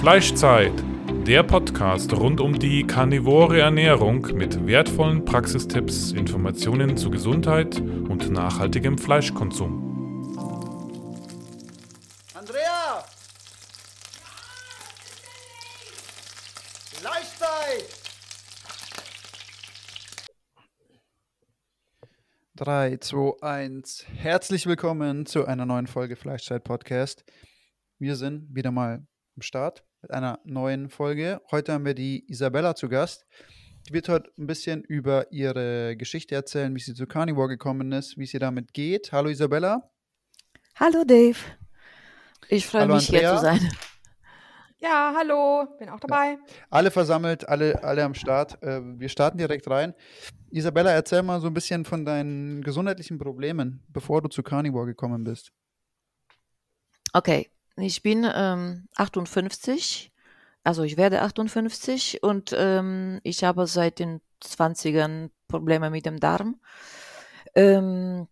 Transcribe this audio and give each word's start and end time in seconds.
Fleischzeit, 0.00 0.72
der 1.26 1.42
Podcast 1.42 2.14
rund 2.14 2.40
um 2.40 2.58
die 2.58 2.86
karnivore 2.86 3.60
Ernährung 3.60 4.22
mit 4.34 4.66
wertvollen 4.66 5.26
Praxistipps, 5.26 6.12
Informationen 6.12 6.96
zu 6.96 7.10
Gesundheit 7.10 7.78
und 7.78 8.30
nachhaltigem 8.30 8.96
Fleischkonsum. 8.96 10.32
Andrea! 12.32 13.04
Fleischzeit! 16.94 17.84
Drei, 22.56 22.96
zwei, 22.96 23.42
eins. 23.42 24.06
Herzlich 24.14 24.64
willkommen 24.64 25.26
zu 25.26 25.44
einer 25.44 25.66
neuen 25.66 25.86
Folge 25.86 26.16
Fleischzeit 26.16 26.64
Podcast. 26.64 27.22
Wir 27.98 28.16
sind 28.16 28.46
wieder 28.54 28.70
mal 28.70 29.06
am 29.36 29.42
Start 29.42 29.84
mit 30.02 30.10
einer 30.12 30.40
neuen 30.44 30.88
Folge. 30.88 31.40
Heute 31.50 31.72
haben 31.72 31.84
wir 31.84 31.94
die 31.94 32.24
Isabella 32.30 32.74
zu 32.74 32.88
Gast. 32.88 33.26
Die 33.88 33.92
wird 33.92 34.08
heute 34.08 34.30
ein 34.38 34.46
bisschen 34.46 34.82
über 34.82 35.30
ihre 35.32 35.96
Geschichte 35.96 36.34
erzählen, 36.34 36.74
wie 36.74 36.80
sie 36.80 36.94
zu 36.94 37.06
Carnivore 37.06 37.48
gekommen 37.48 37.92
ist, 37.92 38.16
wie 38.18 38.24
es 38.24 38.34
ihr 38.34 38.40
damit 38.40 38.72
geht. 38.72 39.12
Hallo 39.12 39.28
Isabella. 39.28 39.90
Hallo 40.76 41.04
Dave. 41.04 41.38
Ich 42.48 42.66
freue 42.66 42.86
mich 42.88 43.08
hier 43.08 43.30
Andrea. 43.30 43.36
zu 43.36 43.42
sein. 43.42 43.70
Ja, 44.82 45.12
hallo, 45.14 45.66
bin 45.78 45.90
auch 45.90 46.00
dabei. 46.00 46.38
Alle 46.70 46.90
versammelt, 46.90 47.46
alle, 47.46 47.84
alle 47.84 48.02
am 48.02 48.14
Start. 48.14 48.62
Äh, 48.62 48.80
Wir 48.98 49.10
starten 49.10 49.36
direkt 49.36 49.68
rein. 49.68 49.94
Isabella, 50.50 50.90
erzähl 50.92 51.22
mal 51.22 51.38
so 51.40 51.48
ein 51.48 51.54
bisschen 51.54 51.84
von 51.84 52.06
deinen 52.06 52.62
gesundheitlichen 52.62 53.18
Problemen, 53.18 53.84
bevor 53.88 54.22
du 54.22 54.28
zu 54.28 54.42
Carnivore 54.42 54.86
gekommen 54.86 55.22
bist. 55.22 55.52
Okay, 57.12 57.50
ich 57.80 58.02
bin 58.02 58.26
ähm, 58.32 58.88
58, 58.96 60.12
also 60.64 60.82
ich 60.82 60.96
werde 60.96 61.22
58 61.22 62.22
und 62.22 62.54
ähm, 62.56 63.20
ich 63.22 63.44
habe 63.44 63.66
seit 63.66 63.98
den 63.98 64.20
20ern 64.42 65.30
Probleme 65.48 65.90
mit 65.90 66.06
dem 66.06 66.20
Darm. 66.20 66.60
Ähm, 67.54 68.28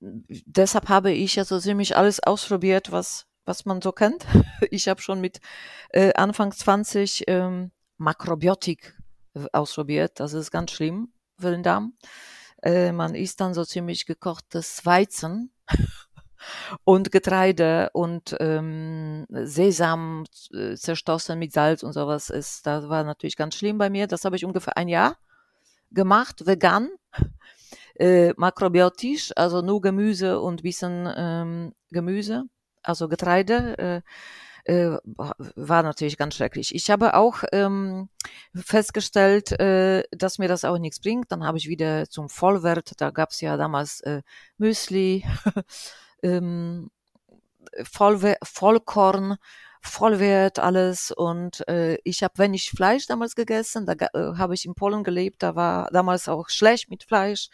deshalb 0.00 0.88
habe 0.88 1.12
ich 1.12 1.38
also 1.38 1.58
ziemlich 1.58 1.96
alles 1.96 2.20
ausprobiert, 2.20 2.92
was, 2.92 3.26
was 3.44 3.64
man 3.64 3.80
so 3.82 3.92
kennt. 3.92 4.26
Ich 4.70 4.88
habe 4.88 5.02
schon 5.02 5.20
mit 5.20 5.40
äh, 5.90 6.14
Anfang 6.14 6.50
20 6.52 7.24
ähm, 7.26 7.72
Makrobiotik 7.98 8.96
äh, 9.34 9.46
ausprobiert. 9.52 10.18
Das 10.20 10.32
ist 10.32 10.50
ganz 10.50 10.70
schlimm 10.70 11.12
für 11.38 11.50
den 11.50 11.62
Darm. 11.62 11.94
Äh, 12.62 12.92
man 12.92 13.14
isst 13.14 13.40
dann 13.40 13.54
so 13.54 13.64
ziemlich 13.64 14.06
gekochtes 14.06 14.86
Weizen 14.86 15.52
und 16.84 17.12
Getreide 17.12 17.90
und 17.92 18.36
ähm, 18.40 19.26
Sesam 19.30 20.24
äh, 20.52 20.74
zerstoßen 20.74 21.38
mit 21.38 21.52
Salz 21.52 21.82
und 21.82 21.92
sowas 21.92 22.30
ist, 22.30 22.66
das 22.66 22.88
war 22.88 23.04
natürlich 23.04 23.36
ganz 23.36 23.54
schlimm 23.54 23.78
bei 23.78 23.90
mir. 23.90 24.06
Das 24.06 24.24
habe 24.24 24.36
ich 24.36 24.44
ungefähr 24.44 24.76
ein 24.76 24.88
Jahr 24.88 25.16
gemacht, 25.90 26.46
vegan, 26.46 26.90
äh, 27.98 28.32
makrobiotisch, 28.36 29.32
also 29.36 29.62
nur 29.62 29.80
Gemüse 29.80 30.40
und 30.40 30.62
bisschen 30.62 31.08
ähm, 31.16 31.72
Gemüse, 31.90 32.44
also 32.82 33.08
Getreide. 33.08 33.78
Äh, 33.78 34.00
äh, 34.66 34.98
war 35.06 35.82
natürlich 35.84 36.16
ganz 36.16 36.34
schrecklich. 36.34 36.74
Ich 36.74 36.90
habe 36.90 37.14
auch 37.14 37.44
ähm, 37.52 38.08
festgestellt, 38.54 39.52
äh, 39.60 40.02
dass 40.10 40.38
mir 40.38 40.48
das 40.48 40.64
auch 40.64 40.78
nichts 40.78 40.98
bringt. 41.00 41.30
Dann 41.30 41.44
habe 41.44 41.58
ich 41.58 41.68
wieder 41.68 42.08
zum 42.10 42.28
Vollwert, 42.28 43.00
da 43.00 43.10
gab 43.10 43.30
es 43.30 43.40
ja 43.40 43.56
damals 43.56 44.00
äh, 44.00 44.22
Müsli, 44.58 45.24
ähm, 46.26 46.90
Vollwe 47.84 48.36
Vollkorn, 48.42 49.36
Vollwert, 49.82 50.58
alles. 50.58 51.10
Und 51.12 51.66
äh, 51.68 51.96
ich 52.04 52.22
habe 52.22 52.38
wenig 52.38 52.70
Fleisch 52.70 53.06
damals 53.06 53.34
gegessen. 53.36 53.86
Da 53.86 53.92
äh, 53.94 54.36
habe 54.36 54.54
ich 54.54 54.64
in 54.64 54.74
Polen 54.74 55.04
gelebt. 55.04 55.42
Da 55.42 55.54
war 55.56 55.90
damals 55.92 56.28
auch 56.28 56.48
schlecht 56.48 56.90
mit 56.90 57.04
Fleisch. 57.04 57.48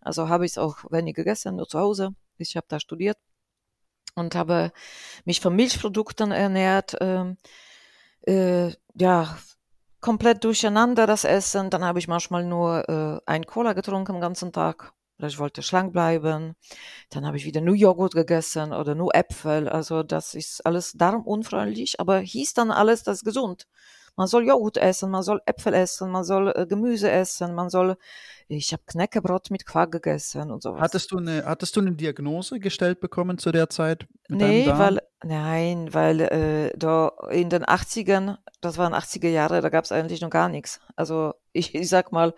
Also 0.00 0.28
habe 0.28 0.46
ich 0.46 0.52
es 0.52 0.58
auch 0.58 0.78
wenig 0.90 1.14
gegessen, 1.14 1.56
nur 1.56 1.68
zu 1.68 1.78
Hause. 1.78 2.14
Ich 2.38 2.56
habe 2.56 2.66
da 2.68 2.80
studiert 2.80 3.18
und 4.14 4.34
habe 4.34 4.72
mich 5.24 5.40
von 5.40 5.54
Milchprodukten 5.54 6.32
ernährt. 6.32 6.96
Ähm, 7.00 7.36
äh, 8.26 8.72
ja, 8.94 9.36
komplett 10.00 10.44
durcheinander 10.44 11.06
das 11.06 11.24
Essen. 11.24 11.70
Dann 11.70 11.84
habe 11.84 11.98
ich 11.98 12.08
manchmal 12.08 12.44
nur 12.44 12.88
äh, 12.88 13.20
ein 13.26 13.46
Cola 13.46 13.72
getrunken 13.72 14.14
den 14.14 14.20
ganzen 14.20 14.52
Tag. 14.52 14.92
Oder 15.18 15.28
ich 15.28 15.38
wollte 15.38 15.62
schlank 15.62 15.92
bleiben. 15.92 16.54
Dann 17.10 17.26
habe 17.26 17.36
ich 17.36 17.44
wieder 17.46 17.60
nur 17.60 17.74
Joghurt 17.74 18.14
gegessen 18.14 18.72
oder 18.72 18.94
nur 18.94 19.14
Äpfel. 19.14 19.68
Also 19.68 20.02
das 20.02 20.34
ist 20.34 20.64
alles 20.66 20.92
darmunfreundlich, 20.92 22.00
aber 22.00 22.18
hieß 22.18 22.54
dann 22.54 22.70
alles, 22.70 23.02
das 23.02 23.24
gesund. 23.24 23.66
Man 24.16 24.28
soll 24.28 24.46
Joghurt 24.46 24.78
essen, 24.78 25.10
man 25.10 25.22
soll 25.22 25.42
Äpfel 25.44 25.74
essen, 25.74 26.10
man 26.10 26.24
soll 26.24 26.48
äh, 26.56 26.66
Gemüse 26.66 27.10
essen, 27.10 27.54
man 27.54 27.68
soll. 27.68 27.96
Ich 28.48 28.72
habe 28.72 28.82
Knäckebrot 28.86 29.50
mit 29.50 29.66
Quark 29.66 29.92
gegessen 29.92 30.50
und 30.50 30.62
sowas. 30.62 30.80
Hattest 30.80 31.12
du 31.12 31.18
eine, 31.18 31.44
hattest 31.44 31.76
du 31.76 31.80
eine 31.80 31.92
Diagnose 31.92 32.58
gestellt 32.58 33.00
bekommen 33.00 33.36
zu 33.36 33.52
der 33.52 33.68
Zeit? 33.68 34.06
Nee, 34.28 34.66
weil, 34.68 35.02
nein, 35.22 35.92
weil 35.92 36.20
äh, 36.20 36.72
da 36.78 37.12
in 37.30 37.50
den 37.50 37.64
80ern, 37.64 38.38
das 38.60 38.78
waren 38.78 38.94
80er 38.94 39.28
Jahre, 39.28 39.60
da 39.60 39.68
gab 39.68 39.84
es 39.84 39.92
eigentlich 39.92 40.22
noch 40.22 40.30
gar 40.30 40.48
nichts. 40.48 40.80
Also 40.94 41.34
ich, 41.52 41.74
ich 41.74 41.88
sag 41.88 42.10
mal, 42.10 42.34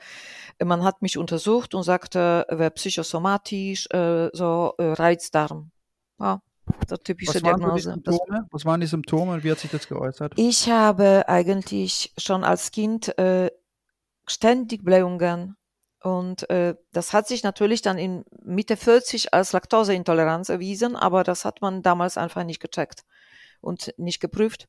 man 0.62 0.82
hat 0.82 1.00
mich 1.00 1.16
untersucht 1.16 1.74
und 1.74 1.84
sagte, 1.84 2.44
wer 2.50 2.70
psychosomatisch, 2.70 3.86
äh, 3.92 4.30
so 4.32 4.74
äh, 4.78 4.92
Reizdarm. 4.92 5.70
Ja, 6.18 6.42
so 6.88 6.96
typische 6.96 7.34
Was 7.34 7.42
waren 7.42 7.60
Diagnose. 7.60 8.00
Das, 8.04 8.14
Symptome? 8.16 8.46
Was 8.50 8.64
waren 8.64 8.80
die 8.80 8.86
Symptome 8.86 9.32
und 9.32 9.44
wie 9.44 9.50
hat 9.50 9.58
sich 9.58 9.70
das 9.70 9.88
geäußert? 9.88 10.32
ich 10.36 10.68
habe 10.70 11.24
eigentlich 11.28 12.12
schon 12.18 12.44
als 12.44 12.70
Kind 12.70 13.16
äh, 13.18 13.50
ständig 14.26 14.84
Blähungen 14.84 15.56
und 16.02 16.48
äh, 16.50 16.74
das 16.92 17.12
hat 17.12 17.26
sich 17.26 17.42
natürlich 17.42 17.82
dann 17.82 17.98
in 17.98 18.24
Mitte 18.42 18.76
40 18.76 19.34
als 19.34 19.52
Laktoseintoleranz 19.52 20.48
erwiesen, 20.48 20.96
aber 20.96 21.24
das 21.24 21.44
hat 21.44 21.60
man 21.60 21.82
damals 21.82 22.16
einfach 22.16 22.44
nicht 22.44 22.60
gecheckt 22.60 23.04
und 23.60 23.92
nicht 23.96 24.20
geprüft. 24.20 24.68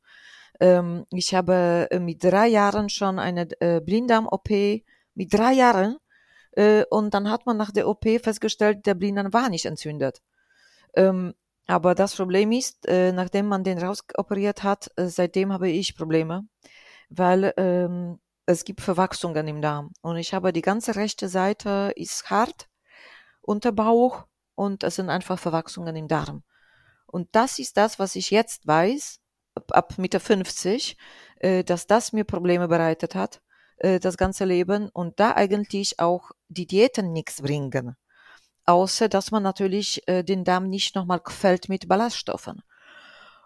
Ähm, 0.60 1.06
ich 1.12 1.36
habe 1.36 1.88
äh, 1.92 2.00
mit 2.00 2.24
drei 2.24 2.48
Jahren 2.48 2.90
schon 2.90 3.20
eine 3.20 3.48
äh, 3.62 3.80
Blinddarm-OP, 3.80 4.50
mit 5.14 5.34
drei 5.34 5.54
Jahren, 5.54 5.98
äh, 6.54 6.84
und 6.90 7.14
dann 7.14 7.30
hat 7.30 7.46
man 7.46 7.58
nach 7.58 7.72
der 7.72 7.88
OP 7.88 8.06
festgestellt, 8.22 8.86
der 8.86 8.96
Blinddarm 8.96 9.34
war 9.34 9.50
nicht 9.50 9.66
entzündet. 9.66 10.22
Ähm, 10.96 11.34
aber 11.70 11.94
das 11.94 12.16
Problem 12.16 12.52
ist, 12.52 12.88
äh, 12.88 13.12
nachdem 13.12 13.46
man 13.46 13.64
den 13.64 13.78
rausoperiert 13.78 14.64
hat, 14.64 14.90
äh, 14.96 15.06
seitdem 15.06 15.54
habe 15.54 15.70
ich 15.70 15.96
Probleme, 15.96 16.48
weil 17.10 17.54
ähm, 17.58 18.20
es 18.48 18.66
gibt 18.66 18.82
Verwachsungen 18.82 19.48
im 19.48 19.62
Darm. 19.62 19.92
Und 20.02 20.18
ich 20.18 20.34
habe 20.34 20.52
die 20.52 20.64
ganze 20.64 20.96
rechte 20.96 21.30
Seite 21.30 21.94
ist 21.96 22.32
hart, 22.32 22.68
Unterbauch 23.42 24.26
und 24.56 24.84
es 24.84 24.96
sind 24.96 25.12
einfach 25.12 25.38
Verwachsungen 25.38 25.96
im 25.96 26.08
Darm. 26.08 26.42
Und 27.06 27.30
das 27.34 27.60
ist 27.60 27.78
das, 27.78 28.00
was 28.00 28.16
ich 28.16 28.32
jetzt 28.32 28.66
weiß, 28.66 29.20
ab, 29.54 29.66
ab 29.72 29.94
Mitte 30.00 30.20
50, 30.20 30.98
äh, 31.36 31.64
dass 31.64 31.86
das 31.86 32.14
mir 32.14 32.24
Probleme 32.24 32.68
bereitet 32.68 33.14
hat, 33.14 33.44
äh, 33.78 34.00
das 34.00 34.18
ganze 34.18 34.46
Leben. 34.46 34.90
Und 34.90 35.20
da 35.20 35.36
eigentlich 35.36 36.00
auch 36.00 36.32
die 36.48 36.66
Diäten 36.66 37.14
nichts 37.14 37.44
bringen. 37.44 37.96
Außer, 38.70 39.10
dass 39.10 39.32
man 39.32 39.42
natürlich 39.42 40.08
äh, 40.08 40.22
den 40.24 40.44
Darm 40.44 40.70
nicht 40.70 40.94
nochmal 40.94 41.20
gefällt 41.20 41.70
mit 41.70 41.88
Ballaststoffen. 41.88 42.62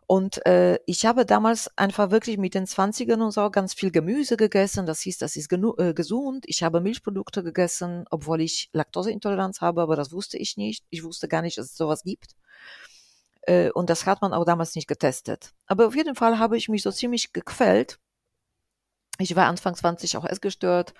Und 0.06 0.46
äh, 0.46 0.80
ich 0.86 1.06
habe 1.06 1.26
damals 1.26 1.72
einfach 1.78 2.12
wirklich 2.12 2.38
mit 2.38 2.56
den 2.56 2.66
20ern 2.66 3.24
und 3.24 3.32
so 3.32 3.50
ganz 3.50 3.74
viel 3.74 3.90
Gemüse 3.90 4.36
gegessen. 4.36 4.86
Das 4.86 5.00
hieß, 5.00 5.20
das 5.20 5.38
ist 5.38 5.50
äh, 5.54 5.94
gesund. 5.94 6.44
Ich 6.46 6.62
habe 6.62 6.82
Milchprodukte 6.82 7.42
gegessen, 7.42 8.04
obwohl 8.12 8.42
ich 8.42 8.70
Laktoseintoleranz 8.74 9.62
habe, 9.62 9.82
aber 9.82 9.96
das 9.96 10.12
wusste 10.12 10.38
ich 10.38 10.58
nicht. 10.58 10.84
Ich 10.90 11.06
wusste 11.06 11.30
gar 11.30 11.42
nicht, 11.42 11.58
dass 11.58 11.68
es 11.68 11.78
sowas 11.78 12.04
gibt. 12.04 12.36
Äh, 13.44 13.72
und 13.72 13.90
das 13.90 14.06
hat 14.06 14.22
man 14.22 14.34
auch 14.34 14.44
damals 14.44 14.76
nicht 14.76 14.90
getestet. 14.90 15.54
Aber 15.68 15.88
auf 15.88 15.96
jeden 15.96 16.16
Fall 16.16 16.38
habe 16.38 16.58
ich 16.58 16.68
mich 16.68 16.84
so 16.84 16.92
ziemlich 16.92 17.32
gequält. 17.32 17.98
Ich 19.19 19.38
war 19.38 19.48
Anfang 19.48 19.74
20 19.74 20.18
auch 20.18 20.26
essgestört 20.26 20.94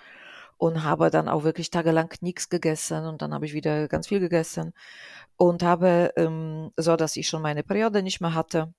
und 0.56 0.84
habe 0.84 1.10
dann 1.10 1.28
auch 1.28 1.44
wirklich 1.44 1.70
tagelang 1.70 2.12
nichts 2.20 2.48
gegessen 2.48 3.06
und 3.06 3.22
dann 3.22 3.34
habe 3.34 3.46
ich 3.46 3.54
wieder 3.54 3.88
ganz 3.88 4.08
viel 4.08 4.20
gegessen 4.20 4.72
und 5.36 5.62
habe 5.62 6.12
ähm, 6.16 6.70
so, 6.76 6.96
dass 6.96 7.16
ich 7.16 7.28
schon 7.28 7.42
meine 7.42 7.62
Periode 7.62 8.02
nicht 8.02 8.20
mehr 8.20 8.34
hatte 8.34 8.72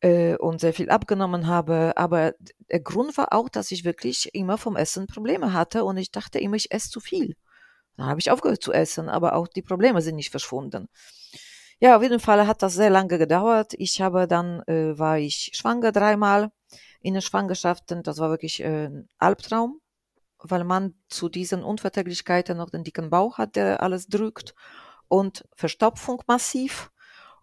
äh, 0.00 0.36
und 0.36 0.60
sehr 0.60 0.74
viel 0.74 0.90
abgenommen 0.90 1.46
habe. 1.46 1.92
Aber 1.96 2.34
der 2.70 2.80
Grund 2.80 3.16
war 3.18 3.32
auch, 3.32 3.48
dass 3.48 3.70
ich 3.70 3.84
wirklich 3.84 4.34
immer 4.34 4.58
vom 4.58 4.76
Essen 4.76 5.06
Probleme 5.06 5.52
hatte 5.52 5.84
und 5.84 5.96
ich 5.96 6.10
dachte 6.10 6.38
immer, 6.38 6.56
ich 6.56 6.72
esse 6.72 6.90
zu 6.90 7.00
viel. 7.00 7.36
Dann 7.96 8.06
habe 8.06 8.20
ich 8.20 8.30
aufgehört 8.30 8.62
zu 8.62 8.72
essen, 8.72 9.08
aber 9.08 9.34
auch 9.34 9.48
die 9.48 9.62
Probleme 9.62 10.02
sind 10.02 10.16
nicht 10.16 10.30
verschwunden. 10.30 10.88
Ja, 11.80 11.96
auf 11.96 12.02
jeden 12.02 12.20
Fall 12.20 12.46
hat 12.46 12.62
das 12.62 12.74
sehr 12.74 12.90
lange 12.90 13.18
gedauert. 13.18 13.74
Ich 13.76 14.00
habe 14.00 14.26
dann, 14.26 14.62
äh, 14.66 14.98
war 14.98 15.18
ich 15.18 15.50
schwanger 15.54 15.92
dreimal 15.92 16.50
in 17.00 17.14
den 17.14 17.22
Schwangerschaften. 17.22 18.02
Das 18.02 18.18
war 18.18 18.30
wirklich 18.30 18.60
äh, 18.62 18.86
ein 18.86 19.08
Albtraum, 19.18 19.80
weil 20.38 20.64
man 20.64 20.94
zu 21.08 21.28
diesen 21.28 21.62
Unverträglichkeiten 21.64 22.56
noch 22.56 22.70
den 22.70 22.84
dicken 22.84 23.10
Bauch 23.10 23.38
hat, 23.38 23.56
der 23.56 23.82
alles 23.82 24.08
drückt 24.08 24.54
und 25.08 25.44
Verstopfung 25.54 26.22
massiv 26.26 26.90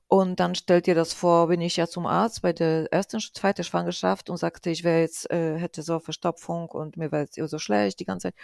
Und 0.08 0.40
dann 0.40 0.54
stellt 0.54 0.88
ihr 0.88 0.94
das 0.96 1.12
vor, 1.14 1.48
bin 1.48 1.60
ich 1.62 1.78
ja 1.78 1.88
zum 1.88 2.06
Arzt 2.06 2.44
bei 2.44 2.54
der 2.54 2.92
ersten, 2.94 3.20
zweiten 3.20 3.64
Schwangerschaft 3.64 4.30
und 4.30 4.38
sagte, 4.38 4.70
ich 4.70 4.84
wäre 4.84 5.02
jetzt, 5.02 5.30
äh, 5.32 5.58
hätte 5.58 5.82
so 5.82 6.00
Verstopfung 6.00 6.70
und 6.70 6.98
mir 6.98 7.12
wäre 7.12 7.24
jetzt 7.24 7.36
so 7.50 7.58
schlecht 7.58 8.00
die 8.00 8.06
ganze 8.06 8.28
Zeit. 8.28 8.36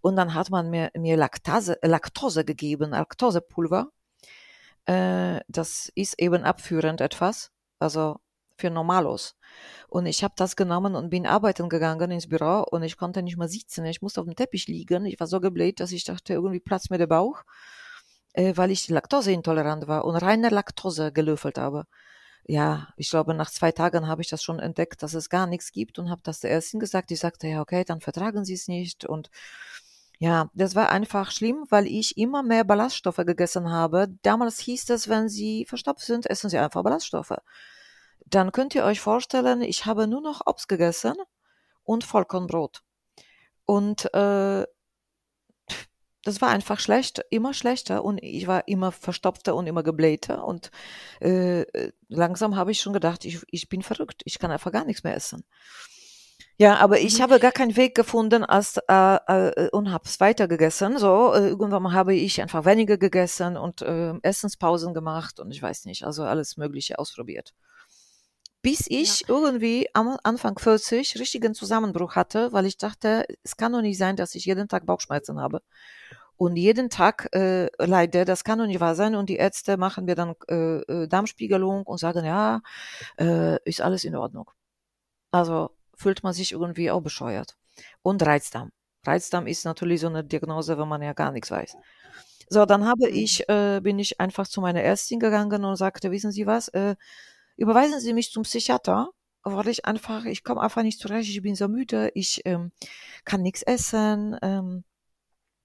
Und 0.00 0.16
dann 0.16 0.32
hat 0.34 0.48
man 0.50 0.70
mir, 0.70 0.90
mir 0.96 1.16
Laktase, 1.18 1.78
Laktose 1.82 2.44
gegeben, 2.46 2.92
Laktosepulver. 2.92 3.88
Äh, 4.86 5.40
das 5.48 5.90
ist 5.94 6.18
eben 6.18 6.44
abführend 6.44 7.00
etwas, 7.02 7.52
also 7.78 8.18
für 8.60 8.70
Normalos. 8.70 9.36
Und 9.88 10.06
ich 10.06 10.22
habe 10.22 10.34
das 10.36 10.54
genommen 10.54 10.94
und 10.94 11.10
bin 11.10 11.26
arbeiten 11.26 11.68
gegangen 11.68 12.10
ins 12.12 12.28
Büro 12.28 12.64
und 12.70 12.82
ich 12.82 12.96
konnte 12.96 13.22
nicht 13.22 13.36
mehr 13.36 13.48
sitzen. 13.48 13.84
Ich 13.86 14.02
musste 14.02 14.20
auf 14.20 14.26
dem 14.26 14.36
Teppich 14.36 14.68
liegen. 14.68 15.04
Ich 15.06 15.18
war 15.18 15.26
so 15.26 15.40
gebläht, 15.40 15.80
dass 15.80 15.92
ich 15.92 16.04
dachte, 16.04 16.34
irgendwie 16.34 16.60
platzt 16.60 16.90
mir 16.90 16.98
der 16.98 17.08
Bauch, 17.08 17.42
äh, 18.34 18.52
weil 18.56 18.70
ich 18.70 18.88
laktoseintolerant 18.88 19.88
war 19.88 20.04
und 20.04 20.16
reine 20.16 20.50
Laktose 20.50 21.12
gelöffelt 21.12 21.58
habe. 21.58 21.86
Ja, 22.44 22.88
ich 22.96 23.10
glaube, 23.10 23.34
nach 23.34 23.50
zwei 23.50 23.72
Tagen 23.72 24.06
habe 24.08 24.22
ich 24.22 24.28
das 24.28 24.42
schon 24.42 24.60
entdeckt, 24.60 25.02
dass 25.02 25.14
es 25.14 25.28
gar 25.28 25.46
nichts 25.46 25.72
gibt 25.72 25.98
und 25.98 26.10
habe 26.10 26.22
das 26.24 26.40
der 26.40 26.50
Ärztin 26.50 26.80
gesagt. 26.80 27.10
Die 27.10 27.16
sagte, 27.16 27.48
ja, 27.48 27.60
okay, 27.60 27.84
dann 27.84 28.00
vertragen 28.00 28.44
Sie 28.44 28.54
es 28.54 28.68
nicht. 28.68 29.04
Und 29.04 29.30
ja, 30.18 30.50
das 30.54 30.74
war 30.74 30.90
einfach 30.90 31.30
schlimm, 31.32 31.66
weil 31.70 31.86
ich 31.86 32.16
immer 32.16 32.42
mehr 32.42 32.64
Ballaststoffe 32.64 33.16
gegessen 33.26 33.70
habe. 33.70 34.08
Damals 34.22 34.58
hieß 34.60 34.90
es, 34.90 35.08
wenn 35.08 35.28
Sie 35.28 35.64
verstopft 35.66 36.04
sind, 36.04 36.26
essen 36.28 36.50
Sie 36.50 36.58
einfach 36.58 36.82
Ballaststoffe 36.82 37.34
dann 38.30 38.52
könnt 38.52 38.74
ihr 38.74 38.84
euch 38.84 39.00
vorstellen, 39.00 39.62
ich 39.62 39.86
habe 39.86 40.06
nur 40.06 40.20
noch 40.20 40.46
Obst 40.46 40.68
gegessen 40.68 41.14
und 41.82 42.04
Vollkornbrot. 42.04 42.82
Und 43.64 44.12
äh, 44.14 44.66
das 46.24 46.40
war 46.40 46.50
einfach 46.50 46.80
schlecht, 46.80 47.22
immer 47.30 47.54
schlechter 47.54 48.04
und 48.04 48.18
ich 48.22 48.46
war 48.46 48.68
immer 48.68 48.92
verstopfter 48.92 49.54
und 49.54 49.66
immer 49.66 49.82
geblähter 49.82 50.44
und 50.44 50.70
äh, 51.20 51.64
langsam 52.08 52.56
habe 52.56 52.72
ich 52.72 52.80
schon 52.80 52.92
gedacht, 52.92 53.24
ich, 53.24 53.40
ich 53.50 53.68
bin 53.68 53.82
verrückt, 53.82 54.22
ich 54.24 54.38
kann 54.38 54.50
einfach 54.50 54.72
gar 54.72 54.84
nichts 54.84 55.02
mehr 55.02 55.14
essen. 55.14 55.44
Ja, 56.58 56.76
aber 56.76 57.00
ich 57.00 57.18
mhm. 57.18 57.22
habe 57.22 57.40
gar 57.40 57.52
keinen 57.52 57.74
Weg 57.76 57.94
gefunden 57.94 58.44
als, 58.44 58.76
äh, 58.86 58.92
äh, 58.92 59.70
und 59.70 59.90
habe 59.90 60.04
es 60.04 60.20
weiter 60.20 60.46
gegessen. 60.46 60.98
So, 60.98 61.32
äh, 61.32 61.48
irgendwann 61.48 61.94
habe 61.94 62.14
ich 62.14 62.42
einfach 62.42 62.66
weniger 62.66 62.98
gegessen 62.98 63.56
und 63.56 63.80
äh, 63.80 64.12
Essenspausen 64.20 64.92
gemacht 64.92 65.40
und 65.40 65.50
ich 65.52 65.62
weiß 65.62 65.86
nicht, 65.86 66.04
also 66.04 66.24
alles 66.24 66.58
Mögliche 66.58 66.98
ausprobiert 66.98 67.54
bis 68.62 68.86
ich 68.88 69.20
ja. 69.20 69.28
irgendwie 69.28 69.88
am 69.94 70.18
Anfang 70.22 70.58
40 70.58 71.18
richtigen 71.18 71.54
Zusammenbruch 71.54 72.14
hatte, 72.16 72.52
weil 72.52 72.66
ich 72.66 72.76
dachte, 72.76 73.26
es 73.42 73.56
kann 73.56 73.72
doch 73.72 73.80
nicht 73.80 73.98
sein, 73.98 74.16
dass 74.16 74.34
ich 74.34 74.44
jeden 74.44 74.68
Tag 74.68 74.86
Bauchschmerzen 74.86 75.40
habe 75.40 75.62
und 76.40 76.56
jeden 76.56 76.88
Tag 76.88 77.28
äh, 77.34 77.68
leide. 77.78 78.24
Das 78.24 78.44
kann 78.44 78.58
doch 78.58 78.66
nicht 78.66 78.80
wahr 78.80 78.94
sein. 78.94 79.14
Und 79.14 79.28
die 79.28 79.36
Ärzte 79.36 79.76
machen 79.76 80.06
mir 80.06 80.14
dann 80.14 80.34
äh, 80.48 80.80
äh, 80.80 81.06
Darmspiegelung 81.06 81.82
und 81.82 81.98
sagen, 81.98 82.24
ja, 82.24 82.62
äh, 83.18 83.58
ist 83.64 83.82
alles 83.82 84.04
in 84.04 84.16
Ordnung. 84.16 84.50
Also 85.30 85.70
fühlt 85.96 86.22
man 86.22 86.32
sich 86.32 86.52
irgendwie 86.52 86.90
auch 86.90 87.02
bescheuert. 87.02 87.58
Und 88.02 88.24
Reizdarm. 88.24 88.72
Reizdarm 89.06 89.46
ist 89.46 89.66
natürlich 89.66 90.00
so 90.00 90.08
eine 90.08 90.24
Diagnose, 90.24 90.78
wenn 90.78 90.88
man 90.88 91.02
ja 91.02 91.12
gar 91.12 91.30
nichts 91.30 91.50
weiß. 91.50 91.76
So, 92.48 92.64
dann 92.64 92.86
habe 92.86 93.08
mhm. 93.08 93.14
ich, 93.16 93.48
äh, 93.50 93.80
bin 93.82 93.98
ich 93.98 94.18
einfach 94.18 94.48
zu 94.48 94.62
meiner 94.62 94.80
Ärztin 94.80 95.20
gegangen 95.20 95.64
und 95.64 95.76
sagte, 95.76 96.10
wissen 96.10 96.32
Sie 96.32 96.46
was, 96.46 96.68
äh, 96.68 96.96
überweisen 97.60 98.00
Sie 98.00 98.14
mich 98.14 98.32
zum 98.32 98.44
Psychiater, 98.44 99.10
weil 99.42 99.68
ich 99.68 99.84
einfach, 99.84 100.24
ich 100.24 100.44
komme 100.44 100.60
einfach 100.62 100.82
nicht 100.82 100.98
zurecht, 100.98 101.28
ich 101.28 101.42
bin 101.42 101.54
so 101.54 101.68
müde, 101.68 102.10
ich 102.14 102.40
ähm, 102.46 102.72
kann 103.24 103.42
nichts 103.42 103.62
essen, 103.62 104.36
ähm, 104.42 104.84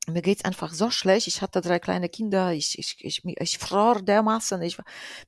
mir 0.08 0.22
geht's 0.22 0.46
einfach 0.46 0.74
so 0.74 0.92
schlecht. 0.92 1.28
Ich 1.28 1.42
hatte 1.42 1.62
drei 1.62 1.80
kleine 1.80 2.10
Kinder, 2.10 2.54
ich, 2.54 2.78
ich, 2.78 2.98
ich, 3.00 3.24
ich 3.26 3.58
fror 3.58 4.02
dermaßen, 4.02 4.62
ich, 4.62 4.78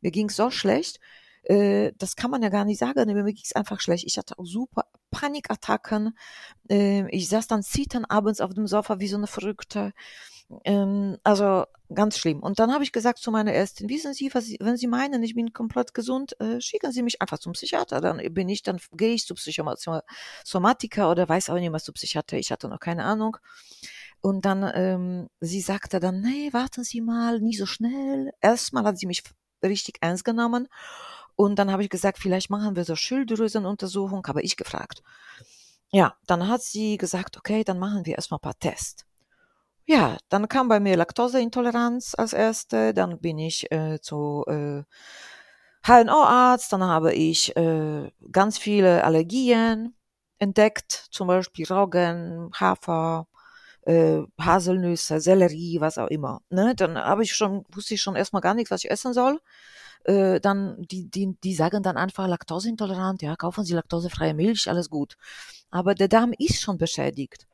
mir 0.02 0.12
ging's 0.12 0.36
so 0.36 0.52
schlecht. 0.52 1.00
Äh, 1.44 1.94
das 1.98 2.16
kann 2.16 2.32
man 2.32 2.44
ja 2.44 2.50
gar 2.50 2.66
nicht 2.66 2.80
sagen, 2.80 3.12
mir 3.12 3.24
ging's 3.24 3.54
einfach 3.54 3.80
schlecht. 3.80 4.06
Ich 4.06 4.18
hatte 4.18 4.38
auch 4.38 4.46
super 4.46 4.86
Panikattacken. 5.10 6.18
Äh, 6.70 7.10
ich 7.16 7.30
saß 7.30 7.48
dann 7.48 7.64
zittern 7.64 8.06
abends 8.06 8.42
auf 8.42 8.54
dem 8.54 8.68
Sofa 8.68 9.00
wie 9.00 9.08
so 9.08 9.18
eine 9.18 9.28
Verrückte. 9.28 9.94
Ähm, 10.64 11.18
also 11.24 11.66
ganz 11.94 12.18
schlimm. 12.18 12.42
Und 12.42 12.60
dann 12.60 12.74
habe 12.74 12.84
ich 12.84 12.92
gesagt 12.92 13.20
zu 13.20 13.32
meiner 13.32 13.54
Ärztin, 13.54 13.90
wissen 13.90 14.14
Sie, 14.14 14.34
was 14.34 14.46
Sie, 14.46 14.58
wenn 14.62 14.78
Sie 14.78 14.88
meinen, 14.88 15.24
ich 15.24 15.36
bin 15.36 15.54
komplett 15.54 15.94
gesund, 15.94 16.40
äh, 16.40 16.62
schicken 16.62 16.92
Sie 16.92 17.04
mich 17.04 17.22
einfach 17.22 17.40
zum 17.40 17.54
Psychiater. 17.54 18.02
Dann 18.02 18.22
bin 18.34 18.50
ich, 18.50 18.64
dann 18.64 18.80
gehe 18.94 19.14
ich 19.14 19.26
zu 19.26 19.36
Psychomatiker 19.36 21.12
oder 21.12 21.28
weiß 21.28 21.50
auch 21.50 21.56
nicht 21.56 21.72
was 21.72 21.84
zu 21.84 21.94
Psychiater. 21.94 22.38
Ich 22.38 22.52
hatte 22.52 22.70
noch 22.70 22.80
keine 22.80 23.04
Ahnung. 23.04 23.38
Und 24.22 24.46
dann, 24.46 24.70
ähm, 24.74 25.30
sie 25.42 25.62
sagte 25.62 26.00
dann, 26.00 26.22
nee, 26.22 26.52
warten 26.52 26.84
Sie 26.84 27.02
mal, 27.02 27.40
nie 27.40 27.56
so 27.56 27.66
schnell. 27.66 28.32
Erstmal 28.42 28.84
hat 28.84 28.98
sie 28.98 29.06
mich 29.06 29.24
richtig 29.64 29.98
ernst 30.02 30.26
genommen. 30.26 30.68
Und 31.36 31.60
dann 31.60 31.72
habe 31.72 31.84
ich 31.84 31.90
gesagt, 31.90 32.18
vielleicht 32.18 32.50
machen 32.50 32.76
wir 32.76 32.84
so 32.84 32.96
Schilddrüsenuntersuchung, 32.96 34.26
habe 34.28 34.42
ich 34.42 34.58
gefragt. 34.58 35.04
Ja, 35.92 36.16
dann 36.26 36.48
hat 36.48 36.64
sie 36.64 36.98
gesagt, 36.98 37.38
okay, 37.38 37.64
dann 37.64 37.80
machen 37.80 38.06
wir 38.06 38.16
erstmal 38.16 38.40
ein 38.40 38.42
paar 38.42 38.60
Tests. 38.60 39.06
Ja, 39.90 40.18
dann 40.28 40.50
kam 40.50 40.68
bei 40.68 40.82
mir 40.82 40.98
Laktoseintoleranz 40.98 42.14
als 42.18 42.34
erste, 42.34 42.94
dann 42.94 43.20
bin 43.20 43.40
ich 43.40 43.72
äh, 43.72 44.00
zu 44.02 44.44
äh, 44.48 44.84
HNO-Arzt, 45.84 46.74
dann 46.74 46.84
habe 46.84 47.14
ich 47.14 47.56
äh, 47.56 48.12
ganz 48.32 48.58
viele 48.58 49.06
Allergien 49.06 49.96
entdeckt, 50.40 50.92
zum 51.12 51.28
Beispiel 51.28 51.66
Roggen, 51.72 52.50
Hafer, 52.54 53.28
äh, 53.84 54.24
Haselnüsse, 54.40 55.22
Sellerie, 55.22 55.80
was 55.80 55.98
auch 55.98 56.08
immer. 56.10 56.42
Ne? 56.50 56.76
Dann 56.76 56.98
habe 56.98 57.24
ich 57.24 57.34
schon, 57.34 57.64
wusste 57.72 57.94
ich 57.94 58.02
schon 58.02 58.18
erstmal 58.18 58.42
gar 58.42 58.56
nichts, 58.56 58.72
was 58.72 58.84
ich 58.84 58.92
essen 58.92 59.14
soll. 59.14 59.40
Äh, 60.04 60.42
dann, 60.42 60.82
die, 60.92 61.10
die, 61.10 61.38
die 61.44 61.56
sagen 61.56 61.82
dann 61.84 61.98
einfach 61.98 62.28
laktoseintolerant, 62.28 63.22
ja, 63.22 63.36
kaufen 63.38 63.64
Sie 63.66 63.74
laktosefreie 63.74 64.34
Milch, 64.34 64.70
alles 64.70 64.90
gut. 64.90 65.16
Aber 65.72 65.96
der 65.96 66.10
Darm 66.10 66.34
ist 66.38 66.62
schon 66.62 66.78
beschädigt. 66.78 67.48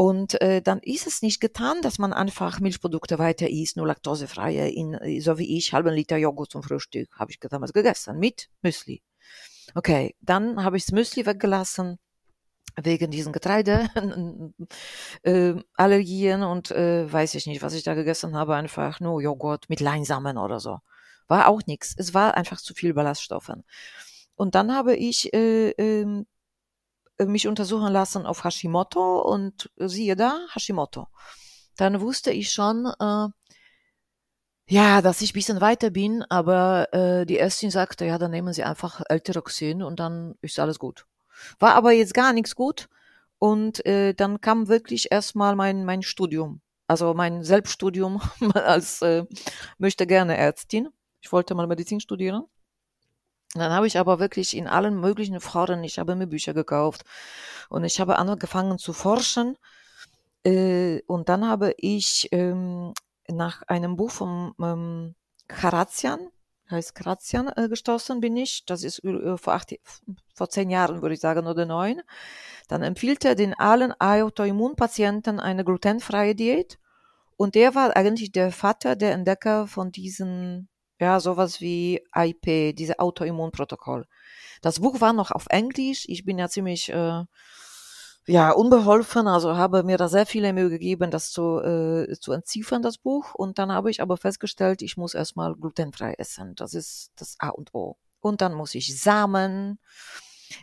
Und 0.00 0.40
äh, 0.40 0.62
dann 0.62 0.78
ist 0.78 1.06
es 1.06 1.20
nicht 1.20 1.42
getan, 1.42 1.82
dass 1.82 1.98
man 1.98 2.14
einfach 2.14 2.58
Milchprodukte 2.58 3.18
weiter 3.18 3.50
isst, 3.50 3.76
nur 3.76 3.86
laktosefreie, 3.86 4.70
in, 4.70 4.98
so 5.20 5.36
wie 5.36 5.58
ich, 5.58 5.74
halben 5.74 5.92
Liter 5.92 6.16
Joghurt 6.16 6.52
zum 6.52 6.62
Frühstück, 6.62 7.10
habe 7.18 7.30
ich 7.30 7.38
damals 7.38 7.74
gegessen, 7.74 8.18
mit 8.18 8.48
Müsli. 8.62 9.02
Okay, 9.74 10.16
dann 10.22 10.64
habe 10.64 10.78
ich 10.78 10.86
das 10.86 10.92
Müsli 10.92 11.26
weggelassen, 11.26 11.98
wegen 12.82 13.10
diesen 13.10 13.34
Getreideallergien 13.34 15.12
äh, 16.42 16.46
und 16.46 16.70
äh, 16.70 17.12
weiß 17.12 17.34
ich 17.34 17.44
nicht, 17.44 17.60
was 17.60 17.74
ich 17.74 17.82
da 17.82 17.92
gegessen 17.92 18.34
habe, 18.34 18.54
einfach 18.54 19.00
nur 19.00 19.20
Joghurt 19.20 19.68
mit 19.68 19.80
Leinsamen 19.80 20.38
oder 20.38 20.60
so. 20.60 20.78
War 21.28 21.46
auch 21.46 21.60
nichts. 21.66 21.94
Es 21.94 22.14
war 22.14 22.38
einfach 22.38 22.62
zu 22.62 22.72
viel 22.72 22.94
Ballaststoffen. 22.94 23.64
Und 24.34 24.54
dann 24.54 24.74
habe 24.74 24.96
ich 24.96 25.34
äh, 25.34 25.72
äh, 25.72 26.24
mich 27.26 27.48
untersuchen 27.48 27.92
lassen 27.92 28.26
auf 28.26 28.44
Hashimoto 28.44 29.20
und 29.20 29.70
siehe 29.76 30.16
da, 30.16 30.46
Hashimoto. 30.54 31.08
Dann 31.76 32.00
wusste 32.00 32.30
ich 32.30 32.52
schon, 32.52 32.86
äh, 32.86 33.28
ja, 34.68 35.02
dass 35.02 35.20
ich 35.22 35.32
bisschen 35.32 35.60
weiter 35.60 35.90
bin, 35.90 36.24
aber 36.28 36.92
äh, 36.92 37.26
die 37.26 37.38
Ärztin 37.38 37.70
sagte, 37.70 38.04
ja, 38.04 38.18
dann 38.18 38.30
nehmen 38.30 38.52
Sie 38.52 38.62
einfach 38.62 39.02
L-Tyroxin 39.08 39.82
und 39.82 39.98
dann 39.98 40.36
ist 40.42 40.58
alles 40.58 40.78
gut. 40.78 41.06
War 41.58 41.74
aber 41.74 41.92
jetzt 41.92 42.14
gar 42.14 42.32
nichts 42.32 42.54
gut 42.54 42.88
und 43.38 43.84
äh, 43.86 44.14
dann 44.14 44.40
kam 44.40 44.68
wirklich 44.68 45.10
erstmal 45.10 45.56
mein, 45.56 45.84
mein 45.84 46.02
Studium, 46.02 46.60
also 46.86 47.14
mein 47.14 47.42
Selbststudium 47.42 48.20
als 48.54 49.02
äh, 49.02 49.24
möchte 49.78 50.06
gerne 50.06 50.36
Ärztin. 50.36 50.88
Ich 51.20 51.32
wollte 51.32 51.54
mal 51.54 51.66
Medizin 51.66 52.00
studieren 52.00 52.44
dann 53.54 53.72
habe 53.72 53.86
ich 53.86 53.98
aber 53.98 54.20
wirklich 54.20 54.56
in 54.56 54.68
allen 54.68 55.00
möglichen 55.00 55.40
Foren, 55.40 55.82
ich 55.82 55.98
habe 55.98 56.14
mir 56.14 56.26
Bücher 56.26 56.54
gekauft 56.54 57.04
und 57.68 57.84
ich 57.84 58.00
habe 58.00 58.18
angefangen 58.18 58.78
zu 58.78 58.92
forschen. 58.92 59.56
Äh, 60.44 61.02
und 61.06 61.28
dann 61.28 61.46
habe 61.46 61.74
ich 61.76 62.28
ähm, 62.32 62.94
nach 63.28 63.62
einem 63.62 63.96
Buch 63.96 64.10
von 64.12 64.54
ähm, 64.60 65.14
Karazian, 65.48 66.30
heißt 66.70 66.94
Karazian, 66.94 67.48
äh, 67.56 67.68
gestoßen 67.68 68.20
bin 68.20 68.36
ich. 68.36 68.64
Das 68.66 68.84
ist 68.84 69.04
äh, 69.04 69.36
vor, 69.36 69.54
acht, 69.54 69.74
vor 70.34 70.48
zehn 70.48 70.70
Jahren, 70.70 71.02
würde 71.02 71.14
ich 71.14 71.20
sagen, 71.20 71.46
oder 71.46 71.66
neun. 71.66 72.00
Dann 72.68 72.82
empfiehlt 72.82 73.24
er 73.24 73.34
den 73.34 73.54
allen 73.54 73.92
Autoimmunpatienten 74.00 75.40
eine 75.40 75.64
glutenfreie 75.64 76.36
Diät. 76.36 76.78
Und 77.36 77.54
der 77.56 77.74
war 77.74 77.96
eigentlich 77.96 78.32
der 78.32 78.52
Vater, 78.52 78.96
der 78.96 79.12
Entdecker 79.12 79.66
von 79.66 79.90
diesen 79.90 80.68
ja, 81.00 81.20
sowas 81.20 81.60
wie 81.60 82.02
IP, 82.14 82.76
diese 82.76 82.98
Autoimmunprotokoll. 82.98 84.06
Das 84.60 84.80
Buch 84.80 85.00
war 85.00 85.12
noch 85.12 85.30
auf 85.30 85.46
Englisch. 85.48 86.04
Ich 86.06 86.24
bin 86.24 86.38
ja 86.38 86.48
ziemlich 86.48 86.90
äh, 86.90 87.24
ja 88.26 88.50
unbeholfen, 88.52 89.26
also 89.26 89.56
habe 89.56 89.82
mir 89.82 89.96
da 89.96 90.08
sehr 90.08 90.26
viele 90.26 90.52
Mühe 90.52 90.70
gegeben, 90.70 91.10
das 91.10 91.30
zu, 91.30 91.58
äh, 91.60 92.16
zu 92.20 92.32
entziffern, 92.32 92.82
das 92.82 92.98
Buch. 92.98 93.34
Und 93.34 93.58
dann 93.58 93.72
habe 93.72 93.90
ich 93.90 94.02
aber 94.02 94.16
festgestellt, 94.16 94.82
ich 94.82 94.96
muss 94.96 95.14
erstmal 95.14 95.54
glutenfrei 95.54 96.14
essen. 96.18 96.54
Das 96.54 96.74
ist 96.74 97.10
das 97.16 97.36
A 97.38 97.48
und 97.48 97.74
O. 97.74 97.96
Und 98.20 98.40
dann 98.42 98.54
muss 98.54 98.74
ich 98.74 99.00
Samen 99.00 99.78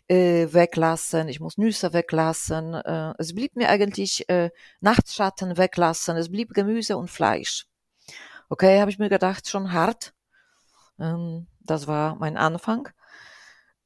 äh, 0.08 0.48
weglassen, 0.52 1.28
ich 1.28 1.40
muss 1.40 1.58
Nüsse 1.58 1.94
weglassen. 1.94 2.76
Äh, 2.76 3.14
es 3.18 3.34
blieb 3.34 3.56
mir 3.56 3.70
eigentlich 3.70 4.30
äh, 4.30 4.52
Nachtschatten 4.80 5.58
weglassen, 5.58 6.18
es 6.18 6.30
blieb 6.30 6.54
Gemüse 6.54 6.98
und 6.98 7.10
Fleisch. 7.10 7.68
Okay, 8.50 8.80
habe 8.80 8.92
ich 8.92 9.00
mir 9.00 9.10
gedacht, 9.10 9.48
schon 9.50 9.74
hart. 9.74 10.14
Ähm, 11.00 11.48
das 11.62 11.88
war 11.88 12.16
mein 12.16 12.38
Anfang. 12.38 12.90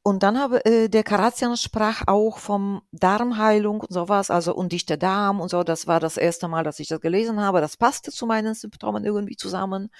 Und 0.04 0.24
dann 0.24 0.40
habe 0.40 0.66
äh, 0.66 0.90
der 0.90 1.04
Karazian 1.04 1.56
sprach 1.58 2.04
auch 2.08 2.40
vom 2.40 2.82
Darmheilung 2.92 3.82
und 3.82 3.94
sowas, 3.94 4.32
also 4.32 4.56
undichter 4.56 4.98
Darm 4.98 5.40
und 5.40 5.50
so. 5.50 5.64
Das 5.64 5.86
war 5.86 6.00
das 6.00 6.18
erste 6.18 6.48
Mal, 6.48 6.64
dass 6.64 6.80
ich 6.80 6.88
das 6.88 7.02
gelesen 7.02 7.40
habe. 7.40 7.62
Das 7.62 7.78
passte 7.78 8.12
zu 8.12 8.26
meinen 8.26 8.56
Symptomen 8.56 9.06
irgendwie 9.06 9.36
zusammen. 9.36 9.92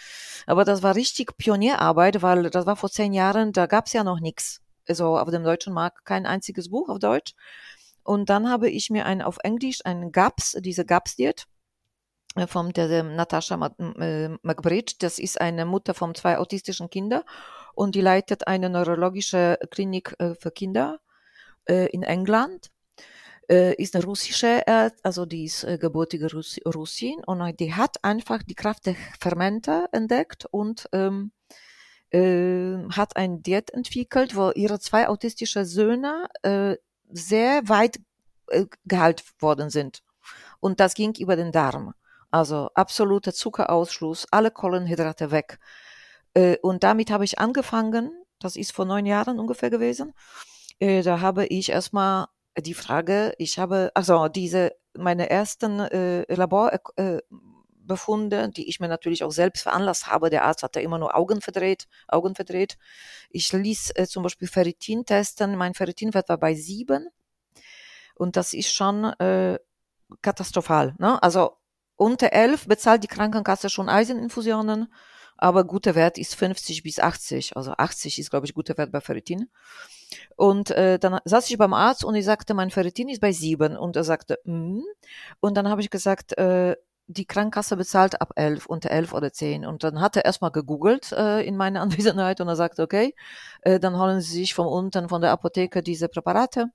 Aber 0.48 0.66
das 0.66 0.82
war 0.82 0.96
richtig 0.96 1.38
Pionierarbeit, 1.38 2.24
weil 2.24 2.50
das 2.50 2.66
war 2.66 2.76
vor 2.76 2.90
zehn 2.90 3.14
Jahren, 3.14 3.52
da 3.52 3.68
gab's 3.68 3.94
ja 3.94 4.04
noch 4.04 4.20
nichts. 4.20 4.62
Also 4.88 5.18
auf 5.20 5.30
dem 5.30 5.44
deutschen 5.44 5.74
Markt 5.74 6.04
kein 6.06 6.26
einziges 6.26 6.70
Buch 6.70 6.90
auf 6.90 6.98
Deutsch. 6.98 7.34
Und 8.04 8.30
dann 8.30 8.50
habe 8.50 8.70
ich 8.70 8.90
mir 8.90 9.06
ein 9.06 9.22
auf 9.22 9.38
Englisch 9.44 9.82
ein 9.86 10.12
GAPS, 10.12 10.58
diese 10.62 10.86
GAPS-Diät, 10.86 11.46
von 12.48 12.72
der 12.72 13.04
Natascha 13.04 13.58
McBridge. 13.58 14.96
Das 15.00 15.20
ist 15.20 15.40
eine 15.40 15.66
Mutter 15.66 15.94
von 15.94 16.16
zwei 16.16 16.38
autistischen 16.38 16.90
Kindern 16.90 17.24
und 17.76 17.96
die 17.96 18.02
leitet 18.02 18.48
eine 18.48 18.70
neurologische 18.70 19.58
Klinik 19.70 20.16
äh, 20.20 20.36
für 20.36 20.52
Kinder 20.52 21.00
äh, 21.66 21.88
in 21.88 22.04
England. 22.04 22.72
Ist 23.48 23.96
eine 23.96 24.06
russische, 24.06 24.64
also 25.04 25.26
die 25.26 25.44
ist 25.44 25.68
gebürtige 25.82 26.30
Russin 26.32 27.22
und 27.26 27.60
die 27.60 27.74
hat 27.74 28.02
einfach 28.02 28.44
die 28.44 28.56
Kraft 28.56 28.86
der 28.86 28.96
Fermente 29.20 29.90
entdeckt 29.92 30.46
und 30.52 30.88
ähm, 30.94 31.34
äh, 32.12 32.78
hat 32.92 33.16
ein 33.16 33.42
Diät 33.42 33.72
entwickelt, 33.72 34.36
wo 34.36 34.52
ihre 34.52 34.80
zwei 34.80 35.08
autistische 35.08 35.66
Söhne 35.66 36.28
äh, 36.44 36.76
sehr 37.10 37.68
weit 37.70 38.00
äh, 38.48 38.66
gehalten 38.86 39.24
worden 39.40 39.70
sind. 39.70 40.04
Und 40.60 40.80
das 40.80 40.94
ging 40.94 41.14
über 41.20 41.36
den 41.36 41.52
Darm. 41.52 41.94
Also 42.32 42.70
absoluter 42.74 43.34
Zuckerausschluss, 43.34 44.28
alle 44.32 44.52
Kohlenhydrate 44.52 45.32
weg. 45.32 45.60
Äh, 46.34 46.58
und 46.62 46.84
damit 46.84 47.12
habe 47.12 47.26
ich 47.26 47.40
angefangen, 47.40 48.12
das 48.40 48.56
ist 48.56 48.72
vor 48.72 48.86
neun 48.86 49.06
Jahren 49.06 49.40
ungefähr 49.40 49.70
gewesen. 49.70 50.14
Äh, 50.80 51.04
da 51.04 51.20
habe 51.20 51.46
ich 51.46 51.70
erstmal 51.70 52.28
die 52.58 52.74
Frage, 52.74 53.34
ich 53.38 53.60
habe, 53.60 53.92
also 53.96 54.28
diese, 54.30 54.72
meine 54.98 55.30
ersten 55.30 55.80
äh, 55.80 56.34
Laborbefunde, 56.34 58.50
die 58.50 58.68
ich 58.68 58.80
mir 58.80 58.88
natürlich 58.88 59.24
auch 59.24 59.32
selbst 59.32 59.64
veranlasst 59.64 60.08
habe. 60.08 60.30
Der 60.30 60.46
Arzt 60.46 60.64
hatte 60.64 60.82
immer 60.82 60.98
nur 60.98 61.16
Augen 61.16 61.42
verdreht, 61.42 61.88
Augen 62.08 62.36
verdreht. 62.36 62.78
Ich 63.30 63.52
ließ 63.52 63.92
äh, 63.96 64.08
zum 64.08 64.24
Beispiel 64.24 64.48
Ferritin 64.48 65.06
testen. 65.06 65.56
Mein 65.56 65.74
Ferritinwert 65.74 66.30
war 66.30 66.38
bei 66.38 66.56
sieben. 66.56 67.10
Und 68.16 68.38
das 68.38 68.54
ist 68.54 68.74
schon 68.74 69.06
äh, 69.20 69.60
katastrophal. 70.22 70.96
Ne? 70.98 71.22
Also 71.24 71.58
unter 72.02 72.34
11 72.34 72.68
bezahlt 72.68 73.04
die 73.04 73.08
Krankenkasse 73.08 73.70
schon 73.70 73.88
Eiseninfusionen, 73.88 74.92
aber 75.38 75.64
guter 75.66 75.94
Wert 75.94 76.18
ist 76.18 76.34
50 76.34 76.82
bis 76.82 77.00
80. 77.00 77.56
Also 77.56 77.74
80 77.78 78.18
ist, 78.18 78.32
glaube 78.32 78.48
ich, 78.48 78.56
guter 78.56 78.76
Wert 78.76 78.92
bei 78.92 79.02
Ferritin. 79.02 79.52
Und 80.36 80.72
äh, 80.72 80.98
dann 80.98 81.20
saß 81.26 81.48
ich 81.52 81.60
beim 81.60 81.76
Arzt 81.76 82.04
und 82.04 82.16
ich 82.16 82.26
sagte, 82.26 82.56
mein 82.56 82.72
Ferritin 82.72 83.08
ist 83.08 83.22
bei 83.22 83.32
7. 83.32 83.78
Und 83.78 83.96
er 83.96 84.04
sagte, 84.04 84.40
mm. 84.46 84.82
und 85.42 85.56
dann 85.56 85.70
habe 85.70 85.82
ich 85.82 85.92
gesagt, 85.92 86.36
äh, 86.40 86.76
die 87.06 87.26
Krankenkasse 87.26 87.78
bezahlt 87.78 88.20
ab 88.20 88.32
11, 88.36 88.66
unter 88.66 88.90
11 88.90 89.14
oder 89.14 89.32
10. 89.32 89.64
Und 89.64 89.84
dann 89.84 90.02
hat 90.02 90.16
er 90.16 90.26
erstmal 90.26 90.52
gegoogelt 90.52 91.12
äh, 91.12 91.46
in 91.46 91.56
meiner 91.56 91.82
Anwesenheit 91.86 92.42
und 92.42 92.48
er 92.48 92.56
sagte, 92.56 92.82
okay, 92.82 93.14
äh, 93.62 93.80
dann 93.80 94.00
holen 94.00 94.22
Sie 94.22 94.40
sich 94.40 94.56
von 94.56 94.66
unten 94.66 95.08
von 95.08 95.22
der 95.22 95.30
Apotheke 95.30 95.84
diese 95.84 96.10
Präparate 96.10 96.72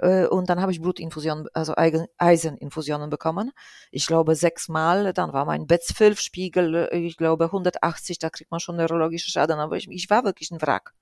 und 0.00 0.48
dann 0.48 0.60
habe 0.60 0.72
ich 0.72 0.80
Blutinfusionen, 0.80 1.48
also 1.52 1.74
Eiseninfusionen 1.76 3.10
bekommen. 3.10 3.52
Ich 3.90 4.06
glaube 4.06 4.34
sechsmal. 4.34 5.12
Dann 5.12 5.32
war 5.32 5.44
mein 5.44 5.66
Betzfilf-Spiegel, 5.66 6.88
ich 6.92 7.16
glaube 7.16 7.46
180, 7.46 8.18
da 8.18 8.30
kriegt 8.30 8.50
man 8.50 8.60
schon 8.60 8.76
neurologische 8.76 9.30
Schaden. 9.30 9.58
Aber 9.58 9.76
ich, 9.76 9.88
ich 9.88 10.08
war 10.10 10.24
wirklich 10.24 10.50
ein 10.50 10.62
Wrack. 10.62 10.94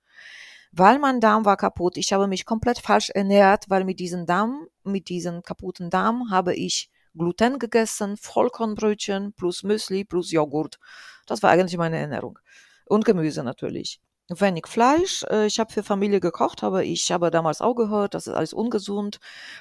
Weil 0.71 0.99
mein 0.99 1.21
Darm 1.21 1.45
war 1.45 1.57
kaputt. 1.57 1.97
Ich 1.97 2.11
habe 2.13 2.27
mich 2.27 2.45
komplett 2.45 2.79
falsch 2.79 3.09
ernährt, 3.09 3.65
weil 3.69 3.83
mit 3.83 3.99
diesem 3.99 4.25
Darm, 4.25 4.67
mit 4.83 5.09
diesem 5.09 5.43
kaputten 5.43 5.89
Darm 5.89 6.31
habe 6.31 6.53
ich 6.55 6.89
Gluten 7.15 7.59
gegessen, 7.59 8.17
Vollkornbrötchen 8.17 9.33
plus 9.33 9.63
Müsli 9.63 10.03
plus 10.03 10.31
Joghurt. 10.31 10.77
Das 11.25 11.41
war 11.41 11.51
eigentlich 11.51 11.77
meine 11.77 11.97
Ernährung. 11.97 12.39
Und 12.85 13.05
Gemüse 13.05 13.43
natürlich 13.43 13.99
wenig 14.29 14.67
Fleisch. 14.67 15.23
Äh, 15.29 15.47
ich 15.47 15.59
habe 15.59 15.71
für 15.71 15.83
Familie 15.83 16.19
gekocht, 16.19 16.63
aber 16.63 16.83
ich 16.83 17.11
habe 17.11 17.31
damals 17.31 17.61
auch 17.61 17.75
gehört, 17.75 18.13
das 18.13 18.27
ist 18.27 18.33
alles 18.33 18.53
ungesund. 18.53 19.19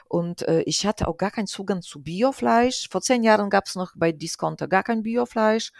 Und 0.08 0.42
äh, 0.48 0.62
ich 0.62 0.86
hatte 0.86 1.08
auch 1.08 1.16
gar 1.16 1.30
keinen 1.30 1.46
Zugang 1.46 1.82
zu 1.82 2.02
Biofleisch. 2.02 2.88
Vor 2.90 3.00
zehn 3.02 3.22
Jahren 3.22 3.50
gab 3.50 3.66
es 3.66 3.74
noch 3.74 3.92
bei 3.96 4.12
Discounter 4.12 4.68
gar 4.68 4.82
kein 4.82 5.02
Biofleisch. 5.02 5.72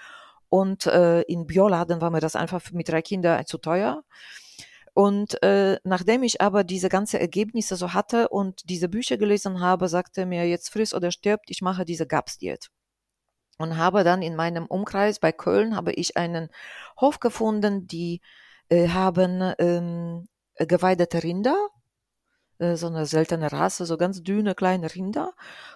Und 0.49 0.87
äh, 0.87 1.23
in 1.23 1.47
Bioladen 1.47 2.01
war 2.01 2.11
mir 2.11 2.21
das 2.21 2.37
einfach 2.37 2.71
mit 2.73 2.89
drei 2.89 3.03
Kindern 3.03 3.45
zu 3.47 3.59
teuer. 3.59 4.05
Und 4.95 5.43
äh, 5.43 5.79
nachdem 5.85 6.23
ich 6.23 6.41
aber 6.41 6.65
diese 6.65 6.89
ganze 6.89 7.19
Ergebnisse 7.21 7.77
so 7.77 7.93
hatte 7.93 8.29
und 8.29 8.71
diese 8.71 8.89
Bücher 8.89 9.19
gelesen 9.19 9.61
habe, 9.61 9.89
sagte 9.89 10.25
mir 10.25 10.49
jetzt 10.49 10.71
friss 10.71 10.95
oder 10.95 11.11
stirbt, 11.11 11.51
ich 11.51 11.61
mache 11.61 11.85
diese 11.85 12.07
GAPS-Diät 12.07 12.71
und 13.59 13.77
habe 13.77 14.05
dann 14.05 14.23
in 14.23 14.37
meinem 14.37 14.67
Umkreis 14.67 15.19
bei 15.19 15.33
Köln 15.33 15.77
habe 15.77 15.93
ich 15.93 16.17
einen 16.17 16.49
Hof 17.01 17.21
gefunden, 17.21 17.87
die 17.87 18.21
haben 18.71 19.55
ähm, 19.59 20.29
geweidete 20.59 21.23
Rinder, 21.23 21.57
äh, 22.59 22.77
so 22.77 22.87
eine 22.87 23.05
seltene 23.07 23.53
Rasse, 23.53 23.85
so 23.85 23.97
ganz 23.97 24.23
dünne 24.23 24.55
kleine 24.55 24.95
Rinder. 24.95 25.35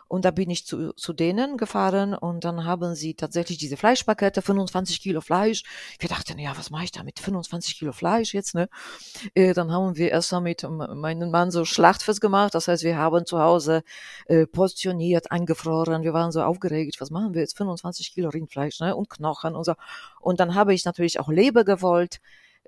Und 0.08 0.24
da 0.24 0.30
bin 0.30 0.50
ich 0.50 0.66
zu, 0.66 0.92
zu 0.94 1.12
denen 1.12 1.56
gefahren 1.56 2.14
und 2.14 2.44
dann 2.44 2.64
haben 2.64 2.94
sie 2.94 3.14
tatsächlich 3.14 3.58
diese 3.58 3.76
Fleischpakete, 3.76 4.42
25 4.42 5.00
Kilo 5.00 5.20
Fleisch. 5.20 5.62
Wir 5.98 6.08
dachten, 6.08 6.38
ja, 6.38 6.56
was 6.56 6.70
mache 6.70 6.84
ich 6.84 6.92
da 6.92 7.04
mit 7.04 7.20
25 7.20 7.78
Kilo 7.78 7.92
Fleisch 7.92 8.34
jetzt, 8.34 8.54
ne? 8.54 8.68
Äh, 9.34 9.52
dann 9.52 9.70
haben 9.70 9.96
wir 9.96 10.10
erstmal 10.10 10.40
mit 10.40 10.66
meinem 10.68 11.30
Mann 11.30 11.50
so 11.50 11.64
Schlachtfest 11.64 12.20
gemacht. 12.20 12.54
Das 12.54 12.66
heißt, 12.66 12.82
wir 12.82 12.96
haben 12.96 13.26
zu 13.26 13.38
Hause 13.38 13.82
äh, 14.26 14.46
portioniert, 14.46 15.30
eingefroren. 15.30 16.02
Wir 16.02 16.14
waren 16.14 16.32
so 16.32 16.42
aufgeregt, 16.42 17.00
was 17.00 17.10
machen 17.10 17.34
wir 17.34 17.42
jetzt? 17.42 17.56
25 17.58 18.14
Kilo 18.14 18.30
Rindfleisch, 18.30 18.80
ne? 18.80 18.96
Und 18.96 19.10
Knochen 19.10 19.54
und 19.54 19.64
so. 19.64 19.74
Und 20.18 20.40
dann 20.40 20.54
habe 20.54 20.74
ich 20.74 20.84
natürlich 20.84 21.20
auch 21.20 21.28
Leber 21.28 21.64
gewollt 21.64 22.20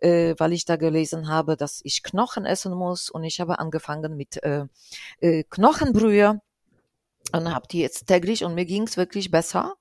äh, 0.03 0.35
weil 0.39 0.53
ich 0.53 0.65
da 0.65 0.77
gelesen 0.77 1.29
habe, 1.29 1.57
dass 1.57 1.81
ich 1.85 2.03
Knochen 2.03 2.45
essen 2.45 2.75
muss 2.75 3.09
und 3.09 3.25
ich 3.25 3.41
habe 3.41 3.59
angefangen 3.59 4.17
mit 4.17 4.43
äh, 4.43 4.67
äh, 5.21 5.45
Knochenbrühe 5.45 6.41
und 7.33 7.55
habe 7.55 7.69
die 7.69 7.81
jetzt 7.81 8.07
täglich 8.07 8.45
und 8.45 8.55
mir 8.55 8.65
ging's 8.67 8.97
wirklich 8.97 9.31
besser. 9.31 9.75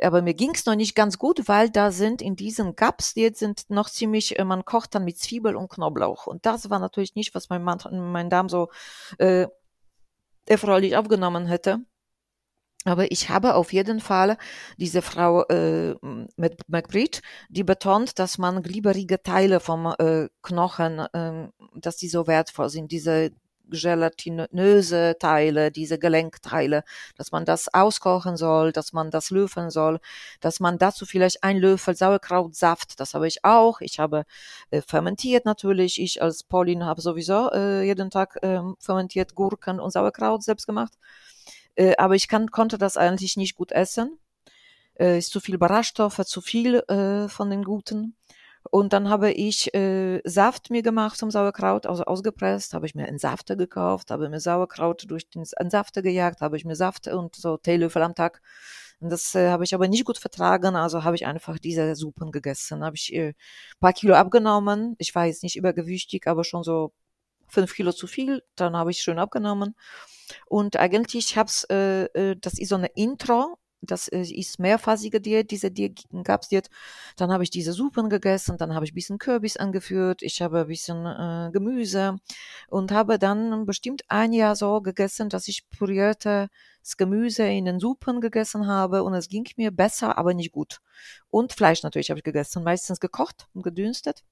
Aber 0.00 0.20
mir 0.22 0.34
ging's 0.34 0.66
noch 0.66 0.74
nicht 0.76 0.94
ganz 0.94 1.18
gut, 1.18 1.48
weil 1.48 1.70
da 1.70 1.90
sind 1.90 2.20
in 2.20 2.36
diesen 2.36 2.76
Gaps, 2.76 3.14
die 3.14 3.22
jetzt 3.22 3.38
sind 3.38 3.68
noch 3.70 3.90
ziemlich, 3.90 4.38
äh, 4.38 4.44
man 4.44 4.64
kocht 4.64 4.94
dann 4.94 5.04
mit 5.04 5.18
Zwiebel 5.18 5.56
und 5.56 5.70
Knoblauch. 5.70 6.26
Und 6.26 6.46
das 6.46 6.70
war 6.70 6.78
natürlich 6.78 7.14
nicht, 7.14 7.34
was 7.34 7.48
mein, 7.48 7.62
Mann, 7.64 7.80
mein 8.12 8.30
Darm 8.30 8.48
so 8.48 8.68
äh, 9.18 9.48
erfreulich 10.46 10.96
aufgenommen 10.96 11.46
hätte. 11.46 11.80
Aber 12.86 13.10
ich 13.10 13.30
habe 13.30 13.56
auf 13.56 13.72
jeden 13.72 14.00
Fall 14.00 14.38
diese 14.78 15.02
Frau 15.02 15.42
äh, 15.48 15.96
mit 16.36 16.60
McBride, 16.68 17.18
die 17.48 17.64
betont, 17.64 18.18
dass 18.20 18.38
man 18.38 18.62
glibberige 18.62 19.20
Teile 19.22 19.58
vom 19.58 19.92
äh, 19.98 20.28
Knochen, 20.42 21.00
äh, 21.00 21.48
dass 21.74 21.96
die 21.96 22.08
so 22.08 22.28
wertvoll 22.28 22.68
sind, 22.70 22.92
diese 22.92 23.32
gelatinöse 23.68 25.16
Teile, 25.18 25.72
diese 25.72 25.98
Gelenkteile, 25.98 26.84
dass 27.16 27.32
man 27.32 27.44
das 27.44 27.74
auskochen 27.74 28.36
soll, 28.36 28.70
dass 28.70 28.92
man 28.92 29.10
das 29.10 29.30
löffeln 29.30 29.70
soll, 29.70 29.98
dass 30.40 30.60
man 30.60 30.78
dazu 30.78 31.06
vielleicht 31.06 31.42
ein 31.42 31.56
Löffel 31.58 31.96
Sauerkrautsaft, 31.96 33.00
das 33.00 33.14
habe 33.14 33.26
ich 33.26 33.44
auch. 33.44 33.80
Ich 33.80 33.98
habe 33.98 34.24
äh, 34.70 34.80
fermentiert 34.82 35.44
natürlich. 35.44 36.00
Ich 36.00 36.22
als 36.22 36.44
Pauline 36.44 36.86
habe 36.86 37.00
sowieso 37.00 37.50
äh, 37.50 37.82
jeden 37.82 38.10
Tag 38.10 38.38
äh, 38.42 38.60
fermentiert 38.78 39.34
Gurken 39.34 39.80
und 39.80 39.90
Sauerkraut 39.90 40.44
selbst 40.44 40.66
gemacht. 40.66 40.92
Äh, 41.76 41.94
aber 41.96 42.14
ich 42.14 42.28
kann, 42.28 42.50
konnte 42.50 42.78
das 42.78 42.96
eigentlich 42.96 43.36
nicht 43.36 43.54
gut 43.54 43.72
essen. 43.72 44.18
Äh, 44.98 45.18
ist 45.18 45.30
zu 45.30 45.40
viel 45.40 45.58
Ballaststoffe, 45.58 46.24
zu 46.24 46.40
viel 46.40 46.76
äh, 46.88 47.28
von 47.28 47.50
den 47.50 47.64
Guten. 47.64 48.16
Und 48.70 48.92
dann 48.92 49.08
habe 49.08 49.30
ich 49.32 49.72
äh, 49.74 50.20
Saft 50.24 50.70
mir 50.70 50.82
gemacht 50.82 51.18
zum 51.18 51.30
Sauerkraut, 51.30 51.86
also 51.86 52.04
ausgepresst, 52.04 52.74
habe 52.74 52.86
ich 52.86 52.94
mir 52.94 53.06
einen 53.06 53.18
Safter 53.18 53.56
gekauft, 53.56 54.10
habe 54.10 54.28
mir 54.28 54.40
Sauerkraut 54.40 55.04
durch 55.08 55.28
den 55.30 55.44
Safter 55.44 56.02
gejagt, 56.02 56.40
habe 56.40 56.56
ich 56.56 56.64
mir 56.64 56.76
Saft 56.76 57.06
und 57.08 57.36
so 57.36 57.56
Teelöffel 57.58 58.02
am 58.02 58.14
Tag. 58.14 58.42
Und 58.98 59.10
das 59.10 59.34
äh, 59.34 59.50
habe 59.50 59.64
ich 59.64 59.74
aber 59.74 59.88
nicht 59.88 60.04
gut 60.04 60.18
vertragen, 60.18 60.74
also 60.74 61.04
habe 61.04 61.16
ich 61.16 61.26
einfach 61.26 61.58
diese 61.58 61.94
Suppen 61.94 62.32
gegessen. 62.32 62.84
Habe 62.84 62.96
ich 62.96 63.12
äh, 63.14 63.34
paar 63.78 63.92
Kilo 63.92 64.14
abgenommen. 64.14 64.96
Ich 64.98 65.14
war 65.14 65.26
jetzt 65.26 65.42
nicht 65.42 65.56
übergewichtig, 65.56 66.26
aber 66.26 66.44
schon 66.44 66.62
so 66.64 66.92
fünf 67.48 67.74
Kilo 67.74 67.92
zu 67.92 68.06
viel. 68.06 68.42
Dann 68.56 68.76
habe 68.76 68.90
ich 68.90 68.98
schön 68.98 69.18
abgenommen. 69.18 69.74
Und 70.46 70.76
eigentlich 70.76 71.36
hab's, 71.36 71.64
äh, 71.70 72.04
äh, 72.06 72.36
das 72.40 72.58
ist 72.58 72.70
so 72.70 72.76
eine 72.76 72.88
Intro 72.94 73.58
das 73.86 74.08
äh, 74.08 74.20
ist 74.22 74.58
mehrphasige 74.58 75.20
Diät, 75.20 75.50
diese 75.50 75.70
Diät. 75.70 76.04
Dann 76.10 77.32
habe 77.32 77.44
ich 77.44 77.50
diese 77.50 77.72
Suppen 77.72 78.08
gegessen, 78.10 78.56
dann 78.58 78.74
habe 78.74 78.84
ich 78.84 78.92
ein 78.92 78.94
bisschen 78.94 79.18
Kürbis 79.18 79.56
angeführt, 79.56 80.22
ich 80.22 80.42
habe 80.42 80.60
ein 80.60 80.66
bisschen 80.66 81.06
äh, 81.06 81.50
Gemüse 81.52 82.18
und 82.68 82.92
habe 82.92 83.18
dann 83.18 83.66
bestimmt 83.66 84.02
ein 84.08 84.32
Jahr 84.32 84.56
so 84.56 84.80
gegessen, 84.80 85.28
dass 85.28 85.48
ich 85.48 85.68
püriertes 85.70 86.48
Gemüse 86.96 87.46
in 87.46 87.64
den 87.64 87.80
Suppen 87.80 88.20
gegessen 88.20 88.66
habe 88.66 89.02
und 89.02 89.14
es 89.14 89.28
ging 89.28 89.46
mir 89.56 89.70
besser, 89.70 90.18
aber 90.18 90.34
nicht 90.34 90.52
gut. 90.52 90.80
Und 91.28 91.52
Fleisch 91.52 91.82
natürlich 91.82 92.10
habe 92.10 92.18
ich 92.18 92.24
gegessen, 92.24 92.64
meistens 92.64 93.00
gekocht 93.00 93.46
und 93.54 93.62
gedünstet. 93.62 94.22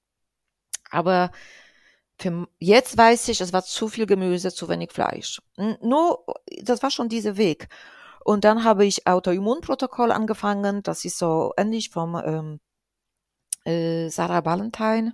Aber 0.91 1.31
für 2.19 2.47
jetzt 2.59 2.97
weiß 2.97 3.27
ich, 3.29 3.41
es 3.41 3.53
war 3.53 3.63
zu 3.63 3.87
viel 3.87 4.05
Gemüse, 4.05 4.53
zu 4.53 4.69
wenig 4.69 4.91
Fleisch. 4.91 5.41
Nur, 5.81 6.25
das 6.61 6.81
war 6.83 6.91
schon 6.91 7.09
dieser 7.09 7.37
Weg. 7.37 7.67
Und 8.23 8.43
dann 8.43 8.63
habe 8.63 8.85
ich 8.85 9.07
Autoimmunprotokoll 9.07 10.11
angefangen. 10.11 10.81
Das 10.83 11.05
ist 11.05 11.17
so 11.19 11.53
ähnlich 11.57 11.89
vom 11.91 12.15
ähm, 12.15 12.59
äh, 13.65 14.09
Sarah 14.09 14.45
Valentine. 14.45 15.13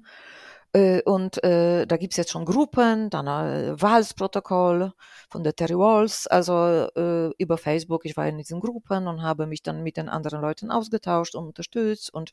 Äh, 0.74 1.02
und 1.04 1.44
äh, 1.44 1.86
da 1.86 1.98
gibt's 1.98 2.18
jetzt 2.18 2.32
schon 2.32 2.46
Gruppen, 2.46 3.10
dann 3.10 3.28
äh, 3.28 3.82
Wals-Protokoll 3.82 4.94
von 5.30 5.44
der 5.44 5.56
Terry 5.56 5.78
Walls, 5.78 6.28
also 6.28 6.88
äh, 6.96 7.32
über 7.38 7.58
Facebook. 7.58 8.06
Ich 8.06 8.16
war 8.16 8.28
in 8.28 8.38
diesen 8.38 8.62
Gruppen 8.62 9.08
und 9.08 9.22
habe 9.22 9.48
mich 9.48 9.64
dann 9.64 9.84
mit 9.84 9.98
den 9.98 10.08
anderen 10.08 10.42
Leuten 10.42 10.72
ausgetauscht 10.72 11.36
und 11.36 11.46
unterstützt 11.48 12.14
und 12.14 12.32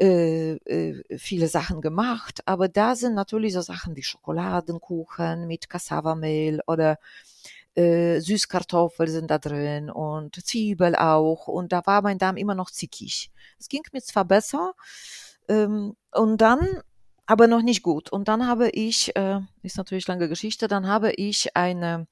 äh, 0.00 0.54
äh, 0.54 1.18
viele 1.18 1.48
Sachen 1.48 1.80
gemacht. 1.80 2.40
Aber 2.46 2.68
da 2.68 2.96
sind 2.96 3.14
natürlich 3.14 3.52
so 3.52 3.60
Sachen 3.60 3.96
wie 3.96 4.02
Schokoladenkuchen 4.02 5.46
mit 5.46 5.68
Cassava-Mehl 5.68 6.60
oder 6.66 6.98
äh, 7.74 8.20
Süßkartoffel 8.20 9.08
sind 9.08 9.30
da 9.30 9.38
drin 9.38 9.90
und 9.90 10.34
Zwiebel 10.44 10.96
auch. 10.96 11.48
Und 11.48 11.72
da 11.72 11.82
war 11.86 12.02
mein 12.02 12.18
Darm 12.18 12.36
immer 12.36 12.54
noch 12.54 12.70
zickig. 12.70 13.30
Es 13.58 13.68
ging 13.68 13.82
mir 13.92 14.02
zwar 14.02 14.24
besser, 14.24 14.74
ähm, 15.50 15.96
und 16.12 16.38
dann 16.40 16.60
aber 17.30 17.46
noch 17.46 17.62
nicht 17.62 17.84
gut. 17.84 18.10
Und 18.10 18.26
dann 18.26 18.48
habe 18.48 18.70
ich, 18.70 19.14
äh, 19.14 19.38
ist 19.62 19.76
natürlich 19.76 20.08
lange 20.08 20.28
Geschichte, 20.28 20.66
dann 20.66 20.88
habe 20.88 21.12
ich 21.12 21.56
eine 21.56 22.08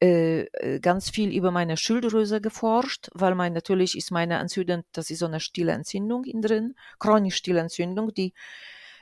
äh, 0.00 0.42
äh 0.42 0.78
ganz 0.78 1.10
viel 1.10 1.34
über 1.36 1.50
meine 1.50 1.76
Schilddrüse 1.76 2.40
geforscht, 2.40 3.10
weil 3.12 3.34
mein 3.34 3.52
natürlich 3.52 3.98
ist 3.98 4.12
meine 4.12 4.38
Entzündung, 4.38 4.84
das 4.92 5.10
ist 5.10 5.18
so 5.18 5.26
eine 5.26 5.40
stille 5.40 5.72
Entzündung 5.72 6.22
in 6.22 6.40
drin, 6.40 6.76
chronisch 7.00 7.34
stille 7.34 7.58
Entzündung, 7.58 8.14
die 8.14 8.32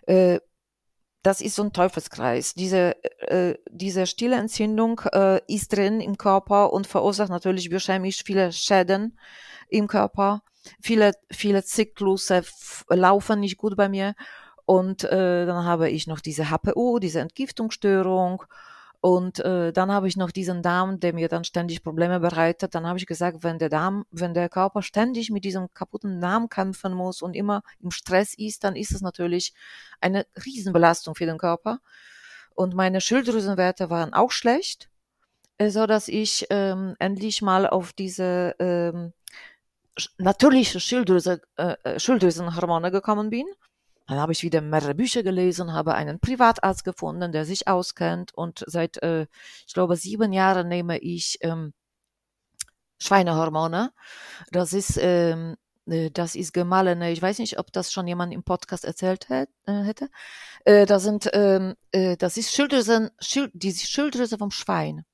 äh, 0.07 0.41
das 1.23 1.43
ist 1.43 1.57
so 1.57 1.65
ein 1.65 1.75
Teufelskreis. 1.75 2.55
Diese, 2.55 2.97
äh, 3.29 3.57
diese 3.71 4.07
stille 4.07 4.37
Entzündung 4.37 5.03
äh, 5.13 5.43
ist 5.49 5.77
drin 5.77 6.01
im 6.01 6.17
Körper 6.17 6.73
und 6.73 6.87
verursacht 6.87 7.29
natürlich 7.29 7.69
biochemisch 7.69 8.23
viele 8.25 8.53
Schäden 8.53 9.19
im 9.69 9.87
Körper. 9.87 10.43
Viele, 10.81 11.13
viele 11.31 11.63
Zyklusse 11.63 12.43
laufen 12.89 13.41
nicht 13.41 13.59
gut 13.59 13.77
bei 13.77 13.91
mir. 13.91 14.15
Und 14.69 15.05
äh, 15.05 15.47
dann 15.47 15.65
habe 15.65 15.89
ich 15.89 16.07
noch 16.07 16.21
diese 16.21 16.51
HPU, 16.51 16.99
diese 16.99 17.21
Entgiftungsstörung 17.21 18.43
und 19.01 19.41
äh, 19.41 19.73
dann 19.73 19.91
habe 19.91 20.09
ich 20.09 20.19
noch 20.19 20.31
diesen 20.31 20.61
Darm, 20.61 21.01
der 21.01 21.15
mir 21.15 21.29
dann 21.31 21.45
ständig 21.45 21.83
Probleme 21.83 22.21
bereitet. 22.21 22.75
Dann 22.75 22.87
habe 22.87 22.99
ich 22.99 23.07
gesagt, 23.07 23.43
wenn 23.43 23.59
der 23.59 23.71
Darm, 23.71 24.05
wenn 24.11 24.35
der 24.35 24.51
Körper 24.51 24.83
ständig 24.83 25.31
mit 25.31 25.47
diesem 25.47 25.73
kaputten 25.73 26.21
Darm 26.21 26.51
kämpfen 26.51 26.93
muss 26.93 27.23
und 27.23 27.35
immer 27.35 27.63
im 27.81 27.91
Stress 27.91 28.35
ist, 28.37 28.63
dann 28.63 28.77
ist 28.77 28.93
es 28.93 29.01
natürlich 29.01 29.55
eine 30.03 30.27
Riesenbelastung 30.45 31.15
für 31.15 31.25
den 31.25 31.39
Körper. 31.39 31.79
Und 32.55 32.75
meine 32.75 33.01
Schilddrüsenwerte 33.01 33.89
waren 33.89 34.13
auch 34.13 34.33
schlecht, 34.33 34.91
äh, 35.57 35.71
so 35.71 35.87
dass 35.87 36.09
ich 36.09 36.47
ähm, 36.51 36.95
endlich 36.99 37.41
mal 37.41 37.67
auf 37.67 37.95
diese 37.95 38.55
ähm, 38.59 39.15
natürliche 40.19 40.79
Schilddrüse, 40.79 41.41
äh, 41.57 41.75
äh, 41.85 41.99
Schilddrüsenhormone 41.99 42.91
gekommen 42.91 43.31
bin. 43.31 43.47
Dann 44.09 44.19
habe 44.19 44.33
ich 44.33 44.43
wieder 44.43 44.63
mehrere 44.63 44.95
Bücher 44.95 45.23
gelesen, 45.23 45.75
habe 45.75 45.95
einen 45.95 46.19
Privatarzt 46.19 46.83
gefunden, 46.83 47.31
der 47.31 47.45
sich 47.45 47.69
auskennt 47.69 48.33
und 48.35 48.65
seit, 48.67 48.97
äh, 49.03 49.27
ich 49.67 49.75
glaube, 49.75 49.97
sieben 49.97 50.33
Jahren 50.33 50.67
nehme 50.69 50.99
ich 50.99 51.39
ähm, 51.43 51.75
Schweinehormone. 52.99 53.93
Das 54.51 54.73
ist, 54.73 54.99
ähm, 55.01 55.57
äh, 55.87 56.11
das 56.11 56.37
ist 56.37 56.55
gemahlene, 56.55 57.13
ich 57.13 57.21
weiß 57.21 57.39
nicht, 57.39 57.59
ob 57.59 57.71
das 57.71 57.93
schon 57.93 58.07
jemand 58.09 58.33
im 58.33 58.43
Podcast 58.45 58.87
erzählt 58.87 59.29
äh, 59.31 59.47
hätte. 59.67 60.09
Äh, 60.65 60.87
das 60.87 61.03
sind, 61.03 61.29
ähm, 61.35 61.75
äh, 61.93 62.17
das 62.17 62.39
ist 62.39 62.55
Schilddrüse, 62.55 63.13
Schild, 63.21 63.51
die 63.55 63.73
Schilddrüse 63.75 64.39
vom 64.39 64.51
Schwein. 64.51 65.05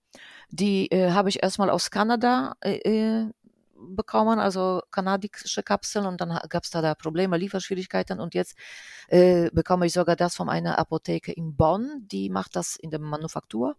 Die 0.50 0.88
äh, 0.92 1.10
habe 1.10 1.30
ich 1.30 1.42
erstmal 1.42 1.70
aus 1.70 1.90
Kanada 1.90 2.54
äh, 2.60 2.76
äh 3.24 3.30
bekommen, 3.76 4.38
also 4.38 4.82
kanadische 4.90 5.62
Kapseln 5.62 6.06
und 6.06 6.20
dann 6.20 6.38
gab 6.48 6.64
es 6.64 6.70
da, 6.70 6.82
da 6.82 6.94
Probleme, 6.94 7.36
Lieferschwierigkeiten 7.36 8.20
und 8.20 8.34
jetzt 8.34 8.56
äh, 9.08 9.50
bekomme 9.52 9.86
ich 9.86 9.92
sogar 9.92 10.16
das 10.16 10.34
von 10.36 10.48
einer 10.48 10.78
Apotheke 10.78 11.32
in 11.32 11.56
Bonn, 11.56 12.06
die 12.06 12.30
macht 12.30 12.56
das 12.56 12.76
in 12.76 12.90
der 12.90 13.00
Manufaktur. 13.00 13.76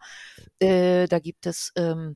Äh, 0.60 1.08
da 1.08 1.20
gibt 1.20 1.46
es 1.46 1.72
ähm, 1.76 2.16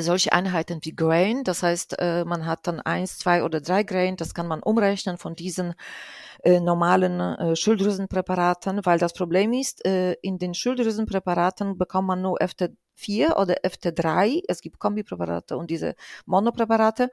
solche 0.00 0.32
Einheiten 0.32 0.78
wie 0.82 0.96
Grain, 0.96 1.44
das 1.44 1.62
heißt, 1.62 1.96
äh, 1.98 2.24
man 2.24 2.46
hat 2.46 2.66
dann 2.66 2.80
eins, 2.80 3.18
zwei 3.18 3.42
oder 3.44 3.60
drei 3.60 3.82
Grain, 3.82 4.16
das 4.16 4.32
kann 4.32 4.46
man 4.48 4.62
umrechnen 4.62 5.18
von 5.18 5.34
diesen 5.34 5.74
äh, 6.42 6.60
normalen 6.60 7.20
äh, 7.20 7.56
Schilddrüsenpräparaten, 7.56 8.86
weil 8.86 8.98
das 8.98 9.12
Problem 9.12 9.52
ist, 9.52 9.84
äh, 9.84 10.14
in 10.22 10.38
den 10.38 10.54
Schilddrüsenpräparaten 10.54 11.76
bekommt 11.76 12.08
man 12.08 12.22
nur 12.22 12.38
FT4 12.40 13.36
oder 13.36 13.56
FT3, 13.64 14.42
es 14.48 14.62
gibt 14.62 14.78
Kombipräparate 14.78 15.58
und 15.58 15.68
diese 15.70 15.94
Monopräparate, 16.24 17.10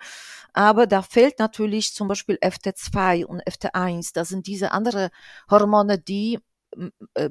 aber 0.54 0.88
da 0.88 1.02
fehlt 1.02 1.40
natürlich 1.40 1.94
zum 1.94 2.08
Beispiel 2.08 2.38
FT2 2.42 3.26
und 3.26 3.44
FT1, 3.44 4.14
das 4.14 4.30
sind 4.30 4.48
diese 4.48 4.72
andere 4.72 5.10
Hormone, 5.50 5.98
die 6.00 6.40
äh, 7.16 7.30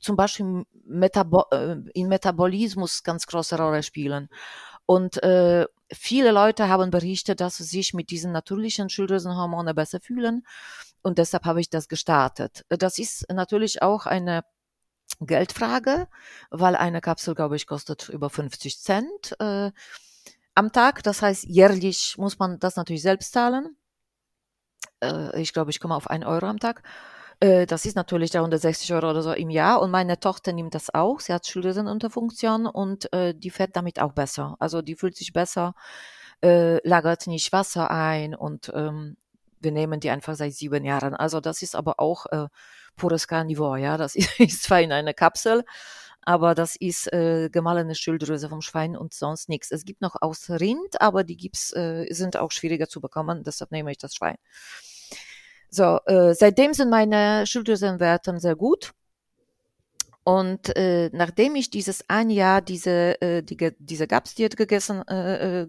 zum 0.00 0.16
Beispiel 0.16 0.64
Metabo 0.84 1.44
äh, 1.52 1.76
in 1.94 2.08
Metabolismus 2.08 3.02
ganz 3.02 3.26
große 3.26 3.56
Rolle 3.56 3.82
spielen. 3.82 4.28
Und 4.92 5.22
äh, 5.22 5.66
viele 5.90 6.32
Leute 6.32 6.68
haben 6.68 6.90
berichtet, 6.90 7.40
dass 7.40 7.56
sie 7.56 7.64
sich 7.64 7.94
mit 7.94 8.10
diesen 8.10 8.30
natürlichen 8.30 8.90
Schilddrüsenhormonen 8.90 9.74
besser 9.74 10.00
fühlen. 10.00 10.46
Und 11.00 11.16
deshalb 11.16 11.46
habe 11.46 11.62
ich 11.62 11.70
das 11.70 11.88
gestartet. 11.88 12.66
Das 12.68 12.98
ist 12.98 13.24
natürlich 13.32 13.80
auch 13.80 14.04
eine 14.04 14.44
Geldfrage, 15.18 16.08
weil 16.50 16.76
eine 16.76 17.00
Kapsel, 17.00 17.34
glaube 17.34 17.56
ich, 17.56 17.66
kostet 17.66 18.10
über 18.10 18.28
50 18.28 18.80
Cent 18.80 19.34
äh, 19.40 19.70
am 20.54 20.72
Tag. 20.72 21.02
Das 21.04 21.22
heißt, 21.22 21.44
jährlich 21.44 22.18
muss 22.18 22.38
man 22.38 22.58
das 22.58 22.76
natürlich 22.76 23.00
selbst 23.00 23.32
zahlen. 23.32 23.78
Äh, 25.02 25.40
ich 25.40 25.54
glaube, 25.54 25.70
ich 25.70 25.80
komme 25.80 25.94
auf 25.94 26.10
1 26.10 26.26
Euro 26.26 26.44
am 26.48 26.60
Tag. 26.60 26.82
Äh, 27.42 27.66
das 27.66 27.84
ist 27.86 27.96
natürlich 27.96 28.30
360 28.30 28.92
Euro 28.94 29.10
oder 29.10 29.22
so 29.22 29.32
im 29.32 29.50
Jahr 29.50 29.82
und 29.82 29.90
meine 29.90 30.20
Tochter 30.20 30.52
nimmt 30.52 30.74
das 30.74 30.94
auch. 30.94 31.18
Sie 31.18 31.32
hat 31.32 31.44
Schilddrüsenunterfunktion 31.46 32.66
und 32.66 33.12
äh, 33.12 33.34
die 33.34 33.50
fährt 33.50 33.74
damit 33.74 34.00
auch 34.00 34.12
besser. 34.12 34.56
Also 34.60 34.80
die 34.80 34.94
fühlt 34.94 35.16
sich 35.16 35.32
besser, 35.32 35.74
äh, 36.44 36.86
lagert 36.88 37.26
nicht 37.26 37.52
Wasser 37.52 37.90
ein 37.90 38.36
und 38.36 38.70
ähm, 38.74 39.16
wir 39.60 39.72
nehmen 39.72 39.98
die 40.00 40.10
einfach 40.10 40.36
seit 40.36 40.54
sieben 40.54 40.84
Jahren. 40.84 41.14
Also 41.14 41.40
das 41.40 41.62
ist 41.62 41.74
aber 41.74 41.98
auch 41.98 42.26
äh, 42.26 42.46
pures 42.96 43.26
Carnivore, 43.26 43.80
ja. 43.80 43.96
Das 43.96 44.14
ist 44.38 44.62
zwar 44.62 44.80
in 44.80 44.92
einer 44.92 45.14
Kapsel, 45.14 45.64
aber 46.22 46.54
das 46.54 46.76
ist 46.76 47.12
äh, 47.12 47.50
gemahlene 47.50 47.96
Schilddrüse 47.96 48.48
vom 48.50 48.62
Schwein 48.62 48.96
und 48.96 49.14
sonst 49.14 49.48
nichts. 49.48 49.72
Es 49.72 49.84
gibt 49.84 50.00
noch 50.00 50.14
aus 50.20 50.48
Rind, 50.48 51.00
aber 51.00 51.24
die 51.24 51.36
gibt's, 51.36 51.72
äh, 51.74 52.06
sind 52.10 52.36
auch 52.36 52.52
schwieriger 52.52 52.88
zu 52.88 53.00
bekommen, 53.00 53.42
deshalb 53.44 53.72
nehme 53.72 53.90
ich 53.90 53.98
das 53.98 54.14
Schwein. 54.14 54.36
So, 55.74 56.00
äh, 56.04 56.34
seitdem 56.34 56.74
sind 56.74 56.90
meine 56.90 57.46
Schilddrüsenwerte 57.46 58.38
sehr 58.38 58.56
gut. 58.56 58.92
Und 60.22 60.76
äh, 60.76 61.08
nachdem 61.14 61.56
ich 61.56 61.70
dieses 61.70 62.04
ein 62.10 62.28
Jahr 62.28 62.60
diese, 62.60 63.20
äh, 63.22 63.42
die, 63.42 63.56
diese 63.78 64.06
GAPS-Diät 64.06 64.58
gegessen, 64.58 65.02
äh, 65.08 65.62
äh, 65.62 65.68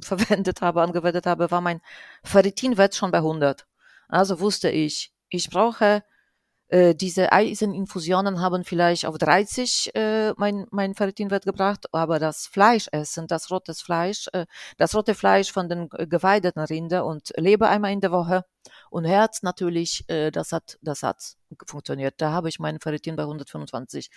verwendet 0.00 0.62
habe, 0.62 0.82
angewendet 0.82 1.26
habe, 1.26 1.50
war 1.50 1.60
mein 1.60 1.80
Ferritinwert 2.22 2.94
schon 2.94 3.10
bei 3.10 3.18
100. 3.18 3.66
Also 4.08 4.38
wusste 4.38 4.70
ich, 4.70 5.12
ich 5.28 5.50
brauche 5.50 6.04
äh, 6.70 6.94
diese 6.94 7.32
Eiseninfusionen 7.32 8.40
haben 8.40 8.64
vielleicht 8.64 9.04
auf 9.04 9.18
30 9.18 9.90
äh, 9.94 10.32
mein, 10.36 10.66
mein 10.70 10.94
Ferritinwert 10.94 11.44
gebracht, 11.44 11.86
aber 11.92 12.18
das 12.18 12.46
Fleischessen, 12.46 13.26
das 13.26 13.50
rotes 13.50 13.82
Fleisch, 13.82 14.28
äh, 14.32 14.46
das 14.78 14.94
rote 14.94 15.14
Fleisch 15.14 15.50
von 15.50 15.68
den 15.68 15.88
geweideten 15.88 16.60
Rinder 16.60 17.04
und 17.04 17.32
Leber 17.36 17.68
einmal 17.68 17.92
in 17.92 18.00
der 18.00 18.12
Woche 18.12 18.44
und 18.88 19.04
Herz 19.04 19.42
natürlich, 19.42 20.04
äh, 20.08 20.30
das 20.30 20.52
hat, 20.52 20.78
das 20.80 21.02
hat 21.02 21.34
funktioniert. 21.66 22.14
Da 22.18 22.30
habe 22.30 22.48
ich 22.48 22.60
meinen 22.60 22.80
Ferritin 22.80 23.16
bei 23.16 23.24
125. 23.24 24.10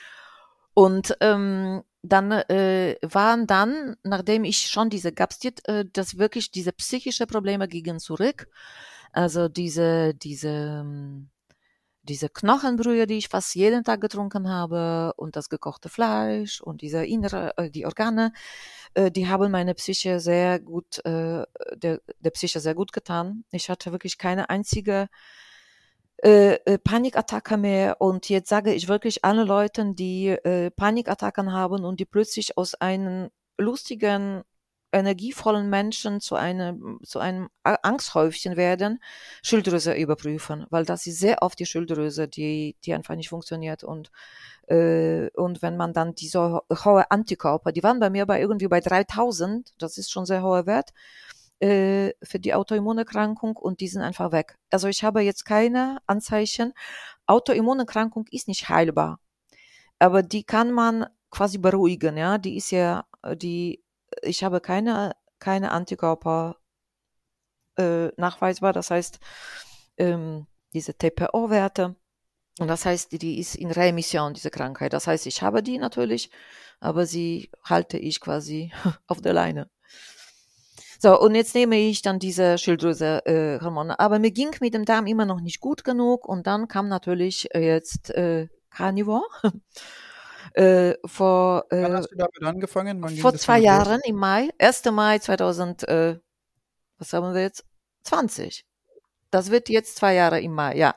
Und 0.76 1.16
ähm, 1.22 1.84
dann 2.02 2.32
äh, 2.32 2.98
waren 3.02 3.48
dann, 3.48 3.96
nachdem 4.04 4.44
ich 4.44 4.68
schon 4.68 4.89
diese 4.89 5.12
Gabstiert, 5.12 5.68
äh, 5.68 5.86
dass 5.92 6.18
wirklich 6.18 6.52
diese 6.52 6.72
psychische 6.72 7.28
Probleme 7.28 7.68
gingen 7.68 8.00
zurück. 8.00 8.48
Also 9.12 9.48
diese, 9.48 10.13
diese, 10.16 10.50
ähm, 10.50 11.30
diese 12.04 12.30
Knochenbrühe, 12.30 13.08
die 13.08 13.18
ich 13.18 13.30
fast 13.30 13.56
jeden 13.56 13.84
Tag 13.84 14.02
getrunken 14.02 14.50
habe 14.50 15.13
und 15.16 15.36
das 15.36 15.50
gekochte 15.50 15.89
Fleisch 15.89 16.62
und 16.62 16.82
diese 16.82 17.06
innere, 17.06 17.58
äh, 17.58 17.70
die 17.70 17.86
Organe, 17.86 18.34
äh, 18.94 19.10
die 19.10 19.28
haben 19.28 19.52
meine 19.52 19.74
Psyche 19.74 20.20
sehr 20.20 20.60
gut, 20.60 21.04
äh, 21.06 21.46
der, 21.76 22.02
der 22.20 22.32
Psyche 22.32 22.60
sehr 22.60 22.76
gut 22.76 22.92
getan. 22.92 23.46
Ich 23.52 23.70
hatte 23.70 23.92
wirklich 23.92 24.18
keine 24.18 24.50
einzige 24.50 25.08
Panikattacke 26.86 27.58
mehr 27.58 28.00
und 28.00 28.30
jetzt 28.30 28.48
sage 28.48 28.74
ich 28.74 28.88
wirklich 28.88 29.26
allen 29.26 29.46
Leuten, 29.46 29.94
die 29.94 30.34
Panikattacken 30.78 31.52
haben 31.52 31.84
und 31.84 32.00
die 32.00 32.06
plötzlich 32.06 32.58
aus 32.58 32.76
einem 32.76 33.30
lustigen 33.58 34.44
energievollen 34.93 35.69
Menschen 35.69 36.21
zu 36.21 36.36
einem, 36.36 36.99
zu 37.03 37.19
einem 37.19 37.49
Angsthäufchen 37.63 38.56
werden, 38.56 39.01
Schilddrüse 39.41 39.93
überprüfen, 39.93 40.65
weil 40.69 40.86
das 40.86 41.08
ist 41.08 41.19
sehr 41.19 41.41
oft 41.41 41.60
die 41.60 41.65
Schilddrüse, 41.65 42.27
die, 42.27 42.77
die 42.86 42.93
einfach 42.93 43.15
nicht 43.15 43.29
funktioniert 43.29 43.84
und, 43.84 44.12
äh, 44.67 45.29
und 45.32 45.62
wenn 45.62 45.77
man 45.77 45.93
dann 45.93 46.15
diese 46.15 46.62
hohe 46.69 47.12
Antikörper, 47.12 47.71
die 47.71 47.84
waren 47.84 47.99
bei 47.99 48.10
mir 48.10 48.25
bei 48.25 48.39
irgendwie 48.39 48.67
bei 48.67 48.79
3000, 48.79 49.73
das 49.79 49.97
ist 49.97 50.12
schon 50.12 50.25
sehr 50.25 50.43
hoher 50.43 50.65
Wert, 50.67 50.93
äh, 51.60 52.13
für 52.23 52.39
die 52.39 52.53
Autoimmunerkrankung 52.53 53.58
und 53.58 53.79
die 53.79 53.88
sind 53.88 54.01
einfach 54.01 54.32
weg. 54.32 54.58
Also 54.69 54.88
ich 54.88 55.03
habe 55.03 55.21
jetzt 55.21 55.45
keine 55.45 55.99
Anzeichen. 56.08 56.73
Autoimmunerkrankung 57.25 58.27
ist 58.32 58.47
nicht 58.47 58.69
heilbar, 58.69 59.19
aber 59.99 60.23
die 60.23 60.43
kann 60.43 60.71
man 60.71 61.08
quasi 61.32 61.58
beruhigen, 61.58 62.15
ja, 62.17 62.38
die 62.38 62.58
ist 62.58 62.71
ja, 62.71 63.06
die 63.36 63.83
ich 64.23 64.43
habe 64.43 64.62
keine, 64.62 65.15
keine 65.39 65.71
Antikörper 65.71 66.57
äh, 67.77 68.07
nachweisbar. 68.17 68.73
Das 68.73 68.91
heißt, 68.91 69.19
ähm, 69.97 70.47
diese 70.73 70.97
TPO-Werte. 70.97 71.95
Und 72.59 72.67
das 72.67 72.86
heißt, 72.86 73.12
die 73.21 73.39
ist 73.39 73.55
in 73.55 73.71
Remission, 73.71 74.33
diese 74.33 74.51
Krankheit. 74.51 74.93
Das 74.93 75.07
heißt, 75.07 75.25
ich 75.25 75.41
habe 75.41 75.63
die 75.63 75.79
natürlich, 75.79 76.29
aber 76.79 77.05
sie 77.05 77.49
halte 77.63 77.97
ich 77.97 78.19
quasi 78.19 78.71
auf 79.07 79.21
der 79.21 79.33
Leine. 79.33 79.69
So, 80.99 81.19
und 81.19 81.36
jetzt 81.36 81.53
nehme 81.53 81.75
ich 81.75 82.01
dann 82.01 82.19
diese 82.19 82.57
Schilddrüse-Hormone. 82.57 83.93
Äh, 83.93 83.95
aber 83.97 84.19
mir 84.19 84.31
ging 84.31 84.55
mit 84.62 84.73
dem 84.73 84.86
Darm 84.86 85.05
immer 85.05 85.25
noch 85.25 85.41
nicht 85.41 85.59
gut 85.59 85.83
genug. 85.83 86.25
Und 86.25 86.47
dann 86.47 86.67
kam 86.67 86.88
natürlich 86.88 87.53
äh, 87.53 87.65
jetzt 87.65 88.12
äh, 88.12 88.47
Carnivore. 88.69 89.25
Äh, 90.54 90.96
vor, 91.06 91.66
äh, 91.72 91.82
Wann 91.82 91.94
hast 91.94 92.12
du 92.12 92.16
damit 92.16 92.44
angefangen? 92.44 93.08
Vor 93.18 93.34
zwei 93.36 93.60
Jahren 93.60 94.02
im 94.06 94.16
Mai, 94.16 94.50
1. 94.60 94.86
Mai 94.92 95.20
2000, 95.20 95.88
äh, 95.88 96.20
was 97.00 97.13
haben 97.13 97.34
wir 97.34 97.42
jetzt? 97.42 97.66
20. 98.04 98.66
Das 99.32 99.50
wird 99.50 99.70
jetzt 99.70 99.96
zwei 99.96 100.13
Jahre 100.13 100.42
im 100.42 100.54
Mai, 100.54 100.76
ja. 100.76 100.96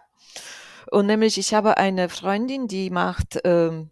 Und 0.90 1.06
nämlich, 1.06 1.38
ich 1.38 1.54
habe 1.54 1.78
eine 1.78 2.08
Freundin, 2.08 2.68
die 2.68 2.90
macht 2.90 3.40
ähm, 3.44 3.90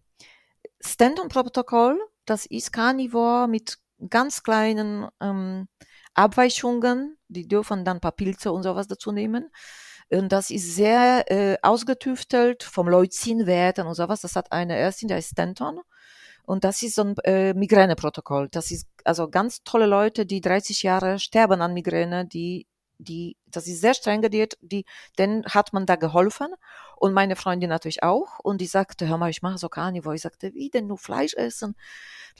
Stand-on-Protokoll. 0.80 1.98
Das 2.26 2.46
ist 2.46 2.72
Carnivore 2.72 3.48
mit 3.48 3.78
ganz 4.10 4.42
kleinen 4.42 5.08
ähm, 5.20 5.68
Abweichungen. 6.12 7.16
Die 7.28 7.48
dürfen 7.48 7.84
dann 7.84 7.96
ein 7.98 8.00
paar 8.00 8.12
Pilze 8.12 8.52
und 8.52 8.62
sowas 8.62 8.86
dazu 8.86 9.12
nehmen. 9.12 9.50
Und 10.10 10.30
das 10.30 10.50
ist 10.50 10.74
sehr 10.74 11.24
äh, 11.30 11.56
ausgetüftelt 11.62 12.62
vom 12.62 12.88
Leucinwerten 12.88 13.86
und 13.86 13.94
sowas. 13.94 14.20
Das 14.20 14.36
hat 14.36 14.52
eine 14.52 14.76
Ärztin, 14.76 15.08
der 15.08 15.18
ist 15.18 15.30
Stanton. 15.30 15.80
Und 16.44 16.64
das 16.64 16.82
ist 16.82 16.96
so 16.96 17.02
ein 17.02 17.16
äh, 17.24 17.54
Migräneprotokoll. 17.54 18.48
Das 18.50 18.70
ist 18.70 18.86
also 19.04 19.28
ganz 19.28 19.62
tolle 19.64 19.86
Leute, 19.86 20.26
die 20.26 20.40
30 20.40 20.82
Jahre 20.82 21.18
sterben 21.18 21.62
an 21.62 21.72
Migräne, 21.72 22.26
die 22.26 22.66
die, 22.98 23.36
das 23.46 23.66
ist 23.66 23.80
sehr 23.80 23.94
streng 23.94 24.22
gedealt, 24.22 24.56
die, 24.60 24.84
denen 25.18 25.44
hat 25.46 25.72
man 25.72 25.86
da 25.86 25.96
geholfen 25.96 26.48
und 26.96 27.12
meine 27.12 27.36
Freundin 27.36 27.68
natürlich 27.70 28.02
auch 28.02 28.38
und 28.40 28.60
die 28.60 28.66
sagte, 28.66 29.08
hör 29.08 29.18
mal, 29.18 29.30
ich 29.30 29.42
mache 29.42 29.58
so 29.58 29.68
Carnivore. 29.68 30.14
Ich 30.14 30.22
sagte, 30.22 30.54
wie 30.54 30.70
denn 30.70 30.86
nur 30.86 30.98
Fleisch 30.98 31.34
essen? 31.34 31.74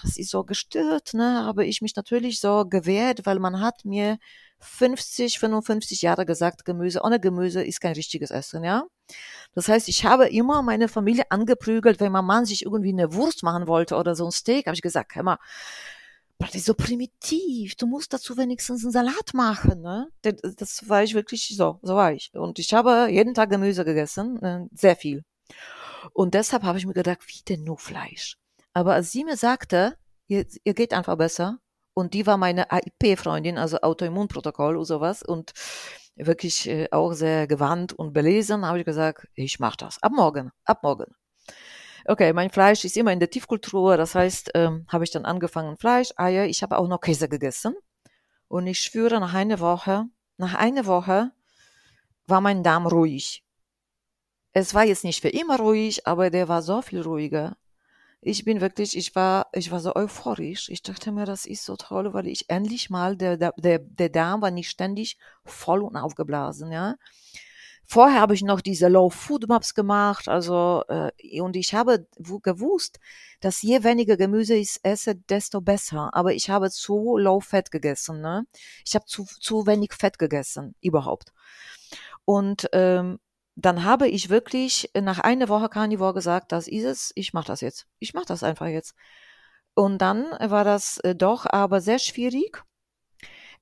Das 0.02 0.16
ist 0.16 0.30
so 0.30 0.44
gestört, 0.44 1.14
ne? 1.14 1.44
Habe 1.44 1.64
ich 1.64 1.82
mich 1.82 1.96
natürlich 1.96 2.40
so 2.40 2.64
gewehrt, 2.66 3.26
weil 3.26 3.38
man 3.38 3.60
hat 3.60 3.84
mir 3.84 4.18
50, 4.60 5.38
55 5.38 6.02
Jahre 6.02 6.26
gesagt, 6.26 6.64
Gemüse 6.64 7.02
ohne 7.02 7.20
Gemüse 7.20 7.62
ist 7.62 7.80
kein 7.80 7.94
richtiges 7.94 8.30
Essen, 8.30 8.64
ja. 8.64 8.84
Das 9.54 9.68
heißt, 9.68 9.88
ich 9.88 10.04
habe 10.04 10.28
immer 10.28 10.62
meine 10.62 10.88
Familie 10.88 11.24
angeprügelt, 11.30 12.00
wenn 12.00 12.12
mein 12.12 12.24
Mann 12.24 12.46
sich 12.46 12.64
irgendwie 12.64 12.92
eine 12.92 13.12
Wurst 13.14 13.42
machen 13.42 13.66
wollte 13.66 13.96
oder 13.96 14.14
so 14.14 14.24
ein 14.24 14.32
Steak, 14.32 14.66
habe 14.66 14.74
ich 14.74 14.82
gesagt, 14.82 15.14
hör 15.14 15.22
mal, 15.22 15.38
das 16.38 16.54
ist 16.54 16.66
so 16.66 16.74
primitiv, 16.74 17.76
du 17.76 17.86
musst 17.86 18.12
dazu 18.12 18.36
wenigstens 18.36 18.82
einen 18.84 18.92
Salat 18.92 19.34
machen, 19.34 19.82
ne? 19.82 20.08
Das 20.22 20.88
war 20.88 21.02
ich 21.02 21.14
wirklich 21.14 21.54
so, 21.56 21.78
so 21.82 21.94
war 21.94 22.12
ich. 22.12 22.32
Und 22.34 22.58
ich 22.58 22.74
habe 22.74 23.08
jeden 23.10 23.34
Tag 23.34 23.50
Gemüse 23.50 23.84
gegessen, 23.84 24.42
äh, 24.42 24.66
sehr 24.72 24.96
viel. 24.96 25.24
Und 26.12 26.34
deshalb 26.34 26.62
habe 26.64 26.78
ich 26.78 26.86
mir 26.86 26.92
gedacht, 26.92 27.20
wie 27.26 27.42
denn 27.48 27.64
nur 27.64 27.78
Fleisch? 27.78 28.36
Aber 28.72 28.94
als 28.94 29.12
sie 29.12 29.24
mir 29.24 29.36
sagte, 29.36 29.96
ihr, 30.26 30.44
ihr 30.64 30.74
geht 30.74 30.92
einfach 30.92 31.16
besser, 31.16 31.58
und 31.94 32.14
die 32.14 32.26
war 32.26 32.36
meine 32.36 32.70
AIP-Freundin, 32.70 33.56
also 33.56 33.78
Autoimmunprotokoll 33.80 34.76
und 34.76 34.84
sowas. 34.84 35.22
Und 35.22 35.52
wirklich 36.16 36.68
äh, 36.68 36.88
auch 36.90 37.12
sehr 37.12 37.46
gewandt 37.46 37.92
und 37.92 38.12
belesen, 38.12 38.66
habe 38.66 38.80
ich 38.80 38.84
gesagt, 38.84 39.28
ich 39.34 39.58
mache 39.60 39.76
das. 39.78 40.02
Ab 40.02 40.12
morgen, 40.14 40.50
ab 40.64 40.82
morgen. 40.82 41.14
Okay, 42.06 42.32
mein 42.32 42.50
Fleisch 42.50 42.84
ist 42.84 42.96
immer 42.96 43.12
in 43.12 43.20
der 43.20 43.30
Tiefkultur, 43.30 43.96
das 43.96 44.14
heißt, 44.14 44.50
ähm, 44.54 44.86
habe 44.88 45.04
ich 45.04 45.10
dann 45.10 45.24
angefangen 45.24 45.78
Fleisch, 45.78 46.12
Eier, 46.16 46.44
ich 46.44 46.62
habe 46.62 46.76
auch 46.76 46.86
noch 46.86 47.00
Käse 47.00 47.28
gegessen. 47.28 47.74
Und 48.48 48.66
ich 48.66 48.80
schwöre, 48.80 49.20
nach 49.20 49.32
einer 49.32 49.58
Woche, 49.58 50.04
nach 50.36 50.54
einer 50.54 50.86
Woche 50.86 51.32
war 52.26 52.40
mein 52.40 52.62
Darm 52.62 52.86
ruhig. 52.86 53.42
Es 54.52 54.74
war 54.74 54.84
jetzt 54.84 55.04
nicht 55.04 55.22
für 55.22 55.30
immer 55.30 55.58
ruhig, 55.58 56.06
aber 56.06 56.30
der 56.30 56.48
war 56.48 56.62
so 56.62 56.82
viel 56.82 57.00
ruhiger 57.00 57.56
ich 58.24 58.44
bin 58.44 58.60
wirklich, 58.60 58.96
ich 58.96 59.14
war, 59.14 59.48
ich 59.52 59.70
war 59.70 59.80
so 59.80 59.94
euphorisch. 59.94 60.70
Ich 60.70 60.82
dachte 60.82 61.12
mir, 61.12 61.26
das 61.26 61.44
ist 61.44 61.64
so 61.64 61.76
toll, 61.76 62.14
weil 62.14 62.26
ich 62.26 62.48
endlich 62.48 62.88
mal, 62.88 63.16
der, 63.16 63.36
der, 63.36 63.78
der 63.78 64.08
Darm 64.08 64.40
war 64.40 64.50
nicht 64.50 64.70
ständig 64.70 65.18
voll 65.44 65.82
und 65.82 65.96
aufgeblasen, 65.96 66.72
ja. 66.72 66.96
Vorher 67.86 68.22
habe 68.22 68.32
ich 68.32 68.42
noch 68.42 68.62
diese 68.62 68.88
Low 68.88 69.10
Food 69.10 69.46
Maps 69.46 69.74
gemacht, 69.74 70.26
also 70.28 70.84
äh, 70.88 71.40
und 71.42 71.54
ich 71.54 71.74
habe 71.74 72.06
gewusst, 72.42 72.98
dass 73.40 73.60
je 73.60 73.84
weniger 73.84 74.16
Gemüse 74.16 74.54
ich 74.54 74.78
esse, 74.82 75.16
desto 75.16 75.60
besser. 75.60 76.08
Aber 76.14 76.32
ich 76.32 76.48
habe 76.48 76.70
zu 76.70 77.18
Low 77.18 77.40
Fat 77.40 77.70
gegessen, 77.70 78.22
ne? 78.22 78.46
Ich 78.86 78.94
habe 78.94 79.04
zu 79.04 79.26
zu 79.38 79.66
wenig 79.66 79.92
Fett 79.92 80.18
gegessen 80.18 80.74
überhaupt. 80.80 81.32
Und 82.24 82.68
ähm, 82.72 83.18
dann 83.56 83.84
habe 83.84 84.08
ich 84.08 84.30
wirklich 84.30 84.90
nach 85.00 85.20
einer 85.20 85.48
Woche 85.48 85.68
Carnivore 85.68 86.14
gesagt, 86.14 86.52
das 86.52 86.66
ist 86.68 86.84
es, 86.84 87.12
ich 87.14 87.32
mache 87.32 87.46
das 87.46 87.60
jetzt. 87.60 87.86
Ich 87.98 88.14
mache 88.14 88.26
das 88.26 88.42
einfach 88.42 88.66
jetzt. 88.66 88.94
Und 89.74 89.98
dann 89.98 90.24
war 90.40 90.64
das 90.64 90.98
äh, 90.98 91.14
doch 91.14 91.46
aber 91.46 91.80
sehr 91.80 91.98
schwierig. 91.98 92.62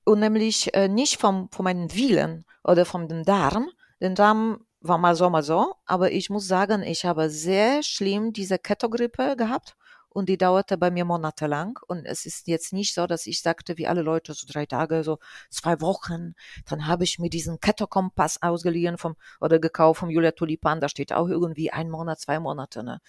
Und 0.05 0.19
nämlich 0.19 0.73
äh, 0.73 0.87
nicht 0.87 1.19
vom, 1.19 1.49
von 1.51 1.63
meinen 1.63 1.93
Willen 1.95 2.45
oder 2.63 2.85
vom 2.85 3.07
Darm. 3.23 3.69
Den 4.01 4.15
Darm 4.15 4.65
war 4.81 4.97
mal 4.97 5.15
so, 5.15 5.29
mal 5.29 5.43
so. 5.43 5.75
Aber 5.85 6.11
ich 6.11 6.29
muss 6.29 6.47
sagen, 6.47 6.83
ich 6.83 7.05
habe 7.05 7.29
sehr 7.29 7.83
schlimm 7.83 8.33
diese 8.33 8.59
Kettogrippe 8.59 9.35
gehabt 9.37 9.77
und 10.13 10.29
die 10.29 10.37
dauerte 10.37 10.77
bei 10.77 10.91
mir 10.91 11.05
monatelang. 11.05 11.79
Und 11.87 12.05
es 12.05 12.25
ist 12.25 12.47
jetzt 12.47 12.73
nicht 12.73 12.93
so, 12.93 13.07
dass 13.07 13.25
ich 13.27 13.41
sagte, 13.41 13.77
wie 13.77 13.87
alle 13.87 14.01
Leute, 14.01 14.33
so 14.33 14.45
drei 14.47 14.65
Tage, 14.65 15.03
so 15.03 15.19
zwei 15.49 15.81
Wochen. 15.81 16.35
Dann 16.67 16.87
habe 16.87 17.03
ich 17.03 17.19
mir 17.19 17.29
diesen 17.29 17.59
Keto-Kompass 17.59 18.41
ausgeliehen 18.41 18.97
vom, 18.97 19.15
oder 19.41 19.59
gekauft 19.59 19.99
vom 19.99 20.09
Julia 20.09 20.31
Tulipan. 20.31 20.79
Da 20.79 20.89
steht 20.89 21.13
auch 21.13 21.27
irgendwie 21.27 21.71
ein 21.71 21.89
Monat, 21.89 22.19
zwei 22.19 22.39
Monate. 22.39 22.83
Ne? 22.83 23.01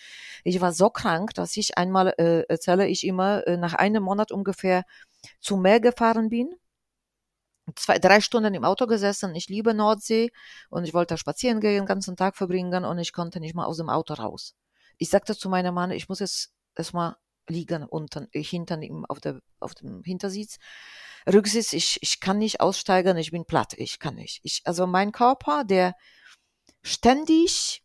Ich 0.45 0.61
war 0.61 0.73
so 0.73 0.91
krank, 0.91 1.35
dass 1.35 1.57
ich 1.57 1.79
einmal, 1.79 2.15
äh, 2.19 2.43
erzähle 2.49 2.87
ich 2.87 3.07
immer, 3.07 3.47
äh, 3.47 3.57
nach 3.57 3.75
einem 3.75 4.03
Monat 4.03 4.33
ungefähr 4.33 4.85
zum 5.41 5.63
Meer 5.63 5.81
gefahren 5.81 6.29
bin 6.29 6.55
zwei, 7.77 7.99
drei 7.99 8.21
Stunden 8.21 8.55
im 8.55 8.65
Auto 8.65 8.87
gesessen. 8.87 9.35
Ich 9.35 9.49
liebe 9.49 9.75
Nordsee 9.75 10.31
und 10.71 10.85
ich 10.85 10.95
wollte 10.95 11.17
spazieren 11.17 11.61
gehen, 11.61 11.83
den 11.83 11.87
ganzen 11.87 12.17
Tag 12.17 12.37
verbringen 12.37 12.85
und 12.85 12.99
ich 12.99 13.13
konnte 13.13 13.41
nicht 13.41 13.55
mal 13.55 13.65
aus 13.65 13.79
dem 13.79 13.89
Auto 13.89 14.15
raus. 14.15 14.55
Ich 14.99 15.11
sagte 15.11 15.37
zu 15.37 15.49
meinem 15.49 15.75
Mann, 15.75 15.91
ich 15.91 16.09
muss 16.09 16.21
jetzt 16.21 16.54
erstmal 16.77 17.17
liegen 17.49 17.85
unten, 17.85 18.29
äh, 18.33 18.43
hinten 18.43 18.83
im, 18.83 19.05
auf, 19.07 19.21
der, 19.21 19.41
auf 19.61 19.75
dem 19.75 20.03
Hintersitz. 20.03 20.59
Rücksitz, 21.27 21.73
ich, 21.73 21.99
ich 22.03 22.21
kann 22.21 22.39
nicht 22.39 22.61
aussteigen, 22.61 23.17
ich 23.17 23.31
bin 23.31 23.45
platt, 23.45 23.75
ich 23.75 23.99
kann 23.99 24.17
nicht. 24.17 24.41
Ich, 24.43 24.63
also 24.65 24.87
mein 24.87 25.13
Körper, 25.13 25.65
der 25.65 25.95
ständig 26.83 27.83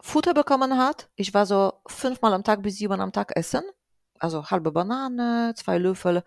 Futter 0.00 0.34
bekommen 0.34 0.78
hat, 0.78 1.08
ich 1.16 1.34
war 1.34 1.46
so 1.46 1.72
fünfmal 1.86 2.32
am 2.32 2.44
Tag 2.44 2.62
bis 2.62 2.76
sieben 2.76 3.00
am 3.00 3.12
Tag 3.12 3.36
essen, 3.36 3.62
also 4.20 4.46
halbe 4.46 4.70
Banane, 4.70 5.54
zwei 5.56 5.78
Löffel 5.78 6.22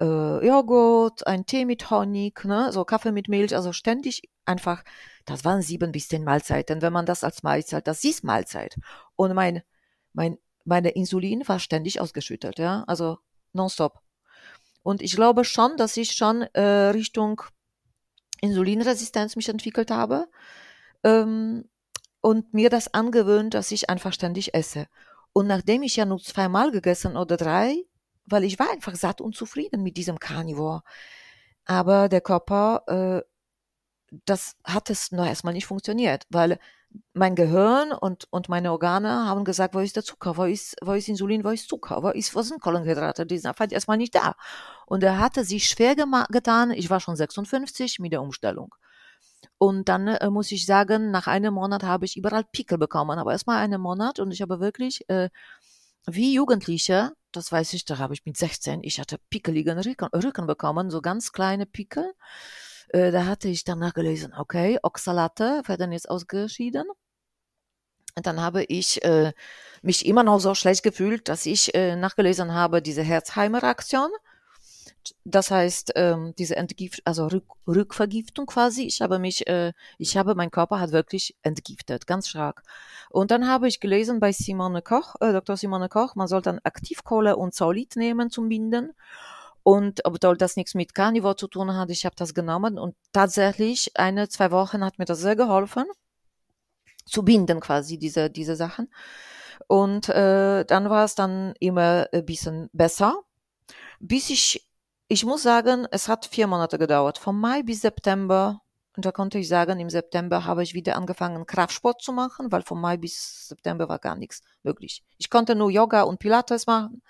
äh, 0.00 0.46
Joghurt, 0.46 1.26
ein 1.26 1.46
Tee 1.46 1.64
mit 1.64 1.90
Honig, 1.90 2.44
ne, 2.44 2.72
so 2.72 2.84
Kaffee 2.84 3.12
mit 3.12 3.28
Milch, 3.28 3.54
also 3.54 3.72
ständig 3.72 4.22
einfach, 4.44 4.84
das 5.24 5.44
waren 5.44 5.62
sieben 5.62 5.92
bis 5.92 6.08
zehn 6.08 6.24
Mahlzeiten, 6.24 6.82
wenn 6.82 6.92
man 6.92 7.06
das 7.06 7.24
als 7.24 7.42
Mahlzeit, 7.42 7.86
das 7.86 8.04
ist 8.04 8.24
Mahlzeit. 8.24 8.76
Und 9.16 9.34
mein, 9.34 9.62
mein 10.12 10.38
meine 10.68 10.90
Insulin 10.90 11.46
war 11.48 11.58
ständig 11.58 12.00
ausgeschüttet, 12.00 12.58
ja, 12.58 12.84
also 12.86 13.18
nonstop. 13.52 14.00
Und 14.82 15.02
ich 15.02 15.16
glaube 15.16 15.44
schon, 15.44 15.76
dass 15.76 15.96
ich 15.96 16.12
schon 16.12 16.42
äh, 16.42 16.90
Richtung 16.90 17.42
Insulinresistenz 18.40 19.36
mich 19.36 19.48
entwickelt 19.48 19.90
habe. 19.90 20.28
Ähm, 21.04 21.64
und 22.20 22.52
mir 22.52 22.68
das 22.68 22.92
angewöhnt, 22.94 23.54
dass 23.54 23.70
ich 23.70 23.88
einfach 23.90 24.12
ständig 24.12 24.54
esse. 24.54 24.86
Und 25.32 25.46
nachdem 25.46 25.82
ich 25.82 25.96
ja 25.96 26.04
nur 26.04 26.18
zweimal 26.18 26.70
gegessen 26.72 27.16
oder 27.16 27.36
drei, 27.36 27.84
weil 28.26 28.44
ich 28.44 28.58
war 28.58 28.70
einfach 28.70 28.96
satt 28.96 29.20
und 29.20 29.36
zufrieden 29.36 29.82
mit 29.82 29.96
diesem 29.96 30.18
Carnivore. 30.18 30.82
Aber 31.64 32.08
der 32.08 32.20
Körper, 32.20 32.82
äh, 32.86 34.16
das 34.24 34.56
hat 34.64 34.90
es 34.90 35.12
noch 35.12 35.26
erstmal 35.26 35.54
nicht 35.54 35.66
funktioniert, 35.66 36.26
weil 36.30 36.58
mein 37.12 37.34
Gehirn 37.34 37.92
und, 37.92 38.26
und 38.30 38.48
meine 38.48 38.72
Organe 38.72 39.26
haben 39.26 39.44
gesagt, 39.44 39.74
wo 39.74 39.80
ist 39.80 39.96
der 39.96 40.04
Zucker, 40.04 40.36
wo 40.36 40.44
ist, 40.44 40.76
wo 40.82 40.92
ist 40.92 41.08
Insulin, 41.08 41.44
wo 41.44 41.50
ist 41.50 41.68
Zucker, 41.68 42.02
wo, 42.02 42.10
ist, 42.10 42.34
wo 42.34 42.42
sind 42.42 42.60
Kohlenhydrate, 42.60 43.26
die 43.26 43.38
sind 43.38 43.48
einfach 43.48 43.70
erstmal 43.70 43.96
nicht 43.96 44.14
da. 44.14 44.34
Und 44.86 45.02
er 45.02 45.18
hatte 45.18 45.44
sich 45.44 45.68
schwer 45.68 45.94
getan, 45.96 46.70
ich 46.70 46.90
war 46.90 47.00
schon 47.00 47.16
56 47.16 47.98
mit 47.98 48.12
der 48.12 48.22
Umstellung. 48.22 48.74
Und 49.58 49.88
dann 49.88 50.08
äh, 50.08 50.30
muss 50.30 50.52
ich 50.52 50.66
sagen, 50.66 51.10
nach 51.10 51.26
einem 51.26 51.54
Monat 51.54 51.82
habe 51.82 52.04
ich 52.04 52.16
überall 52.16 52.44
Pickel 52.44 52.78
bekommen, 52.78 53.18
aber 53.18 53.32
erstmal 53.32 53.58
einen 53.58 53.80
Monat 53.80 54.20
und 54.20 54.30
ich 54.30 54.40
habe 54.42 54.60
wirklich, 54.60 55.08
äh, 55.08 55.30
wie 56.06 56.34
Jugendliche, 56.34 57.12
das 57.32 57.52
weiß 57.52 57.74
ich, 57.74 57.84
da 57.84 57.98
habe 57.98 58.14
ich 58.14 58.24
mit 58.24 58.36
16, 58.36 58.82
ich 58.82 59.00
hatte 59.00 59.18
pickeligen 59.30 59.78
Rücken, 59.78 60.08
Rücken 60.14 60.46
bekommen, 60.46 60.90
so 60.90 61.00
ganz 61.02 61.32
kleine 61.32 61.66
Pickel. 61.66 62.12
Äh, 62.90 63.10
da 63.10 63.26
hatte 63.26 63.48
ich 63.48 63.64
danach 63.64 63.94
gelesen, 63.94 64.32
okay, 64.36 64.78
Oxalate 64.82 65.62
werden 65.66 65.92
jetzt 65.92 66.08
ausgeschieden. 66.08 66.86
Und 68.16 68.26
dann 68.26 68.40
habe 68.40 68.64
ich 68.64 69.04
äh, 69.04 69.32
mich 69.82 70.04
immer 70.06 70.24
noch 70.24 70.40
so 70.40 70.54
schlecht 70.54 70.82
gefühlt, 70.82 71.28
dass 71.28 71.46
ich 71.46 71.74
äh, 71.74 71.94
nachgelesen 71.96 72.52
habe, 72.52 72.82
diese 72.82 73.02
Herzheimer-Aktion. 73.02 74.10
Das 75.24 75.50
heißt, 75.50 75.92
ähm, 75.96 76.34
diese 76.38 76.56
Entgift, 76.56 77.00
also 77.04 77.26
Rück, 77.28 77.44
Rückvergiftung 77.66 78.46
quasi. 78.46 78.82
Ich 78.82 79.00
habe 79.00 79.18
mich, 79.18 79.46
äh, 79.46 79.72
ich 79.98 80.16
habe, 80.16 80.34
mein 80.34 80.50
Körper 80.50 80.80
hat 80.80 80.92
wirklich 80.92 81.36
entgiftet, 81.42 82.06
ganz 82.06 82.28
stark. 82.28 82.62
Und 83.10 83.30
dann 83.30 83.46
habe 83.48 83.68
ich 83.68 83.80
gelesen 83.80 84.20
bei 84.20 84.32
Simone 84.32 84.82
Koch, 84.82 85.14
äh, 85.20 85.32
Dr. 85.32 85.56
Simone 85.56 85.88
Koch, 85.88 86.14
man 86.14 86.26
soll 86.26 86.42
dann 86.42 86.60
Aktivkohle 86.64 87.36
und 87.36 87.54
Solid 87.54 87.96
nehmen 87.96 88.30
zum 88.30 88.48
Binden. 88.48 88.94
Und 89.62 90.04
obwohl 90.04 90.36
das 90.36 90.56
nichts 90.56 90.74
mit 90.74 90.94
Carnivore 90.94 91.36
zu 91.36 91.48
tun 91.48 91.74
hat, 91.74 91.90
ich 91.90 92.06
habe 92.06 92.16
das 92.16 92.34
genommen 92.34 92.78
und 92.78 92.96
tatsächlich 93.12 93.90
eine, 93.98 94.28
zwei 94.28 94.50
Wochen 94.50 94.84
hat 94.84 94.98
mir 94.98 95.04
das 95.04 95.20
sehr 95.20 95.36
geholfen, 95.36 95.84
zu 97.04 97.22
binden 97.22 97.60
quasi 97.60 97.98
diese, 97.98 98.30
diese 98.30 98.56
Sachen. 98.56 98.88
Und 99.66 100.08
äh, 100.08 100.64
dann 100.64 100.88
war 100.88 101.04
es 101.04 101.14
dann 101.14 101.54
immer 101.60 102.06
ein 102.12 102.24
bisschen 102.24 102.70
besser, 102.72 103.20
bis 104.00 104.30
ich, 104.30 104.70
ich 105.08 105.24
muss 105.24 105.42
sagen, 105.42 105.86
es 105.90 106.08
hat 106.08 106.26
vier 106.26 106.46
Monate 106.46 106.78
gedauert, 106.78 107.18
von 107.18 107.38
Mai 107.38 107.62
bis 107.62 107.80
September. 107.82 108.62
Und 108.96 109.04
da 109.04 109.12
konnte 109.12 109.38
ich 109.38 109.48
sagen, 109.48 109.78
im 109.78 109.90
September 109.90 110.44
habe 110.44 110.62
ich 110.62 110.74
wieder 110.74 110.96
angefangen, 110.96 111.46
Kraftsport 111.46 112.02
zu 112.02 112.12
machen, 112.12 112.50
weil 112.50 112.62
von 112.62 112.80
Mai 112.80 112.96
bis 112.96 113.48
September 113.48 113.88
war 113.88 113.98
gar 113.98 114.16
nichts 114.16 114.42
möglich. 114.62 115.04
Ich 115.18 115.30
konnte 115.30 115.54
nur 115.54 115.70
Yoga 115.70 116.02
und 116.02 116.18
Pilates 116.18 116.66
machen, 116.66 117.02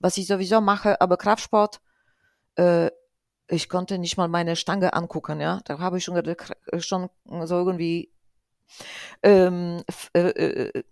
was 0.00 0.16
ich 0.16 0.26
sowieso 0.26 0.60
mache, 0.60 1.00
aber 1.00 1.16
Kraftsport 1.16 1.80
äh, 2.56 2.90
ich 3.48 3.68
konnte 3.68 3.98
nicht 3.98 4.16
mal 4.16 4.28
meine 4.28 4.56
Stange 4.56 4.94
angucken, 4.94 5.40
ja. 5.40 5.60
Da 5.64 5.78
habe 5.78 5.98
ich 5.98 6.04
schon, 6.04 6.22
schon 6.78 7.10
so 7.46 7.54
irgendwie 7.56 8.14
ähm, 9.22 9.82
äh, 10.14 10.20
äh, 10.20 10.84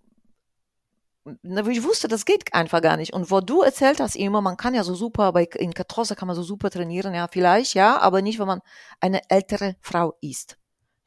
ich 1.69 1.83
wusste, 1.83 2.07
das 2.07 2.25
geht 2.25 2.53
einfach 2.53 2.81
gar 2.81 2.97
nicht. 2.97 3.13
Und 3.13 3.31
wo 3.31 3.39
du 3.39 3.61
erzählt 3.61 3.99
hast 3.99 4.15
immer, 4.15 4.41
man 4.41 4.57
kann 4.57 4.73
ja 4.73 4.83
so 4.83 4.93
super, 4.93 5.31
bei, 5.31 5.45
in 5.55 5.73
Katrosse 5.73 6.15
kann 6.15 6.27
man 6.27 6.35
so 6.35 6.43
super 6.43 6.69
trainieren, 6.69 7.13
ja, 7.13 7.27
vielleicht, 7.29 7.75
ja, 7.75 7.99
aber 7.99 8.21
nicht, 8.21 8.39
wenn 8.39 8.47
man 8.47 8.61
eine 8.99 9.21
ältere 9.29 9.75
Frau 9.79 10.15
ist. 10.21 10.57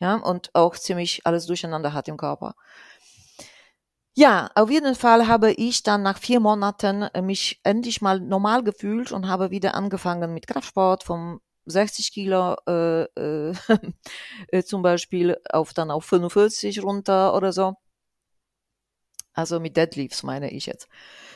Ja, 0.01 0.16
und 0.16 0.55
auch 0.55 0.77
ziemlich 0.77 1.27
alles 1.27 1.47
durcheinander 1.47 1.92
hat 1.95 2.09
im 2.09 2.16
Körper. 2.16 2.55
Ja, 4.18 4.48
auf 4.55 4.70
jeden 4.70 4.94
Fall 4.94 5.26
habe 5.29 5.52
ich 5.52 5.83
dann 5.83 6.02
nach 6.02 6.16
vier 6.18 6.40
Monaten 6.40 7.02
äh, 7.02 7.20
mich 7.20 7.61
endlich 7.64 8.00
mal 8.00 8.18
normal 8.18 8.64
gefühlt 8.64 9.12
und 9.12 9.29
habe 9.29 9.50
wieder 9.50 9.74
angefangen 9.74 10.33
mit 10.33 10.46
Kraftsport 10.46 11.05
vom 11.05 11.40
60 11.66 12.12
Kilo 12.12 12.57
äh, 12.66 13.02
äh, 13.02 13.52
äh, 14.48 14.62
zum 14.62 14.81
Beispiel 14.81 15.37
auf 15.50 15.74
dann 15.74 15.90
auf 15.90 16.07
45 16.07 16.83
runter 16.83 17.35
oder 17.37 17.52
so. 17.52 17.74
Also 19.35 19.61
mit 19.61 19.76
Deadlifts 19.76 20.22
meine 20.22 20.50
ich 20.50 20.64
jetzt, 20.64 20.88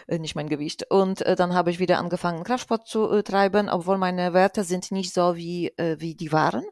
äh, 0.09 0.19
nicht 0.19 0.35
mein 0.35 0.49
Gewicht. 0.49 0.91
Und 0.91 1.21
dann 1.21 1.53
habe 1.53 1.71
ich 1.71 1.81
wieder 1.81 1.99
angefangen 1.99 2.45
Kraftsport 2.45 2.89
zu 2.89 3.21
treiben, 3.23 3.69
obwohl 3.69 3.99
meine 3.99 4.33
Werte 4.33 4.65
sind 4.65 4.91
nicht 4.91 5.13
so 5.13 5.37
wie, 5.37 5.75
wie 5.77 6.15
die 6.15 6.33
waren 6.33 6.65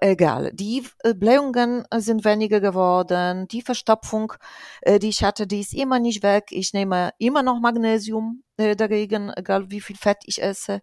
egal. 0.00 0.50
Die 0.52 0.86
äh, 1.00 1.14
Blähungen 1.14 1.84
sind 1.96 2.24
weniger 2.24 2.60
geworden. 2.60 3.48
Die 3.48 3.62
Verstopfung, 3.62 4.32
äh, 4.82 4.98
die 4.98 5.08
ich 5.08 5.24
hatte, 5.24 5.46
die 5.46 5.60
ist 5.60 5.74
immer 5.74 5.98
nicht 5.98 6.22
weg. 6.22 6.46
Ich 6.50 6.72
nehme 6.72 7.12
immer 7.18 7.42
noch 7.42 7.60
Magnesium 7.60 8.42
äh, 8.56 8.76
dagegen, 8.76 9.32
egal 9.36 9.70
wie 9.70 9.80
viel 9.80 9.96
Fett 9.96 10.18
ich 10.24 10.42
esse. 10.42 10.80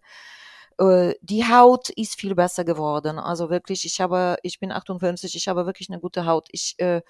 Die 1.22 1.44
Haut 1.44 1.88
ist 1.90 2.20
viel 2.20 2.36
besser 2.36 2.64
geworden. 2.64 3.18
Also 3.18 3.50
wirklich, 3.50 3.84
ich 3.84 4.00
habe, 4.00 4.36
ich 4.44 4.60
bin 4.60 4.70
58, 4.70 5.34
ich 5.34 5.48
habe 5.48 5.66
wirklich 5.66 5.90
eine 5.90 5.98
gute 5.98 6.24
Haut. 6.24 6.46
Ich 6.52 6.76
äh, 6.78 7.02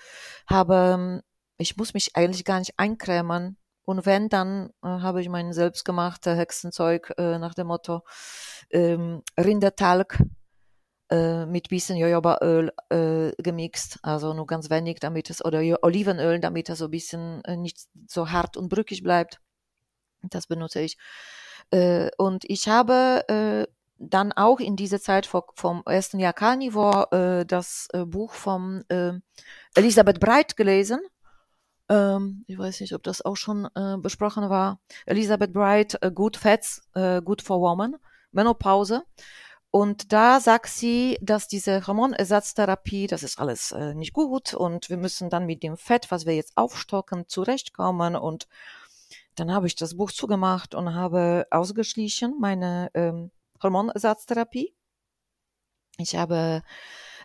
habe, 0.47 1.23
ich 1.59 1.77
muss 1.77 1.93
mich 1.93 2.17
eigentlich 2.17 2.47
gar 2.47 2.61
nicht 2.61 2.79
eincremen. 2.79 3.59
Und 3.85 4.07
wenn, 4.07 4.31
dann 4.31 4.71
äh, 4.83 4.89
habe 4.89 5.21
ich 5.21 5.29
mein 5.29 5.53
selbstgemachte 5.53 6.35
Hexenzeug 6.35 7.13
äh, 7.19 7.39
nach 7.39 7.53
dem 7.53 7.67
Motto 7.67 8.05
ähm, 8.71 9.23
Rindertalg 9.39 10.19
äh, 11.11 11.47
mit 11.47 11.69
bisschen 11.69 11.97
Jojobaöl 11.97 12.73
äh, 12.91 13.33
gemixt, 13.43 13.99
also 14.03 14.35
nur 14.35 14.47
ganz 14.47 14.71
wenig, 14.71 15.01
damit 15.01 15.31
es, 15.31 15.45
oder 15.45 15.61
Olivenöl, 15.83 16.41
damit 16.41 16.69
es 16.69 16.79
so 16.79 16.87
ein 16.87 16.91
bisschen 16.91 17.43
äh, 17.45 17.57
nicht 17.57 17.79
so 18.07 18.31
hart 18.31 18.57
und 18.57 18.69
brückig 18.69 19.03
bleibt. 19.03 19.41
Das 20.23 20.47
benutze 20.47 20.81
ich. 20.81 20.99
Äh, 21.71 22.11
und 22.19 22.45
ich 22.47 22.69
habe 22.69 23.25
äh, 23.29 23.67
dann 23.99 24.33
auch 24.33 24.61
in 24.61 24.77
dieser 24.77 25.01
Zeit 25.01 25.27
vor, 25.27 25.47
vom 25.55 25.83
ersten 25.87 26.19
Jahr 26.19 26.33
Carnivore 26.33 27.41
äh, 27.41 27.47
das 27.47 27.89
äh, 27.93 28.05
Buch 28.05 28.33
von 28.33 28.85
äh, 28.89 29.13
Elisabeth 29.75 30.21
Breit 30.21 30.57
gelesen. 30.57 31.01
Ähm, 31.89 32.45
ich 32.47 32.59
weiß 32.59 32.81
nicht, 32.81 32.95
ob 32.95 33.03
das 33.03 33.23
auch 33.23 33.37
schon 33.37 33.69
äh, 33.75 33.97
besprochen 33.99 34.51
war. 34.51 34.81
Elisabeth 35.07 35.53
Bright, 35.53 35.99
äh, 36.03 36.11
Good 36.11 36.37
Fats, 36.37 36.89
äh, 36.95 37.21
Good 37.23 37.43
for 37.43 37.61
Woman, 37.61 37.97
Menopause. 38.31 39.03
Und 39.71 40.13
da 40.13 40.41
sagt 40.41 40.71
sie, 40.71 41.19
dass 41.21 41.47
diese 41.47 41.87
Hormonersatztherapie, 41.87 43.07
das 43.07 43.23
ist 43.23 43.39
alles 43.39 43.73
äh, 43.73 43.95
nicht 43.95 44.15
gut 44.15 44.55
und 44.55 44.89
wir 44.89 44.97
müssen 44.97 45.29
dann 45.29 45.45
mit 45.45 45.63
dem 45.63 45.77
Fett, 45.77 46.11
was 46.11 46.25
wir 46.25 46.35
jetzt 46.35 46.57
aufstocken, 46.57 47.29
zurechtkommen. 47.29 48.17
Und 48.17 48.49
dann 49.35 49.53
habe 49.53 49.67
ich 49.67 49.77
das 49.77 49.97
Buch 49.97 50.11
zugemacht 50.11 50.75
und 50.75 50.95
habe 50.95 51.47
ausgeschlichen 51.51 52.37
meine 52.41 52.91
ähm, 52.95 53.31
Hormonersatztherapie. 53.63 54.75
Ich 55.99 56.17
habe 56.17 56.63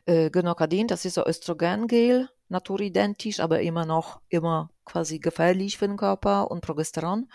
äh, 0.06 0.30
Genokadin, 0.30 0.88
das 0.88 1.06
ist 1.06 1.14
so 1.14 1.26
Östrogengel, 1.26 2.30
naturidentisch, 2.50 3.40
aber 3.40 3.62
immer 3.62 3.86
noch 3.86 4.20
immer 4.28 4.70
quasi 4.86 5.20
gefährlich 5.20 5.78
für 5.78 5.88
den 5.88 5.98
Körper 5.98 6.52
und 6.52 6.62
Progesteron. 6.62 7.30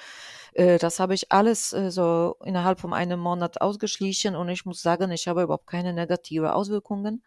Äh, 0.52 0.78
das 0.78 1.00
habe 1.00 1.14
ich 1.14 1.32
alles 1.32 1.72
äh, 1.72 1.90
so 1.90 2.36
innerhalb 2.44 2.80
von 2.80 2.92
einem 2.92 3.20
Monat 3.20 3.60
ausgeschlichen 3.60 4.36
und 4.36 4.48
ich 4.48 4.64
muss 4.64 4.82
sagen, 4.82 5.10
ich 5.10 5.28
habe 5.28 5.42
überhaupt 5.42 5.66
keine 5.66 5.92
negative 5.92 6.54
Auswirkungen. 6.54 7.22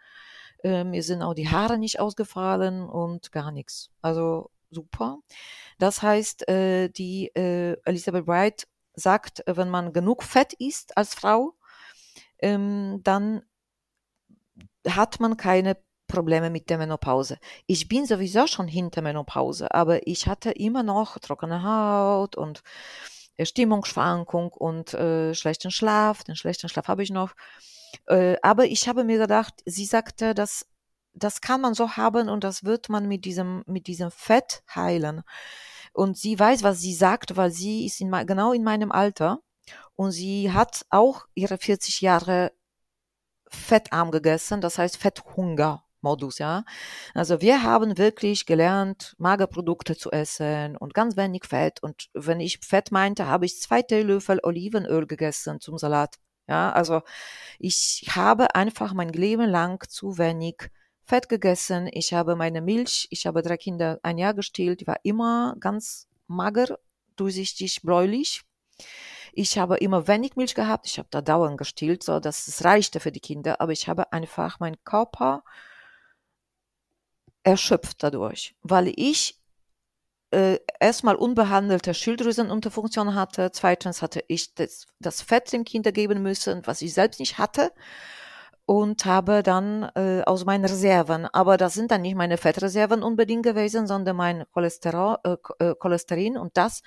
Äh, 0.64 0.84
mir 0.84 1.04
sind 1.04 1.22
auch 1.22 1.34
die 1.34 1.50
Haare 1.50 1.78
nicht 1.78 2.00
ausgefallen 2.00 2.88
und 2.90 3.32
gar 3.32 3.52
nichts. 3.52 3.90
Also 4.02 4.52
super. 4.70 5.20
Das 5.80 6.02
heißt, 6.02 6.46
die 6.48 7.32
Elizabeth 7.34 8.28
Wright 8.28 8.68
sagt, 8.94 9.44
wenn 9.46 9.70
man 9.70 9.94
genug 9.94 10.24
Fett 10.24 10.54
isst 10.54 10.96
als 10.98 11.14
Frau, 11.14 11.56
ähm, 12.40 13.02
dann 13.04 13.44
hat 14.88 15.20
man 15.20 15.38
keine 15.38 15.78
Probleme 16.12 16.50
mit 16.50 16.70
der 16.70 16.78
Menopause. 16.78 17.38
Ich 17.66 17.88
bin 17.88 18.06
sowieso 18.06 18.46
schon 18.48 18.68
hinter 18.68 19.02
Menopause, 19.02 19.74
aber 19.74 20.06
ich 20.06 20.28
hatte 20.28 20.52
immer 20.52 20.84
noch 20.84 21.18
trockene 21.20 21.64
Haut 21.64 22.36
und 22.36 22.62
äh, 23.38 23.46
Stimmungsschwankung 23.46 24.52
und 24.52 24.94
äh, 24.94 25.34
schlechten 25.34 25.72
Schlaf. 25.72 26.24
Den 26.24 26.36
schlechten 26.36 26.70
Schlaf 26.70 26.88
habe 26.88 27.04
ich 27.04 27.10
noch. 27.10 27.34
Äh, 28.08 28.36
aber 28.42 28.66
ich 28.66 28.88
habe 28.88 29.04
mir 29.04 29.18
gedacht, 29.18 29.54
sie 29.66 29.86
sagte, 29.86 30.34
dass 30.36 30.68
das 31.14 31.42
kann 31.42 31.62
man 31.62 31.74
so 31.74 31.98
haben 31.98 32.30
und 32.30 32.44
das 32.44 32.64
wird 32.64 32.90
man 32.90 33.08
mit 33.08 33.26
diesem, 33.26 33.64
mit 33.66 33.88
diesem 33.88 34.12
Fett 34.12 34.64
heilen. 34.74 35.24
Und 35.94 36.18
sie 36.18 36.40
weiß, 36.40 36.64
was 36.64 36.80
sie 36.80 36.94
sagt, 36.94 37.36
weil 37.36 37.52
sie 37.52 37.86
ist 37.86 38.00
in, 38.00 38.12
genau 38.26 38.54
in 38.54 38.64
meinem 38.64 38.92
Alter 38.92 39.40
und 39.96 40.12
sie 40.12 40.52
hat 40.52 40.86
auch 40.90 41.26
ihre 41.34 41.58
40 41.58 42.02
Jahre 42.02 42.54
fettarm 43.50 44.12
gegessen, 44.12 44.62
das 44.62 44.78
heißt 44.78 44.98
Fetthunger. 44.98 45.84
Modus, 46.02 46.40
ja. 46.40 46.64
Also 47.14 47.42
wir 47.42 47.64
haben 47.64 47.98
wirklich 47.98 48.46
gelernt, 48.46 49.16
Magerprodukte 49.18 49.96
zu 49.96 50.12
essen 50.12 50.78
und 50.78 50.94
ganz 50.94 51.18
wenig 51.18 51.46
Fett. 51.46 51.82
Und 51.84 52.10
wenn 52.14 52.40
ich 52.40 52.60
Fett 52.60 52.92
meinte, 52.92 53.28
habe 53.28 53.46
ich 53.46 53.60
zwei 53.60 53.82
Teelöffel 53.82 54.40
Olivenöl 54.44 55.08
gegessen 55.08 55.60
zum 55.60 55.78
Salat. 55.78 56.16
Ja, 56.48 56.72
also 56.72 57.02
ich 57.60 58.08
habe 58.16 58.56
einfach 58.56 58.94
mein 58.94 59.10
Leben 59.10 59.50
lang 59.50 59.88
zu 59.88 60.18
wenig 60.18 60.70
Fett 61.04 61.30
gegessen, 61.30 61.90
ich 61.92 62.14
habe 62.14 62.36
meine 62.36 62.62
Milch, 62.62 63.08
ich 63.10 63.26
habe 63.26 63.42
drei 63.42 63.58
Kinder 63.58 64.00
ein 64.04 64.18
Jahr 64.18 64.34
gestillt, 64.34 64.82
die 64.82 64.88
war 64.88 65.00
immer 65.04 65.56
ganz 65.60 66.08
mager, 66.28 66.80
durchsichtig, 67.16 67.82
bläulich. 67.84 68.44
Ich 69.34 69.58
habe 69.58 69.78
immer 69.78 70.08
wenig 70.08 70.36
Milch 70.36 70.56
gehabt, 70.56 70.88
ich 70.88 71.00
habe 71.00 71.08
da 71.12 71.22
dauernd 71.22 71.58
gestillt, 71.58 72.04
so 72.04 72.20
dass 72.20 72.48
es 72.48 72.64
reichte 72.64 73.00
für 73.00 73.12
die 73.12 73.20
Kinder, 73.20 73.62
aber 73.62 73.72
ich 73.72 73.88
habe 73.88 74.12
einfach 74.12 74.60
meinen 74.60 74.84
Körper 74.84 75.44
erschöpft 77.44 78.04
dadurch, 78.04 78.56
weil 78.62 78.92
ich 78.96 79.40
äh, 80.32 80.60
erstmal 80.80 81.16
unbehandelte 81.16 81.94
Schilddrüsenunterfunktion 81.94 83.16
hatte, 83.16 83.52
zweitens 83.52 84.02
hatte 84.02 84.24
ich 84.28 84.54
das, 84.54 84.88
das 85.00 85.22
Fett 85.22 85.52
dem 85.52 85.66
Kinder 85.66 85.92
geben 85.92 86.22
müssen, 86.22 86.62
was 86.66 86.82
ich 86.82 86.94
selbst 86.94 87.20
nicht 87.20 87.38
hatte 87.38 87.72
und 88.66 89.04
habe 89.06 89.44
dann 89.44 89.92
äh, 89.96 90.22
aus 90.26 90.46
meinen 90.46 90.64
Reserven, 90.64 91.26
aber 91.26 91.58
das 91.58 91.74
sind 91.74 91.92
dann 91.92 92.04
nicht 92.04 92.16
meine 92.16 92.38
Fettreserven 92.38 93.04
unbedingt 93.04 93.44
gewesen, 93.44 93.88
sondern 93.88 94.16
mein 94.16 94.46
Cholesterol, 94.54 95.18
äh, 95.26 95.36
äh 95.60 95.76
Cholesterin 95.76 96.38
und 96.38 96.56
das, 96.56 96.82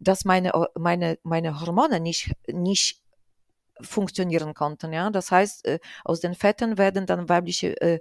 dass 0.00 0.26
meine, 0.26 0.52
meine, 0.74 1.18
meine 1.22 1.60
Hormone 1.60 2.00
nicht, 2.00 2.32
nicht 2.48 3.00
funktionieren 3.80 4.54
konnten. 4.54 4.92
Ja? 4.92 5.10
Das 5.10 5.30
heißt, 5.30 5.66
äh, 5.66 5.78
aus 6.04 6.20
den 6.20 6.34
Fetten 6.34 6.78
werden 6.78 7.06
dann 7.06 7.28
weibliche 7.28 7.80
äh, 7.80 8.00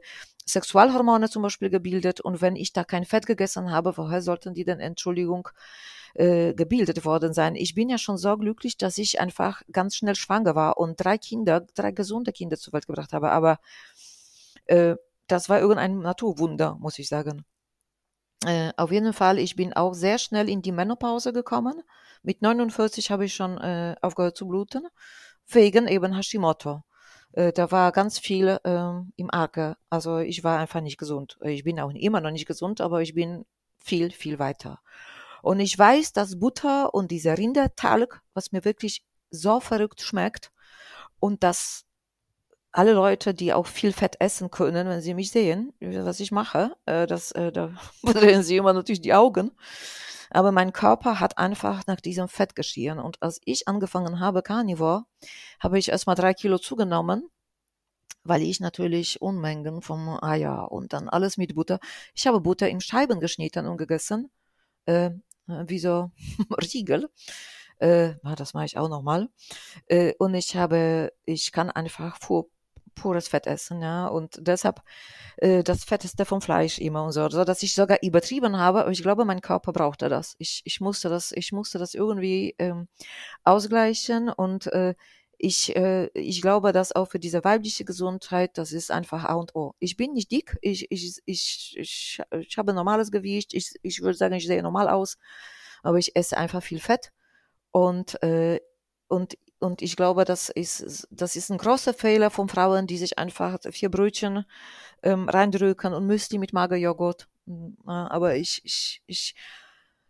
Sexualhormone 0.52 1.30
zum 1.30 1.44
Beispiel 1.44 1.70
gebildet 1.70 2.22
und 2.22 2.42
wenn 2.42 2.56
ich 2.56 2.74
da 2.74 2.84
kein 2.84 3.06
Fett 3.06 3.26
gegessen 3.26 3.72
habe, 3.72 3.96
woher 3.98 4.22
sollten 4.22 4.54
die 4.54 4.66
denn, 4.66 4.80
Entschuldigung, 4.80 5.50
äh, 6.16 6.54
gebildet 6.54 7.06
worden 7.06 7.34
sein? 7.34 7.56
Ich 7.56 7.76
bin 7.76 7.90
ja 7.90 7.98
schon 7.98 8.18
so 8.18 8.36
glücklich, 8.38 8.78
dass 8.78 8.98
ich 8.98 9.20
einfach 9.20 9.62
ganz 9.72 9.96
schnell 9.96 10.16
schwanger 10.16 10.56
war 10.56 10.78
und 10.78 11.04
drei 11.04 11.18
Kinder, 11.18 11.62
drei 11.76 11.92
gesunde 11.92 12.32
Kinder 12.32 12.58
zur 12.58 12.74
Welt 12.74 12.88
gebracht 12.88 13.14
habe, 13.14 13.32
aber 13.32 13.60
äh, 14.66 14.96
das 15.28 15.50
war 15.50 15.60
irgendein 15.60 16.00
Naturwunder, 16.00 16.76
muss 16.80 17.00
ich 17.00 17.08
sagen. 17.08 17.46
Äh, 18.46 18.72
auf 18.78 18.92
jeden 18.92 19.14
Fall, 19.14 19.38
ich 19.38 19.56
bin 19.56 19.74
auch 19.74 19.94
sehr 19.94 20.18
schnell 20.18 20.50
in 20.50 20.62
die 20.62 20.72
Menopause 20.72 21.34
gekommen. 21.34 21.82
Mit 22.24 22.42
49 22.42 23.12
habe 23.12 23.26
ich 23.26 23.34
schon 23.34 23.58
äh, 23.58 23.96
aufgehört 24.02 24.38
zu 24.38 24.48
bluten, 24.48 24.88
wegen 25.48 25.88
eben 25.88 26.16
Hashimoto. 26.16 26.84
Äh, 27.34 27.54
da 27.54 27.72
war 27.72 27.92
ganz 27.92 28.20
viel 28.20 28.60
ähm, 28.64 29.14
im 29.16 29.32
Arge. 29.32 29.78
Also 29.90 30.20
ich 30.20 30.44
war 30.44 30.60
einfach 30.60 30.82
nicht 30.82 30.98
gesund. 30.98 31.38
Ich 31.44 31.64
bin 31.64 31.80
auch 31.80 31.92
immer 31.92 32.22
noch 32.22 32.32
nicht 32.32 32.48
gesund, 32.48 32.82
aber 32.82 33.02
ich 33.02 33.14
bin 33.14 33.46
viel, 33.80 34.12
viel 34.12 34.40
weiter. 34.40 34.80
Und 35.42 35.60
ich 35.60 35.78
weiß, 35.78 36.14
dass 36.14 36.40
Butter 36.40 36.94
und 36.94 37.12
dieser 37.12 37.38
Rindertalg, 37.38 38.22
was 38.34 38.52
mir 38.52 38.66
wirklich 38.66 39.04
so 39.32 39.60
verrückt 39.60 40.02
schmeckt 40.02 40.52
und 41.20 41.44
dass 41.44 41.86
alle 42.72 42.94
Leute, 42.94 43.34
die 43.34 43.54
auch 43.54 43.66
viel 43.66 43.94
Fett 43.94 44.18
essen 44.20 44.52
können, 44.52 44.88
wenn 44.88 45.02
sie 45.02 45.14
mich 45.14 45.32
sehen, 45.32 45.74
was 45.80 46.20
ich 46.20 46.32
mache, 46.32 46.76
äh, 46.86 47.08
das, 47.08 47.32
äh, 47.32 47.52
da 47.52 47.72
drehen 48.04 48.44
sie 48.44 48.58
immer 48.58 48.74
natürlich 48.74 49.02
die 49.02 49.14
Augen. 49.14 49.52
Aber 50.30 50.52
mein 50.52 50.74
Körper 50.74 51.20
hat 51.20 51.38
einfach 51.38 51.86
nach 51.88 52.02
diesem 52.02 52.28
Fett 52.28 52.56
geschrien. 52.56 53.00
Und 53.00 53.22
als 53.22 53.40
ich 53.46 53.68
angefangen 53.68 54.20
habe, 54.20 54.42
Carnivore, 54.42 55.06
habe 55.60 55.80
ich 55.80 55.90
erstmal 55.90 56.16
drei 56.16 56.34
Kilo 56.34 56.58
zugenommen, 56.58 57.30
weil 58.24 58.42
ich 58.42 58.60
natürlich 58.60 59.22
Unmengen 59.22 59.82
vom 59.82 60.22
Eier 60.22 60.72
und 60.72 60.94
dann 60.94 61.10
alles 61.10 61.38
mit 61.38 61.56
Butter. 61.56 61.80
Ich 62.14 62.28
habe 62.28 62.42
Butter 62.42 62.70
in 62.70 62.82
Scheiben 62.82 63.20
geschnitten 63.20 63.66
und 63.66 63.78
gegessen, 63.78 64.30
äh, 64.86 65.12
wie 65.48 65.80
so 65.80 66.12
Riegel. 66.74 67.10
Äh, 67.80 68.16
das 68.36 68.54
mache 68.54 68.66
ich 68.66 68.78
auch 68.78 68.90
nochmal. 68.90 69.30
Äh, 69.88 70.14
und 70.20 70.36
ich 70.36 70.56
habe, 70.56 71.14
ich 71.26 71.52
kann 71.52 71.72
einfach 71.72 72.20
pur, 72.20 72.50
pures 73.00 73.28
Fett 73.28 73.48
essen, 73.48 73.82
ja. 73.82 74.08
Und 74.08 74.38
deshalb 74.40 74.82
äh, 75.38 75.64
das 75.64 75.84
Fetteste 75.84 76.26
vom 76.26 76.42
Fleisch 76.42 76.80
immer 76.80 77.04
und 77.04 77.12
so, 77.12 77.30
so, 77.30 77.44
dass 77.44 77.64
ich 77.64 77.74
sogar 77.74 77.98
übertrieben 78.04 78.58
habe, 78.58 78.82
aber 78.82 78.92
ich 78.92 79.02
glaube, 79.02 79.26
mein 79.26 79.42
Körper 79.42 79.74
brauchte 79.74 80.10
das. 80.10 80.36
Ich, 80.40 80.62
ich 80.66 80.82
musste 80.82 81.10
das, 81.10 81.32
ich 81.32 81.52
musste 81.52 81.80
das 81.80 81.94
irgendwie 81.94 82.56
ähm, 82.60 82.88
ausgleichen 83.44 84.30
und 84.30 84.68
äh, 84.68 84.96
ich, 85.42 85.76
äh, 85.76 86.10
ich 86.14 86.42
glaube, 86.42 86.74
dass 86.74 86.94
auch 86.94 87.06
für 87.10 87.20
diese 87.20 87.44
weibliche 87.46 87.86
Gesundheit, 87.86 88.58
das 88.58 88.74
ist 88.74 88.92
einfach 88.92 89.24
A 89.24 89.36
und 89.36 89.56
O. 89.56 89.74
Ich 89.80 89.96
bin 89.96 90.12
nicht 90.14 90.32
dick, 90.32 90.58
ich, 90.62 90.92
ich, 90.92 91.22
ich, 91.26 91.76
ich, 91.78 92.22
ich 92.32 92.58
habe 92.58 92.74
normales 92.74 93.10
Gewicht, 93.10 93.54
ich, 93.54 93.74
ich 93.82 94.02
würde 94.02 94.18
sagen, 94.18 94.36
ich 94.36 94.46
sehe 94.46 94.62
normal 94.62 94.90
aus, 94.90 95.18
aber 95.82 95.98
ich 95.98 96.16
esse 96.18 96.38
einfach 96.38 96.62
viel 96.62 96.80
Fett 96.82 97.12
und, 97.72 98.22
äh, 98.22 98.60
und 99.08 99.38
und 99.60 99.82
ich 99.82 99.96
glaube, 99.96 100.26
das 100.26 100.50
ist, 100.50 101.08
das 101.12 101.36
ist 101.36 101.52
ein 101.52 101.58
großer 101.58 101.94
Fehler 101.94 102.30
von 102.30 102.48
Frauen, 102.48 102.88
die 102.88 102.98
sich 102.98 103.18
einfach 103.18 103.58
vier 103.72 103.90
Brötchen 103.90 104.46
ähm, 105.04 105.28
reindrücken 105.28 105.94
und 105.94 106.08
Müsli 106.08 106.38
mit 106.38 106.54
Magerjoghurt. 106.54 107.28
Hm, 107.46 107.78
aber 107.86 108.36
ich, 108.36 108.62
ich, 108.64 109.02
ich, 109.06 109.36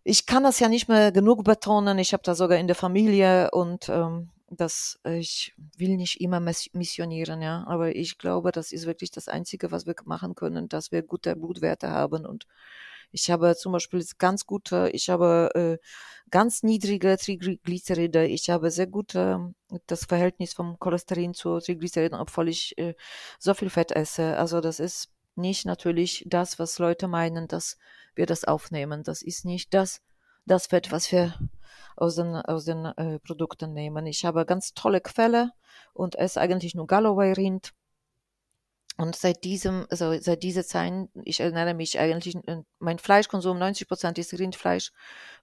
ich 0.04 0.26
kann 0.26 0.44
das 0.44 0.60
ja 0.60 0.70
nicht 0.70 0.88
mehr 0.88 1.12
genug 1.12 1.44
betonen. 1.44 1.98
Ich 2.00 2.14
habe 2.14 2.24
da 2.24 2.36
sogar 2.36 2.58
in 2.58 2.68
der 2.68 2.76
Familie 2.76 3.50
und 3.52 3.90
ähm, 3.90 4.30
das, 4.52 5.00
ich 5.04 5.54
will 5.78 5.96
nicht 5.98 6.22
immer 6.22 6.40
missionieren, 6.40 7.42
ja. 7.42 7.64
Aber 7.68 7.96
ich 7.96 8.18
glaube, 8.18 8.52
das 8.52 8.72
ist 8.72 8.86
wirklich 8.86 9.12
das 9.12 9.28
Einzige, 9.28 9.72
was 9.72 9.86
wir 9.86 9.96
machen 10.06 10.36
können, 10.36 10.70
dass 10.70 10.92
wir 10.92 11.04
gute 11.04 11.36
Blutwerte 11.36 11.90
haben 11.90 12.26
und 12.26 12.48
ich 13.12 13.32
habe 13.32 13.56
zum 13.56 13.72
Beispiel 13.72 14.06
ganz 14.18 14.46
gute, 14.46 14.90
ich 14.94 15.10
habe 15.10 15.50
äh, 15.56 15.86
ganz 16.30 16.64
niedrige 16.64 17.18
Triglyceride, 17.18 18.26
ich 18.28 18.50
habe 18.50 18.72
sehr 18.72 18.88
gute 18.88 19.54
das 19.88 20.06
Verhältnis 20.06 20.54
vom 20.54 20.80
Cholesterin 20.80 21.34
zu 21.34 21.60
Triglyceriden, 21.60 22.20
obwohl 22.20 22.50
ich 22.50 22.78
äh, 22.78 22.96
so 23.38 23.54
viel 23.54 23.70
Fett 23.70 23.92
esse. 23.92 24.38
Also 24.38 24.62
das 24.62 24.80
ist 24.80 25.10
nicht 25.36 25.66
natürlich 25.66 26.26
das, 26.28 26.60
was 26.60 26.80
Leute 26.80 27.08
meinen, 27.08 27.48
dass 27.48 27.78
wir 28.16 28.26
das 28.26 28.44
aufnehmen. 28.44 29.04
Das 29.04 29.22
ist 29.22 29.46
nicht 29.46 29.74
das, 29.74 30.02
das 30.46 30.68
Fett, 30.68 30.92
was 30.92 31.12
wir 31.12 31.36
aus 31.96 32.16
den, 32.16 32.36
aus 32.36 32.66
den 32.66 32.86
äh, 32.86 33.20
Produkten 33.20 33.74
nehmen. 33.74 34.06
Ich 34.06 34.26
habe 34.26 34.46
ganz 34.46 34.74
tolle 34.74 35.02
Quelle 35.02 35.52
und 35.94 36.16
esse 36.16 36.40
eigentlich 36.42 36.76
nur 36.76 36.88
Galloway-Rind 36.88 37.74
und 39.00 39.16
seit 39.16 39.46
diesem, 39.46 39.88
also 39.90 40.14
seit 40.20 40.44
dieser 40.44 40.66
Zeit, 40.66 40.92
ich 41.24 41.40
erinnere 41.40 41.74
mich 41.74 41.98
eigentlich, 41.98 42.36
äh, 42.48 42.64
mein 42.80 43.00
Fleischkonsum, 43.00 43.58
90 43.58 43.88
Prozent 43.88 44.18
ist 44.18 44.38
Rindfleisch, 44.38 44.92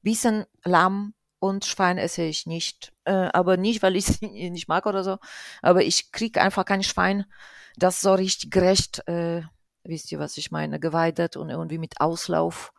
bisschen 0.02 0.44
Lamm 0.62 1.14
und 1.38 1.64
Schwein 1.64 1.96
esse 1.96 2.22
ich 2.22 2.44
nicht. 2.44 2.92
Äh, 3.04 3.30
aber 3.32 3.56
nicht, 3.56 3.82
weil 3.82 3.96
ich 3.96 4.10
es 4.10 4.20
nicht 4.20 4.68
mag 4.68 4.84
oder 4.84 5.02
so. 5.02 5.16
Aber 5.62 5.82
ich 5.82 6.12
kriege 6.12 6.42
einfach 6.42 6.66
kein 6.66 6.82
Schwein, 6.82 7.24
das 7.78 8.02
so 8.02 8.12
richtig 8.12 8.50
gerecht, 8.50 9.08
äh, 9.08 9.40
wisst 9.84 10.12
ihr, 10.12 10.18
was 10.18 10.36
ich 10.36 10.50
meine, 10.50 10.78
geweidet 10.78 11.38
und 11.38 11.48
irgendwie 11.48 11.78
mit 11.78 11.98
Auslauf 11.98 12.74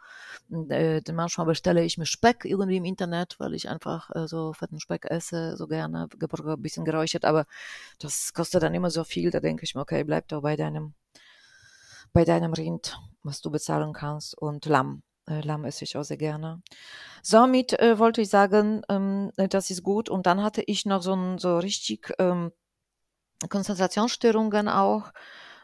äh, 0.70 1.02
manchmal 1.12 1.48
bestelle 1.48 1.84
ich 1.84 1.98
mir 1.98 2.06
Speck 2.06 2.46
irgendwie 2.46 2.78
im 2.78 2.86
Internet, 2.86 3.36
weil 3.40 3.54
ich 3.54 3.70
einfach 3.70 4.10
äh, 4.16 4.28
so 4.28 4.54
fetten 4.54 4.80
Speck 4.80 5.06
esse, 5.06 5.58
so 5.58 5.68
gerne, 5.68 6.08
ein 6.12 6.62
bisschen 6.62 6.86
geräuchert, 6.86 7.26
aber 7.26 7.46
das 8.00 8.34
kostet 8.34 8.64
dann 8.64 8.74
immer 8.74 8.90
so 8.90 9.04
viel, 9.04 9.32
da 9.32 9.40
denke 9.40 9.64
ich 9.64 9.76
mir, 9.76 9.82
okay, 9.82 10.04
bleib 10.04 10.28
doch 10.30 10.42
bei 10.42 10.56
deinem, 10.56 10.94
bei 12.14 12.26
deinem 12.26 12.54
Rind, 12.54 12.98
was 13.24 13.42
du 13.42 13.52
bezahlen 13.52 13.94
kannst 13.94 14.38
und 14.38 14.66
Lamm. 14.66 15.04
Äh, 15.28 15.42
Lamm 15.42 15.66
esse 15.66 15.84
ich 15.84 15.98
auch 15.98 16.04
sehr 16.04 16.18
gerne. 16.18 16.62
Somit 17.22 17.74
äh, 17.80 18.00
wollte 18.00 18.22
ich 18.22 18.30
sagen, 18.30 18.82
ähm, 18.90 19.32
das 19.36 19.70
ist 19.70 19.84
gut. 19.84 20.10
Und 20.10 20.26
dann 20.26 20.42
hatte 20.42 20.64
ich 20.66 20.86
noch 20.86 21.02
so, 21.04 21.14
ein, 21.14 21.38
so 21.38 21.58
richtig 21.58 22.14
ähm, 22.20 22.52
Konzentrationsstörungen 23.50 24.70
auch 24.70 25.12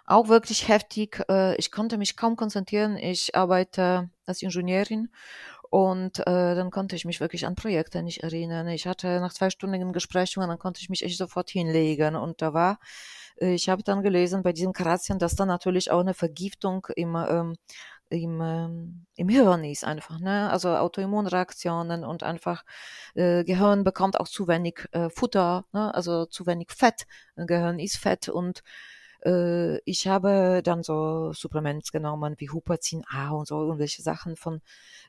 auch 0.06 0.28
wirklich 0.28 0.68
heftig. 0.68 1.24
Äh, 1.30 1.56
ich 1.56 1.72
konnte 1.72 1.98
mich 1.98 2.18
kaum 2.18 2.36
konzentrieren. 2.36 2.98
Ich 2.98 3.36
arbeite 3.36 4.10
als 4.26 4.42
Ingenieurin 4.42 5.10
und 5.74 6.20
äh, 6.20 6.54
dann 6.54 6.70
konnte 6.70 6.96
ich 6.96 7.04
mich 7.04 7.20
wirklich 7.20 7.48
an 7.48 7.56
Projekte 7.56 8.04
nicht 8.04 8.22
erinnern. 8.22 8.68
Ich 8.68 8.86
hatte 8.86 9.20
nach 9.20 9.34
zweistündigen 9.34 9.92
Gesprächen, 9.92 10.42
dann 10.42 10.60
konnte 10.60 10.82
ich 10.82 10.90
mich 10.90 11.04
echt 11.04 11.18
sofort 11.18 11.50
hinlegen. 11.50 12.16
Und 12.16 12.44
da 12.44 12.54
war, 12.54 12.80
äh, 13.42 13.54
ich 13.56 13.70
habe 13.70 13.82
dann 13.82 14.04
gelesen 14.04 14.44
bei 14.44 14.54
diesen 14.54 14.74
Karazien, 14.74 15.18
dass 15.18 15.36
da 15.36 15.48
natürlich 15.48 15.90
auch 15.90 16.02
eine 16.02 16.14
Vergiftung 16.14 16.86
im, 16.96 17.16
ähm, 17.16 17.56
im, 18.10 18.40
ähm, 18.42 19.06
im 19.16 19.30
Hirn 19.30 19.64
ist 19.64 19.84
einfach, 19.84 20.20
ne? 20.20 20.50
Also 20.52 20.76
Autoimmunreaktionen 20.76 22.04
und 22.04 22.22
einfach 22.22 22.64
äh, 23.16 23.44
Gehirn 23.44 23.84
bekommt 23.84 24.20
auch 24.20 24.28
zu 24.28 24.48
wenig 24.48 24.86
äh, 24.92 25.10
Futter, 25.10 25.66
ne? 25.72 25.92
Also 25.96 26.26
zu 26.26 26.46
wenig 26.46 26.70
Fett. 26.70 27.08
Gehirn 27.36 27.80
ist 27.80 27.98
Fett 27.98 28.30
und 28.30 28.62
äh, 29.26 29.80
ich 29.86 30.08
habe 30.08 30.62
dann 30.64 30.84
so 30.84 31.34
Supplements 31.34 31.92
genommen 31.92 32.36
wie 32.38 32.50
Huperzin 32.50 33.04
A 33.08 33.30
und 33.32 33.48
so 33.48 33.62
irgendwelche 33.62 34.02
Sachen 34.02 34.36
von 34.36 34.62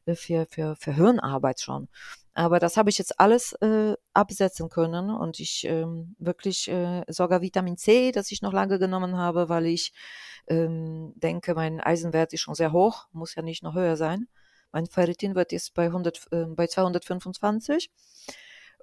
äh, 0.06 0.14
für, 0.14 0.46
für, 0.46 0.76
für 0.76 0.94
Hirnarbeit 0.94 1.60
schon. 1.60 1.88
Aber 2.34 2.58
das 2.58 2.76
habe 2.76 2.90
ich 2.90 2.98
jetzt 2.98 3.20
alles 3.20 3.52
äh, 3.60 3.94
absetzen 4.12 4.68
können 4.68 5.10
und 5.10 5.38
ich 5.38 5.64
ähm, 5.66 6.16
wirklich 6.18 6.68
äh, 6.68 7.02
sogar 7.08 7.42
Vitamin 7.42 7.76
C, 7.76 8.10
das 8.12 8.32
ich 8.32 8.42
noch 8.42 8.52
lange 8.52 8.78
genommen 8.78 9.16
habe, 9.16 9.48
weil 9.48 9.66
ich 9.66 9.92
ähm, 10.48 11.12
denke, 11.16 11.54
mein 11.54 11.80
Eisenwert 11.80 12.32
ist 12.32 12.40
schon 12.40 12.54
sehr 12.54 12.72
hoch, 12.72 13.06
muss 13.12 13.34
ja 13.34 13.42
nicht 13.42 13.62
noch 13.62 13.74
höher 13.74 13.96
sein. 13.96 14.28
Mein 14.72 14.86
Ferritinwert 14.86 15.52
ist 15.52 15.74
bei, 15.74 15.86
100, 15.86 16.26
äh, 16.32 16.44
bei 16.46 16.66
225 16.66 17.90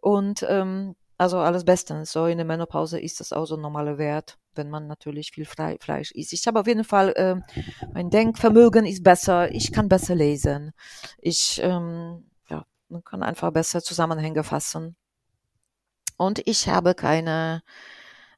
und 0.01 0.45
ähm, 0.47 0.95
also 1.17 1.39
alles 1.39 1.65
bestens. 1.65 2.11
So 2.11 2.25
in 2.25 2.37
der 2.37 2.45
Menopause 2.45 2.99
ist 2.99 3.19
das 3.19 3.33
auch 3.33 3.45
so 3.45 3.55
ein 3.55 3.61
normaler 3.61 3.97
Wert. 3.97 4.39
Wenn 4.55 4.69
man 4.69 4.87
natürlich 4.87 5.31
viel 5.31 5.45
Fre 5.45 5.77
Fleisch 5.79 6.11
isst. 6.11 6.33
Ich 6.33 6.47
habe 6.47 6.59
auf 6.59 6.67
jeden 6.67 6.83
Fall, 6.83 7.09
äh, 7.15 7.35
mein 7.93 8.09
Denkvermögen 8.09 8.85
ist 8.85 9.03
besser, 9.03 9.51
ich 9.51 9.71
kann 9.71 9.89
besser 9.89 10.15
lesen, 10.15 10.71
ich 11.19 11.59
ähm, 11.63 12.29
ja, 12.49 12.65
kann 13.05 13.23
einfach 13.23 13.51
besser 13.51 13.81
Zusammenhänge 13.81 14.43
fassen. 14.43 14.95
Und 16.17 16.47
ich 16.47 16.67
habe 16.67 16.93
keine 16.93 17.63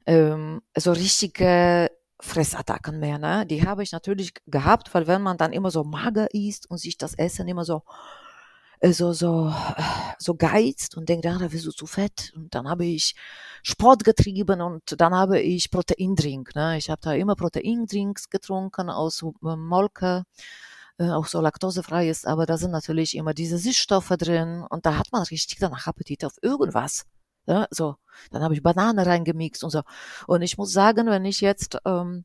ähm, 0.06 0.62
so 0.76 0.92
richtige 0.92 1.90
Fressattacken 2.20 2.98
mehr. 2.98 3.18
Ne? 3.18 3.46
Die 3.46 3.66
habe 3.66 3.82
ich 3.82 3.92
natürlich 3.92 4.32
gehabt, 4.46 4.94
weil 4.94 5.06
wenn 5.06 5.22
man 5.22 5.36
dann 5.36 5.52
immer 5.52 5.70
so 5.70 5.84
mager 5.84 6.32
isst 6.32 6.70
und 6.70 6.78
sich 6.78 6.96
das 6.96 7.14
Essen 7.14 7.48
immer 7.48 7.64
so 7.64 7.82
äh, 8.80 8.92
so 8.92 9.12
so 9.12 9.52
so 10.18 10.34
geizt 10.34 10.96
und 10.96 11.08
denkt, 11.08 11.24
ja, 11.24 11.38
da 11.38 11.48
bist 11.48 11.66
du 11.66 11.72
zu 11.72 11.86
fett. 11.86 12.32
Und 12.36 12.54
dann 12.54 12.68
habe 12.68 12.84
ich 12.84 13.14
Sport 13.66 14.04
getrieben 14.04 14.60
und 14.60 15.00
dann 15.00 15.14
habe 15.14 15.40
ich 15.40 15.70
Proteindrink. 15.70 16.54
Ne? 16.54 16.76
Ich 16.76 16.90
habe 16.90 17.00
da 17.02 17.14
immer 17.14 17.34
Proteindrinks 17.34 18.28
getrunken 18.28 18.90
aus 18.90 19.24
Molke, 19.40 20.24
äh, 20.98 21.08
auch 21.08 21.26
so 21.26 21.40
laktosefrei 21.40 22.10
ist, 22.10 22.26
aber 22.26 22.44
da 22.44 22.58
sind 22.58 22.72
natürlich 22.72 23.16
immer 23.16 23.32
diese 23.32 23.56
Süßstoffe 23.56 24.16
drin 24.18 24.64
und 24.68 24.84
da 24.84 24.98
hat 24.98 25.12
man 25.12 25.22
richtig 25.22 25.58
danach 25.60 25.86
Appetit 25.86 26.24
auf 26.26 26.34
irgendwas. 26.42 27.06
Ja, 27.46 27.66
so, 27.70 27.96
dann 28.30 28.42
habe 28.42 28.54
ich 28.54 28.62
Banane 28.62 29.06
reingemixt 29.06 29.64
und 29.64 29.70
so. 29.70 29.82
Und 30.26 30.42
ich 30.42 30.58
muss 30.58 30.72
sagen, 30.72 31.06
wenn 31.06 31.24
ich 31.24 31.40
jetzt 31.40 31.78
ähm, 31.86 32.24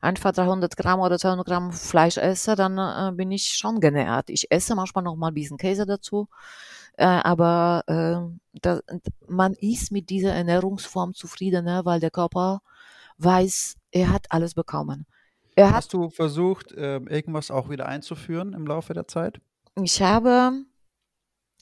einfach 0.00 0.32
300 0.32 0.76
Gramm 0.76 1.00
oder 1.00 1.18
200 1.18 1.46
Gramm 1.46 1.72
Fleisch 1.72 2.16
esse, 2.16 2.56
dann 2.56 2.78
äh, 2.78 3.12
bin 3.16 3.30
ich 3.30 3.56
schon 3.56 3.80
genährt. 3.80 4.30
Ich 4.30 4.50
esse 4.50 4.74
manchmal 4.74 5.04
noch 5.04 5.16
mal 5.16 5.28
ein 5.28 5.34
bisschen 5.34 5.56
Käse 5.56 5.86
dazu, 5.86 6.28
äh, 7.00 7.04
aber 7.04 7.82
äh, 7.86 8.58
da, 8.60 8.80
man 9.26 9.54
ist 9.54 9.90
mit 9.90 10.10
dieser 10.10 10.34
Ernährungsform 10.34 11.14
zufrieden, 11.14 11.64
ne, 11.64 11.80
weil 11.84 11.98
der 11.98 12.10
Körper 12.10 12.60
weiß, 13.16 13.76
er 13.90 14.12
hat 14.12 14.26
alles 14.28 14.52
bekommen. 14.52 15.06
Er 15.56 15.72
Hast 15.72 15.94
du 15.94 16.10
versucht, 16.10 16.72
äh, 16.72 16.96
irgendwas 16.96 17.50
auch 17.50 17.70
wieder 17.70 17.86
einzuführen 17.86 18.52
im 18.52 18.66
Laufe 18.66 18.92
der 18.92 19.08
Zeit? 19.08 19.40
Ich 19.82 20.02
habe 20.02 20.52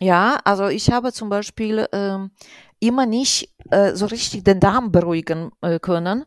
ja, 0.00 0.38
also 0.44 0.66
ich 0.66 0.90
habe 0.90 1.12
zum 1.12 1.28
Beispiel 1.28 1.86
ähm, 1.92 2.32
immer 2.80 3.06
nicht 3.06 3.54
äh, 3.70 3.94
so 3.94 4.06
richtig 4.06 4.42
den 4.42 4.58
Darm 4.58 4.90
beruhigen 4.90 5.50
äh, 5.60 5.78
können. 5.78 6.24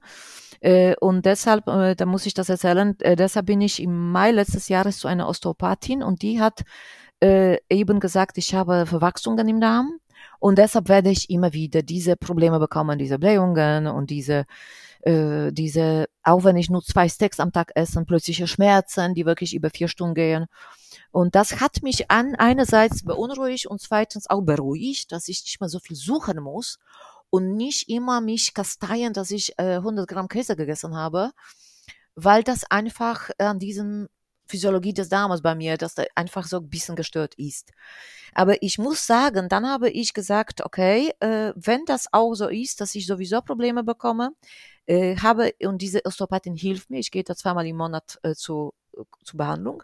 Äh, 0.62 0.95
und 1.01 1.26
deshalb, 1.26 1.66
da 1.66 2.05
muss 2.05 2.26
ich 2.26 2.34
das 2.34 2.49
erzählen, 2.49 2.97
äh, 2.99 3.16
deshalb 3.16 3.47
bin 3.47 3.62
ich 3.62 3.82
im 3.82 4.12
Mai 4.12 4.32
letztes 4.32 4.70
Jahres 4.70 4.99
zu 4.99 5.07
einer 5.07 5.28
Osteopathin 5.28 6.03
und 6.03 6.22
die 6.22 6.39
hat 6.39 6.64
äh, 7.22 7.57
eben 7.69 7.99
gesagt, 7.99 8.38
ich 8.38 8.53
habe 8.53 8.86
Verwachsungen 8.86 9.47
im 9.47 9.61
Darm 9.61 9.99
und 10.39 10.57
deshalb 10.57 10.89
werde 10.89 11.09
ich 11.09 11.30
immer 11.30 11.53
wieder 11.53 11.82
diese 11.82 12.15
Probleme 12.15 12.59
bekommen, 12.59 12.97
diese 12.97 13.19
Blähungen 13.19 13.88
und 13.88 14.09
diese 14.09 14.45
äh, 15.01 15.51
diese, 15.51 16.07
auch 16.24 16.43
wenn 16.43 16.57
ich 16.57 16.69
nur 16.69 16.84
zwei 16.84 17.09
Steaks 17.09 17.39
am 17.39 17.51
Tag 17.51 17.72
esse, 17.76 18.03
plötzliche 18.05 18.47
Schmerzen, 18.47 19.13
die 19.13 19.26
wirklich 19.26 19.55
über 19.55 19.69
vier 19.69 19.88
Stunden 19.88 20.15
gehen. 20.15 20.45
Und 21.11 21.36
das 21.36 21.59
hat 21.59 21.82
mich 21.84 22.11
an 22.11 22.36
einerseits 22.36 23.03
beunruhigt 23.03 23.65
und 23.65 23.82
zweitens 23.82 24.30
auch 24.30 24.41
beruhigt, 24.41 25.11
dass 25.11 25.28
ich 25.28 25.41
nicht 25.43 25.59
mehr 25.59 25.69
so 25.69 25.80
viel 25.80 25.95
suchen 25.95 26.39
muss 26.39 26.80
und 27.30 27.55
nicht 27.55 27.89
immer 27.89 28.22
mich 28.22 28.53
kasteien, 28.53 29.13
dass 29.13 29.32
ich 29.32 29.57
äh, 29.57 29.78
100 29.78 30.07
Gramm 30.07 30.28
Käse 30.28 30.55
gegessen 30.55 30.95
habe, 30.95 31.32
weil 32.15 32.43
das 32.43 32.69
einfach 32.69 33.30
an 33.39 33.59
diesen 33.59 34.07
Physiologie 34.48 34.94
des 34.94 35.10
Darmes 35.10 35.42
bei 35.42 35.56
mir, 35.56 35.78
dass 35.78 35.96
der 35.96 36.08
einfach 36.16 36.46
so 36.46 36.58
ein 36.58 36.70
bisschen 36.70 36.96
gestört 36.96 37.36
ist. 37.36 37.72
Aber 38.34 38.62
ich 38.64 38.78
muss 38.78 39.06
sagen, 39.06 39.50
dann 39.50 39.68
habe 39.68 39.89
ich 39.89 40.14
gesagt, 40.14 40.66
okay, 40.66 41.14
äh, 41.20 41.54
wenn 41.56 41.86
das 41.86 42.08
auch 42.12 42.34
so 42.34 42.48
ist, 42.48 42.82
dass 42.82 42.96
ich 42.96 43.06
sowieso 43.08 43.42
Probleme 43.42 43.84
bekomme, 43.84 44.32
äh, 44.86 45.18
habe 45.18 45.54
und 45.64 45.82
diese 45.82 46.06
Osteopathin 46.06 46.56
hilft 46.56 46.89
mir, 46.89 47.00
ich 47.00 47.12
gehe 47.12 47.24
da 47.24 47.36
zweimal 47.36 47.68
im 47.68 47.78
Monat 47.78 48.20
äh, 48.24 48.36
zu 48.36 48.74
zur 49.24 49.38
Behandlung. 49.38 49.84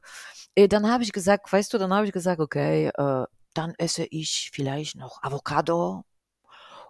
Äh, 0.55 0.67
dann 0.67 0.89
habe 0.89 1.03
ich 1.03 1.11
gesagt, 1.11 1.51
weißt 1.51 1.73
du, 1.73 1.77
dann 1.77 1.93
habe 1.93 2.05
ich 2.05 2.11
gesagt, 2.11 2.39
okay, 2.39 2.87
äh, 2.87 3.25
dann 3.53 3.73
esse 3.77 4.05
ich 4.05 4.51
vielleicht 4.53 4.95
noch 4.95 5.21
Avocado 5.23 6.03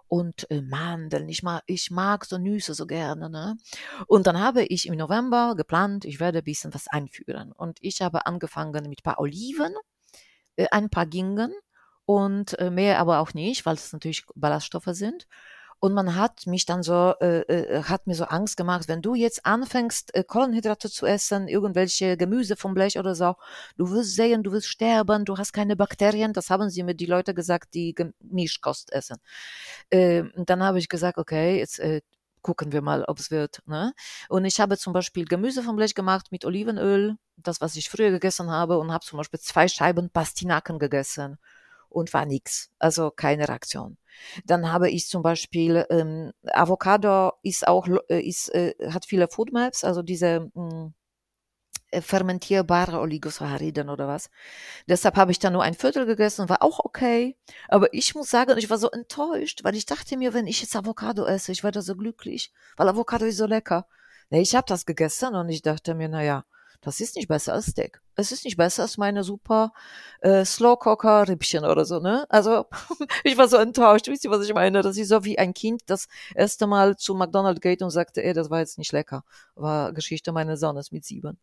und 0.08 0.50
äh, 0.50 0.62
Mandeln. 0.62 1.28
Ich 1.28 1.42
mag, 1.42 1.62
ich 1.66 1.90
mag 1.90 2.24
so 2.24 2.38
Nüsse 2.38 2.74
so 2.74 2.86
gerne. 2.86 3.30
Ne? 3.30 3.56
Und 4.06 4.26
dann 4.26 4.40
habe 4.40 4.64
ich 4.64 4.86
im 4.86 4.96
November 4.96 5.54
geplant, 5.56 6.04
ich 6.04 6.20
werde 6.20 6.38
ein 6.38 6.44
bisschen 6.44 6.74
was 6.74 6.88
einführen. 6.88 7.52
Und 7.52 7.78
ich 7.80 8.00
habe 8.02 8.26
angefangen 8.26 8.88
mit 8.88 9.00
ein 9.00 9.02
paar 9.02 9.20
Oliven, 9.20 9.74
äh, 10.56 10.66
ein 10.70 10.90
paar 10.90 11.06
Gingen 11.06 11.52
und 12.04 12.58
äh, 12.58 12.70
mehr 12.70 12.98
aber 12.98 13.20
auch 13.20 13.34
nicht, 13.34 13.66
weil 13.66 13.74
es 13.74 13.92
natürlich 13.92 14.24
Ballaststoffe 14.34 14.88
sind. 14.92 15.26
Und 15.80 15.94
man 15.94 16.16
hat 16.16 16.46
mich 16.46 16.66
dann 16.66 16.82
so, 16.82 17.14
äh, 17.20 17.40
äh, 17.42 17.82
hat 17.84 18.06
mir 18.06 18.14
so 18.14 18.24
Angst 18.24 18.56
gemacht, 18.56 18.88
wenn 18.88 19.00
du 19.00 19.14
jetzt 19.14 19.46
anfängst, 19.46 20.14
äh, 20.14 20.24
Kohlenhydrate 20.24 20.90
zu 20.90 21.06
essen, 21.06 21.46
irgendwelche 21.46 22.16
Gemüse 22.16 22.56
vom 22.56 22.74
Blech 22.74 22.98
oder 22.98 23.14
so, 23.14 23.34
du 23.76 23.90
wirst 23.90 24.16
sehen, 24.16 24.42
du 24.42 24.50
wirst 24.52 24.66
sterben, 24.66 25.24
du 25.24 25.38
hast 25.38 25.52
keine 25.52 25.76
Bakterien. 25.76 26.32
Das 26.32 26.50
haben 26.50 26.68
sie 26.70 26.82
mir 26.82 26.94
die 26.94 27.06
Leute 27.06 27.32
gesagt, 27.32 27.74
die 27.74 27.94
Mischkost 28.20 28.92
essen. 28.92 29.18
Äh, 29.90 30.24
dann 30.36 30.62
habe 30.62 30.78
ich 30.80 30.88
gesagt, 30.88 31.18
okay, 31.18 31.58
jetzt 31.58 31.78
äh, 31.78 32.00
gucken 32.42 32.72
wir 32.72 32.82
mal, 32.82 33.04
ob 33.04 33.18
es 33.18 33.30
wird. 33.30 33.62
Ne? 33.66 33.92
Und 34.28 34.44
ich 34.44 34.60
habe 34.60 34.78
zum 34.78 34.92
Beispiel 34.92 35.26
Gemüse 35.26 35.62
vom 35.62 35.76
Blech 35.76 35.94
gemacht 35.94 36.32
mit 36.32 36.44
Olivenöl, 36.44 37.16
das, 37.36 37.60
was 37.60 37.76
ich 37.76 37.88
früher 37.88 38.10
gegessen 38.10 38.50
habe, 38.50 38.78
und 38.78 38.92
habe 38.92 39.04
zum 39.04 39.18
Beispiel 39.18 39.40
zwei 39.40 39.68
Scheiben 39.68 40.10
Pastinaken 40.10 40.78
gegessen 40.78 41.38
und 41.90 42.12
war 42.14 42.26
nix, 42.26 42.70
also 42.78 43.10
keine 43.10 43.48
Reaktion. 43.48 43.96
Dann 44.44 44.72
habe 44.72 44.90
ich 44.90 45.08
zum 45.08 45.22
Beispiel 45.22 45.86
ähm, 45.90 46.32
Avocado 46.46 47.32
ist 47.42 47.66
auch 47.68 47.88
äh, 48.08 48.20
ist 48.20 48.48
äh, 48.54 48.74
hat 48.90 49.04
viele 49.06 49.28
Foodmaps, 49.28 49.84
also 49.84 50.02
diese 50.02 50.50
mh, 50.54 50.70
hm, 50.70 50.94
äh, 51.90 52.02
fermentierbare 52.02 53.00
Oligosacchariden 53.00 53.88
oder 53.88 54.08
was. 54.08 54.28
Deshalb 54.88 55.16
habe 55.16 55.30
ich 55.32 55.38
dann 55.38 55.54
nur 55.54 55.62
ein 55.62 55.74
Viertel 55.74 56.04
gegessen, 56.06 56.48
war 56.48 56.62
auch 56.62 56.80
okay. 56.80 57.36
Aber 57.68 57.92
ich 57.94 58.14
muss 58.14 58.30
sagen, 58.30 58.58
ich 58.58 58.68
war 58.70 58.78
so 58.78 58.90
enttäuscht, 58.90 59.64
weil 59.64 59.74
ich 59.74 59.86
dachte 59.86 60.16
mir, 60.18 60.34
wenn 60.34 60.46
ich 60.46 60.60
jetzt 60.60 60.76
Avocado 60.76 61.24
esse, 61.24 61.52
ich 61.52 61.64
werde 61.64 61.80
so 61.82 61.96
glücklich, 61.96 62.52
weil 62.76 62.88
Avocado 62.88 63.24
ist 63.24 63.38
so 63.38 63.46
lecker. 63.46 63.86
Nee, 64.30 64.42
ich 64.42 64.54
habe 64.54 64.66
das 64.68 64.84
gegessen 64.84 65.34
und 65.34 65.48
ich 65.48 65.62
dachte 65.62 65.94
mir, 65.94 66.08
na 66.08 66.22
ja, 66.22 66.44
das 66.82 67.00
ist 67.00 67.16
nicht 67.16 67.28
besser 67.28 67.54
als 67.54 67.66
Steak. 67.66 68.02
Es 68.18 68.32
ist 68.32 68.44
nicht 68.44 68.56
besser 68.56 68.82
als 68.82 68.98
meine 68.98 69.22
super 69.22 69.72
äh, 70.22 70.44
Slow 70.44 70.76
Cooker 70.76 71.28
Rippchen 71.28 71.64
oder 71.64 71.84
so, 71.84 72.00
ne? 72.00 72.26
Also 72.28 72.66
ich 73.24 73.38
war 73.38 73.46
so 73.46 73.56
enttäuscht. 73.58 74.08
Wisst 74.08 74.24
ihr, 74.24 74.30
was 74.32 74.44
ich 74.44 74.52
meine? 74.52 74.82
Das 74.82 74.96
ist 74.96 75.08
so 75.08 75.24
wie 75.24 75.38
ein 75.38 75.54
Kind, 75.54 75.82
das 75.86 76.08
erste 76.34 76.66
Mal 76.66 76.96
zu 76.96 77.14
McDonald's 77.14 77.60
geht 77.60 77.80
und 77.80 77.90
sagte, 77.90 78.24
ey, 78.24 78.32
das 78.32 78.50
war 78.50 78.58
jetzt 78.58 78.76
nicht 78.76 78.90
lecker. 78.90 79.22
War 79.54 79.92
Geschichte 79.92 80.32
meines 80.32 80.58
Sohnes 80.58 80.90
mit 80.90 81.04
sieben. 81.04 81.38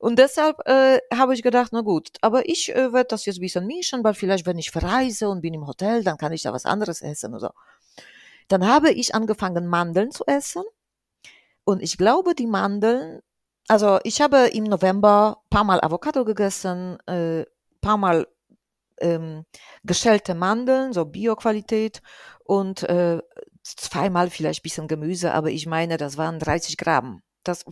Und 0.00 0.18
deshalb 0.18 0.58
äh, 0.68 0.98
habe 1.14 1.32
ich 1.32 1.42
gedacht, 1.42 1.70
na 1.72 1.80
gut, 1.80 2.10
aber 2.20 2.46
ich 2.46 2.74
äh, 2.74 2.92
werde 2.92 3.08
das 3.08 3.24
jetzt 3.24 3.38
ein 3.38 3.40
bisschen 3.40 3.66
mischen, 3.66 4.04
weil 4.04 4.12
vielleicht, 4.12 4.44
wenn 4.44 4.58
ich 4.58 4.70
verreise 4.70 5.30
und 5.30 5.40
bin 5.40 5.54
im 5.54 5.66
Hotel, 5.66 6.04
dann 6.04 6.18
kann 6.18 6.32
ich 6.32 6.42
da 6.42 6.52
was 6.52 6.66
anderes 6.66 7.00
essen 7.00 7.32
oder 7.32 7.40
so. 7.40 7.50
Dann 8.48 8.66
habe 8.66 8.90
ich 8.90 9.14
angefangen, 9.14 9.66
Mandeln 9.66 10.10
zu 10.10 10.24
essen. 10.26 10.62
Und 11.64 11.82
ich 11.82 11.96
glaube, 11.96 12.34
die 12.34 12.46
Mandeln 12.46 13.22
also 13.68 13.98
ich 14.04 14.20
habe 14.20 14.48
im 14.52 14.64
November 14.64 15.42
paar 15.50 15.64
Mal 15.64 15.80
Avocado 15.80 16.24
gegessen, 16.24 16.98
äh, 17.06 17.44
paar 17.80 17.96
Mal 17.96 18.26
ähm, 19.00 19.44
geschälte 19.84 20.34
Mandeln, 20.34 20.92
so 20.92 21.04
Bio-Qualität 21.04 22.02
und 22.44 22.82
äh, 22.84 23.20
zweimal 23.62 24.30
vielleicht 24.30 24.62
bisschen 24.62 24.88
Gemüse, 24.88 25.32
aber 25.34 25.50
ich 25.50 25.66
meine, 25.66 25.96
das 25.96 26.16
waren 26.16 26.38
30 26.38 26.76
Gramm. 26.76 27.22
Das, 27.44 27.64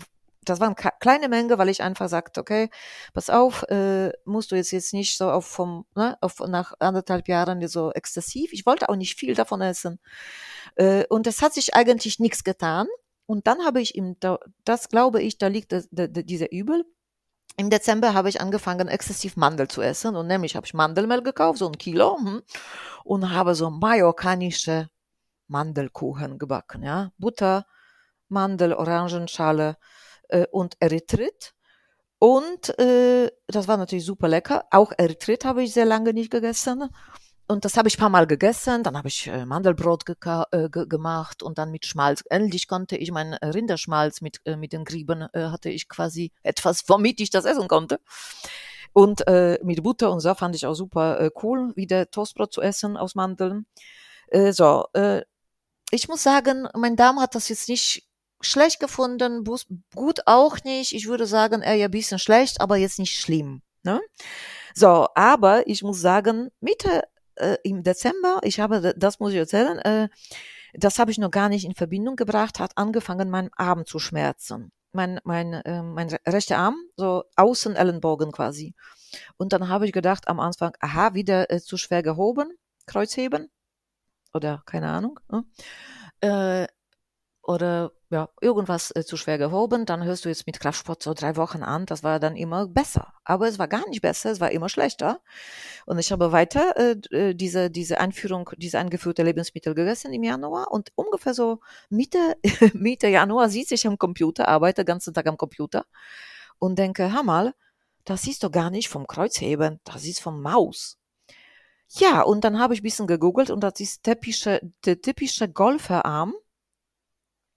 das 0.42 0.60
waren 0.60 0.74
kleine 0.74 1.28
Menge, 1.28 1.58
weil 1.58 1.68
ich 1.68 1.82
einfach 1.82 2.08
sagte, 2.08 2.40
okay, 2.40 2.70
pass 3.12 3.30
auf, 3.30 3.62
äh, 3.64 4.10
musst 4.24 4.50
du 4.50 4.56
jetzt 4.56 4.70
jetzt 4.70 4.92
nicht 4.92 5.16
so 5.16 5.30
auf 5.30 5.46
vom, 5.46 5.86
ne, 5.94 6.16
auf 6.20 6.40
nach 6.40 6.74
anderthalb 6.78 7.28
Jahren 7.28 7.66
so 7.68 7.92
exzessiv. 7.92 8.52
Ich 8.52 8.66
wollte 8.66 8.88
auch 8.88 8.96
nicht 8.96 9.18
viel 9.18 9.34
davon 9.34 9.60
essen. 9.60 10.00
Äh, 10.76 11.04
und 11.08 11.26
es 11.26 11.42
hat 11.42 11.54
sich 11.54 11.74
eigentlich 11.74 12.18
nichts 12.18 12.44
getan. 12.44 12.86
Und 13.30 13.46
dann 13.46 13.64
habe 13.64 13.80
ich 13.80 13.94
ihm, 13.94 14.16
das 14.64 14.88
glaube 14.88 15.22
ich, 15.22 15.38
da 15.38 15.46
liegt 15.46 15.70
das, 15.70 15.88
da, 15.92 16.08
dieser 16.08 16.50
Übel. 16.50 16.84
Im 17.56 17.70
Dezember 17.70 18.12
habe 18.12 18.28
ich 18.28 18.40
angefangen, 18.40 18.88
exzessiv 18.88 19.36
Mandel 19.36 19.68
zu 19.68 19.82
essen. 19.82 20.16
Und 20.16 20.26
nämlich 20.26 20.56
habe 20.56 20.66
ich 20.66 20.74
Mandelmehl 20.74 21.22
gekauft, 21.22 21.60
so 21.60 21.68
ein 21.68 21.78
Kilo, 21.78 22.18
hm, 22.18 22.42
und 23.04 23.30
habe 23.30 23.54
so 23.54 23.70
mallorcanische 23.70 24.88
Mandelkuchen 25.46 26.40
gebacken. 26.40 26.82
Ja? 26.82 27.12
Butter, 27.18 27.66
Mandel, 28.26 28.72
Orangenschale 28.72 29.76
äh, 30.28 30.46
und 30.50 30.74
Erythrit. 30.80 31.54
Und 32.18 32.76
äh, 32.80 33.30
das 33.46 33.68
war 33.68 33.76
natürlich 33.76 34.06
super 34.06 34.26
lecker. 34.26 34.64
Auch 34.72 34.90
Erythrit 34.98 35.44
habe 35.44 35.62
ich 35.62 35.72
sehr 35.72 35.86
lange 35.86 36.12
nicht 36.14 36.32
gegessen 36.32 36.90
und 37.50 37.64
das 37.64 37.76
habe 37.76 37.88
ich 37.88 37.96
ein 37.96 38.00
paar 38.00 38.10
Mal 38.10 38.26
gegessen. 38.26 38.84
Dann 38.84 38.96
habe 38.96 39.08
ich 39.08 39.26
äh, 39.26 39.44
Mandelbrot 39.44 40.04
äh, 40.52 40.68
gemacht 40.68 41.42
und 41.42 41.58
dann 41.58 41.70
mit 41.72 41.84
Schmalz. 41.84 42.22
Endlich 42.30 42.68
konnte 42.68 42.96
ich 42.96 43.10
meinen 43.10 43.34
Rinderschmalz 43.34 44.20
mit, 44.20 44.40
äh, 44.44 44.56
mit 44.56 44.72
den 44.72 44.84
Grieben, 44.84 45.22
äh, 45.32 45.48
hatte 45.48 45.68
ich 45.68 45.88
quasi 45.88 46.32
etwas, 46.42 46.88
womit 46.88 47.20
ich 47.20 47.30
das 47.30 47.44
essen 47.44 47.66
konnte. 47.66 47.98
Und 48.92 49.26
äh, 49.26 49.58
mit 49.62 49.82
Butter 49.82 50.10
und 50.12 50.20
so 50.20 50.34
fand 50.34 50.54
ich 50.54 50.64
auch 50.64 50.74
super 50.74 51.20
äh, 51.20 51.30
cool, 51.42 51.74
wieder 51.76 52.10
Toastbrot 52.10 52.52
zu 52.52 52.60
essen 52.60 52.96
aus 52.96 53.14
Mandeln. 53.14 53.66
so, 54.52 54.84
ich 55.90 56.08
muss 56.08 56.22
sagen, 56.22 56.68
mein 56.74 56.94
Darm 56.94 57.18
hat 57.20 57.34
das 57.34 57.48
jetzt 57.48 57.68
nicht 57.68 58.08
schlecht 58.40 58.78
gefunden, 58.78 59.44
gut 59.94 60.20
auch 60.26 60.62
nicht. 60.64 60.92
Ich 60.92 61.08
würde 61.08 61.26
sagen, 61.26 61.62
eher 61.62 61.86
ein 61.86 61.90
bisschen 61.90 62.20
schlecht, 62.20 62.60
aber 62.60 62.76
jetzt 62.76 63.00
nicht 63.00 63.18
schlimm. 63.18 63.62
Ne? 63.82 64.00
So, 64.74 65.08
aber 65.14 65.66
ich 65.66 65.82
muss 65.82 66.00
sagen, 66.00 66.50
Mitte 66.60 67.02
äh, 67.40 67.58
im 67.64 67.82
Dezember, 67.82 68.40
ich 68.42 68.60
habe, 68.60 68.94
das 68.96 69.18
muss 69.20 69.32
ich 69.32 69.38
erzählen, 69.38 69.78
äh, 69.78 70.08
das 70.74 70.98
habe 70.98 71.10
ich 71.10 71.18
noch 71.18 71.30
gar 71.30 71.48
nicht 71.48 71.64
in 71.64 71.74
Verbindung 71.74 72.16
gebracht, 72.16 72.60
hat 72.60 72.76
angefangen, 72.76 73.30
mein 73.30 73.50
Arm 73.56 73.86
zu 73.86 73.98
schmerzen. 73.98 74.70
Mein, 74.92 75.20
mein, 75.24 75.52
äh, 75.52 75.82
mein 75.82 76.08
re- 76.08 76.18
rechter 76.26 76.58
Arm, 76.58 76.76
so 76.96 77.22
außen 77.36 77.76
Ellenbogen 77.76 78.32
quasi. 78.32 78.74
Und 79.36 79.52
dann 79.52 79.68
habe 79.68 79.86
ich 79.86 79.92
gedacht 79.92 80.26
am 80.26 80.40
Anfang, 80.40 80.72
aha, 80.80 81.14
wieder 81.14 81.50
äh, 81.50 81.60
zu 81.60 81.76
schwer 81.76 82.02
gehoben, 82.02 82.52
Kreuzheben 82.86 83.50
oder 84.34 84.62
keine 84.66 84.88
Ahnung. 84.88 85.20
Ne? 85.30 85.44
Äh, 86.20 86.66
oder 87.42 87.92
ja, 88.10 88.28
irgendwas 88.40 88.90
äh, 88.94 89.04
zu 89.04 89.16
schwer 89.16 89.38
gehoben, 89.38 89.86
dann 89.86 90.04
hörst 90.04 90.24
du 90.24 90.28
jetzt 90.28 90.46
mit 90.46 90.60
Kraftsport 90.60 91.02
so 91.02 91.14
drei 91.14 91.36
Wochen 91.36 91.62
an, 91.62 91.86
das 91.86 92.02
war 92.02 92.20
dann 92.20 92.36
immer 92.36 92.66
besser. 92.66 93.14
Aber 93.24 93.48
es 93.48 93.58
war 93.58 93.68
gar 93.68 93.88
nicht 93.88 94.02
besser, 94.02 94.30
es 94.30 94.40
war 94.40 94.50
immer 94.50 94.68
schlechter. 94.68 95.20
Und 95.86 95.98
ich 95.98 96.12
habe 96.12 96.32
weiter 96.32 96.76
äh, 96.76 96.96
äh, 97.16 97.34
diese, 97.34 97.70
diese 97.70 97.98
Einführung, 98.00 98.50
diese 98.56 98.78
eingeführte 98.78 99.22
Lebensmittel 99.22 99.74
gegessen 99.74 100.12
im 100.12 100.22
Januar 100.22 100.70
und 100.70 100.90
ungefähr 100.96 101.34
so 101.34 101.60
Mitte, 101.88 102.36
Mitte 102.74 103.08
Januar 103.08 103.48
sitze 103.48 103.74
ich 103.74 103.86
am 103.86 103.98
Computer, 103.98 104.48
arbeite 104.48 104.82
den 104.82 104.86
ganzen 104.86 105.14
Tag 105.14 105.26
am 105.26 105.36
Computer 105.36 105.86
und 106.58 106.78
denke, 106.78 107.12
hör 107.12 107.22
mal, 107.22 107.54
das 108.04 108.26
ist 108.26 108.44
doch 108.44 108.50
gar 108.50 108.70
nicht 108.70 108.88
vom 108.88 109.06
Kreuzheben, 109.06 109.80
das 109.84 110.04
ist 110.04 110.20
vom 110.20 110.42
Maus. 110.42 110.98
Ja, 111.92 112.22
und 112.22 112.44
dann 112.44 112.58
habe 112.58 112.74
ich 112.74 112.80
ein 112.80 112.84
bisschen 112.84 113.06
gegoogelt 113.06 113.50
und 113.50 113.60
das 113.60 113.80
ist 113.80 114.04
typische, 114.04 114.60
der 114.84 115.00
typische 115.00 115.48
Golferarm. 115.48 116.34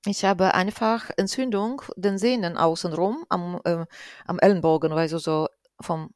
Ich 0.05 0.25
habe 0.25 0.53
einfach 0.53 1.09
Entzündung 1.15 1.81
den 1.95 2.17
Sehnen 2.17 2.57
außenrum 2.57 3.25
am, 3.29 3.61
äh, 3.63 3.85
am 4.25 4.39
Ellenbogen, 4.39 4.91
also 4.91 5.17
so 5.17 5.47
vom 5.79 6.09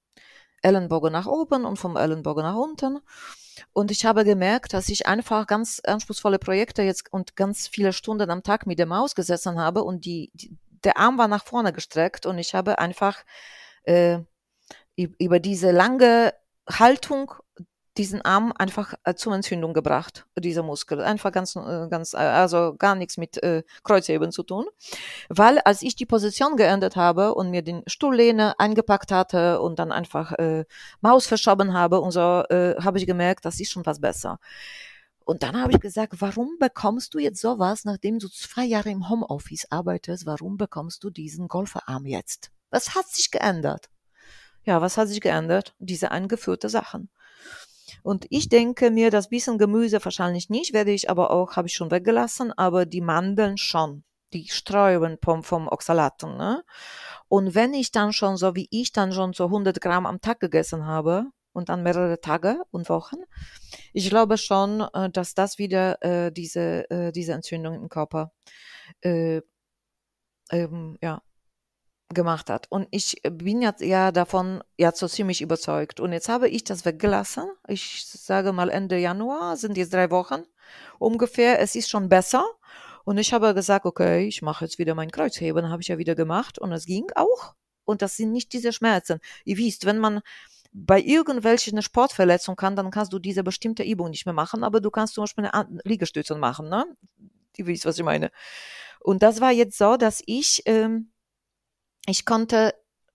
Ellenbogen 0.62 1.14
nach 1.14 1.26
oben 1.26 1.66
und 1.66 1.78
vom 1.78 1.96
Ellenbogen 1.96 2.44
nach 2.44 2.56
unten. 2.56 3.00
Und 3.74 3.90
ich 3.92 4.06
habe 4.06 4.26
gemerkt, 4.26 4.74
dass 4.74 4.90
ich 4.90 5.08
einfach 5.08 5.48
ganz 5.48 5.82
anspruchsvolle 5.86 6.38
Projekte 6.38 6.82
jetzt 6.84 7.12
und 7.14 7.36
ganz 7.36 7.68
viele 7.68 7.94
Stunden 7.94 8.30
am 8.30 8.44
Tag 8.44 8.68
mit 8.68 8.78
der 8.78 8.86
Maus 8.86 9.16
gesessen 9.16 9.60
habe 9.60 9.84
und 9.84 10.06
die, 10.06 10.32
die 10.34 10.58
der 10.84 10.98
Arm 10.98 11.18
war 11.18 11.28
nach 11.28 11.44
vorne 11.44 11.74
gestreckt 11.74 12.26
und 12.26 12.38
ich 12.38 12.54
habe 12.54 12.80
einfach 12.80 13.24
äh, 13.84 14.20
über 14.96 15.40
diese 15.40 15.72
lange 15.72 16.34
Haltung 16.70 17.34
diesen 17.98 18.22
Arm 18.22 18.54
einfach 18.58 18.94
äh, 19.04 19.16
zur 19.16 19.34
Entzündung 19.34 19.74
gebracht, 19.74 20.26
dieser 20.38 20.64
Muskel. 20.64 21.02
Einfach 21.02 21.32
ganz, 21.32 21.56
äh, 21.56 21.88
ganz, 21.90 22.14
äh, 22.14 22.18
also 22.18 22.76
gar 22.78 22.96
nichts 22.96 23.18
mit 23.18 23.42
äh, 23.44 23.64
Kreuzheben 23.84 24.32
zu 24.32 24.44
tun. 24.44 24.66
Weil 25.30 25.60
als 25.60 25.82
ich 25.82 25.96
die 25.96 26.06
Position 26.06 26.56
geändert 26.56 26.96
habe 26.96 27.34
und 27.34 27.50
mir 27.50 27.62
den 27.62 27.84
Stuhllehne 27.88 28.60
eingepackt 28.60 29.12
hatte 29.12 29.62
und 29.62 29.80
dann 29.80 29.92
einfach 29.92 30.34
äh, 30.34 30.66
Maus 31.02 31.28
verschoben 31.28 31.74
habe 31.74 32.00
und 32.00 32.12
so, 32.12 32.44
äh, 32.50 32.76
habe 32.82 32.98
ich 33.00 33.08
gemerkt, 33.08 33.46
das 33.46 33.60
ist 33.60 33.72
schon 33.72 33.86
was 33.86 34.00
besser. 34.00 34.40
Und 35.26 35.44
dann 35.44 35.62
habe 35.62 35.74
ich 35.74 35.82
gesagt, 35.82 36.22
warum 36.22 36.58
bekommst 36.58 37.14
du 37.14 37.20
jetzt 37.20 37.42
sowas, 37.42 37.84
nachdem 37.84 38.18
du 38.18 38.30
zwei 38.30 38.64
Jahre 38.64 38.90
im 38.92 39.10
Homeoffice 39.10 39.70
arbeitest, 39.70 40.26
warum 40.26 40.56
bekommst 40.56 41.04
du 41.04 41.10
diesen 41.10 41.50
Golferarm 41.50 42.06
jetzt? 42.06 42.52
Was 42.70 42.96
hat 42.96 43.08
sich 43.08 43.30
geändert? 43.30 43.90
Ja, 44.64 44.82
was 44.82 44.98
hat 44.98 45.10
sich 45.10 45.20
geändert? 45.20 45.76
Diese 45.80 46.12
eingeführte 46.12 46.70
Sachen. 46.70 47.10
Und 48.04 48.26
ich 48.30 48.50
denke 48.50 48.92
mir, 48.92 49.12
das 49.12 49.30
bisschen 49.30 49.58
Gemüse 49.58 50.04
wahrscheinlich 50.04 50.50
nicht, 50.50 50.74
werde 50.74 50.92
ich 50.92 51.10
aber 51.10 51.32
auch, 51.32 51.56
habe 51.56 51.68
ich 51.68 51.74
schon 51.74 51.92
weggelassen, 51.92 52.52
aber 52.52 52.86
die 52.86 53.02
Mandeln 53.02 53.58
schon. 53.58 54.04
Die 54.34 54.48
Streuben 54.50 55.18
vom, 55.24 55.42
vom 55.42 55.70
Oxalaten, 55.70 56.36
ne? 56.36 56.64
Und 57.30 57.56
wenn 57.56 57.74
ich 57.74 57.92
dann 57.92 58.12
schon, 58.12 58.36
so 58.36 58.56
wie 58.56 58.68
ich 58.72 58.92
dann 58.92 59.14
schon 59.14 59.32
so 59.34 59.46
100 59.46 59.80
Gramm 59.80 60.06
am 60.06 60.20
Tag 60.20 60.42
gegessen 60.42 60.86
habe 60.86 61.28
und 61.54 61.70
dann 61.70 61.82
mehrere 61.84 62.20
Tage 62.20 62.62
und 62.72 62.90
Wochen, 62.90 63.18
ich 63.94 64.10
glaube 64.10 64.38
schon, 64.38 64.82
äh, 64.94 65.10
dass 65.10 65.34
das 65.34 65.58
wieder 65.58 66.02
äh, 66.02 66.32
diese, 66.32 66.90
äh, 66.90 67.12
diese 67.14 67.34
Entzündung 67.34 67.76
im 67.76 67.90
Körper 67.90 68.32
äh, 69.02 69.42
ähm, 70.52 70.98
ja, 71.02 71.22
gemacht 72.14 72.50
hat. 72.50 72.68
Und 72.70 72.88
ich 72.92 73.22
bin 73.30 73.62
jetzt 73.62 73.82
ja 73.82 74.12
davon 74.12 74.64
ja 74.78 74.92
so 74.94 75.08
ziemlich 75.08 75.42
überzeugt. 75.42 76.00
Und 76.00 76.14
jetzt 76.14 76.30
habe 76.30 76.48
ich 76.50 76.64
das 76.64 76.86
weggelassen. 76.86 77.50
Ich 77.68 78.06
sage 78.06 78.54
mal 78.54 78.70
Ende 78.70 78.98
Januar, 78.98 79.58
sind 79.58 79.78
jetzt 79.78 79.94
drei 79.94 80.10
Wochen 80.12 80.44
ungefähr. 81.00 81.60
Es 81.60 81.76
ist 81.76 81.90
schon 81.90 82.10
besser. 82.10 82.46
Und 83.04 83.18
ich 83.18 83.34
habe 83.34 83.54
gesagt, 83.54 83.86
okay, 83.86 84.28
ich 84.28 84.42
mache 84.42 84.66
jetzt 84.66 84.80
wieder 84.80 84.96
mein 84.96 85.12
Kreuzheben, 85.12 85.70
habe 85.70 85.82
ich 85.82 85.88
ja 85.88 85.98
wieder 85.98 86.16
gemacht 86.16 86.60
und 86.60 86.74
es 86.74 86.86
ging 86.86 87.06
auch. 87.16 87.56
Und 87.86 88.02
das 88.02 88.18
sind 88.18 88.34
nicht 88.34 88.52
diese 88.52 88.74
Schmerzen. 88.74 89.20
Ihr 89.46 89.58
wisst, 89.58 89.86
wenn 89.86 89.98
man 89.98 90.22
bei 90.74 91.02
irgendwelchen 91.02 91.74
eine 91.74 91.82
Sportverletzung 91.82 92.58
kann, 92.58 92.76
dann 92.76 92.92
kannst 92.92 93.14
du 93.14 93.20
diese 93.20 93.44
bestimmte 93.44 93.84
Übung 93.84 94.10
nicht 94.10 94.26
mehr 94.26 94.34
machen, 94.34 94.64
aber 94.64 94.82
du 94.82 94.92
kannst 94.92 95.14
zum 95.14 95.24
Beispiel 95.24 95.46
eine 95.46 95.80
Liegestütze 95.86 96.36
machen, 96.36 96.70
ne? 96.70 96.86
Ihr 97.56 97.66
wisst, 97.66 97.86
was 97.86 97.98
ich 97.98 98.04
meine. 98.04 98.30
Und 99.00 99.24
das 99.24 99.42
war 99.42 99.52
jetzt 99.52 99.78
so, 99.78 99.98
dass 99.98 100.22
ich, 100.26 100.64
ähm, 100.66 101.12
ich 102.08 102.26
konnte 102.26 102.74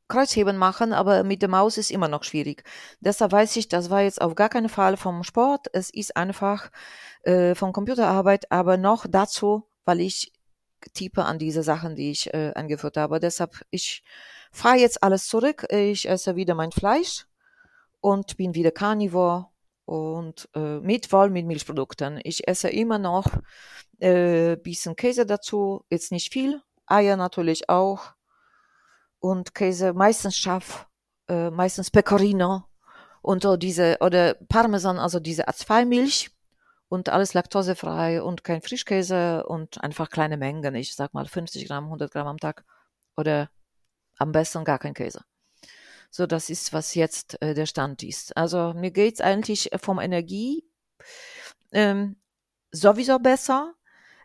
Kreuzheben 0.08 0.58
machen, 0.58 0.92
aber 0.92 1.24
mit 1.24 1.40
der 1.40 1.48
Maus 1.48 1.78
ist 1.78 1.90
immer 1.90 2.08
noch 2.08 2.22
schwierig. 2.22 2.64
Deshalb 3.00 3.32
weiß 3.32 3.56
ich, 3.56 3.68
das 3.68 3.88
war 3.88 4.02
jetzt 4.02 4.20
auf 4.20 4.34
gar 4.34 4.50
keinen 4.50 4.68
Fall 4.68 4.96
vom 4.98 5.24
Sport. 5.24 5.68
Es 5.72 5.88
ist 5.88 6.16
einfach 6.16 6.70
äh, 7.22 7.54
von 7.54 7.72
Computerarbeit, 7.72 8.52
aber 8.52 8.76
noch 8.76 9.06
dazu, 9.08 9.66
weil 9.86 10.00
ich 10.00 10.32
tippe 10.92 11.24
an 11.24 11.38
diese 11.38 11.62
Sachen, 11.62 11.96
die 11.96 12.10
ich 12.10 12.32
äh, 12.34 12.52
eingeführt 12.54 12.98
habe. 12.98 13.20
Deshalb, 13.20 13.64
ich 13.70 14.02
fahre 14.50 14.76
jetzt 14.76 15.02
alles 15.02 15.26
zurück. 15.26 15.66
Ich 15.70 16.08
esse 16.08 16.36
wieder 16.36 16.54
mein 16.54 16.72
Fleisch 16.72 17.26
und 18.00 18.36
bin 18.36 18.54
wieder 18.54 18.70
Carnivore 18.70 19.46
und 19.86 20.48
äh, 20.54 20.80
mit 20.80 21.06
voll 21.06 21.30
mit 21.30 21.46
Milchprodukten. 21.46 22.20
Ich 22.24 22.46
esse 22.46 22.68
immer 22.68 22.98
noch 22.98 23.26
äh, 23.98 24.56
bisschen 24.56 24.96
Käse 24.96 25.24
dazu, 25.24 25.84
jetzt 25.88 26.12
nicht 26.12 26.32
viel, 26.32 26.60
Eier 26.86 27.16
natürlich 27.16 27.70
auch 27.70 28.12
und 29.22 29.54
Käse 29.54 29.92
meistens 29.92 30.36
scharf, 30.36 30.88
äh, 31.28 31.50
meistens 31.50 31.90
Pecorino 31.90 32.64
und 33.22 33.44
so 33.44 33.56
diese 33.56 33.98
oder 34.00 34.34
Parmesan, 34.34 34.98
also 34.98 35.20
diese 35.20 35.48
A2-Milch 35.48 36.30
und 36.88 37.08
alles 37.08 37.32
laktosefrei 37.32 38.20
und 38.20 38.42
kein 38.42 38.62
Frischkäse 38.62 39.46
und 39.46 39.82
einfach 39.82 40.10
kleine 40.10 40.36
Mengen. 40.36 40.74
Ich 40.74 40.96
sag 40.96 41.14
mal 41.14 41.26
50 41.26 41.68
Gramm, 41.68 41.84
100 41.84 42.10
Gramm 42.10 42.26
am 42.26 42.38
Tag 42.38 42.64
oder 43.16 43.48
am 44.18 44.32
besten 44.32 44.64
gar 44.64 44.80
kein 44.80 44.94
Käse. 44.94 45.24
So, 46.10 46.26
das 46.26 46.50
ist, 46.50 46.72
was 46.72 46.94
jetzt 46.94 47.40
äh, 47.40 47.54
der 47.54 47.66
Stand 47.66 48.02
ist. 48.02 48.36
Also 48.36 48.74
mir 48.74 48.90
geht's 48.90 49.20
eigentlich 49.20 49.70
vom 49.80 50.00
Energie 50.00 50.64
ähm, 51.70 52.16
sowieso 52.72 53.20
besser. 53.20 53.74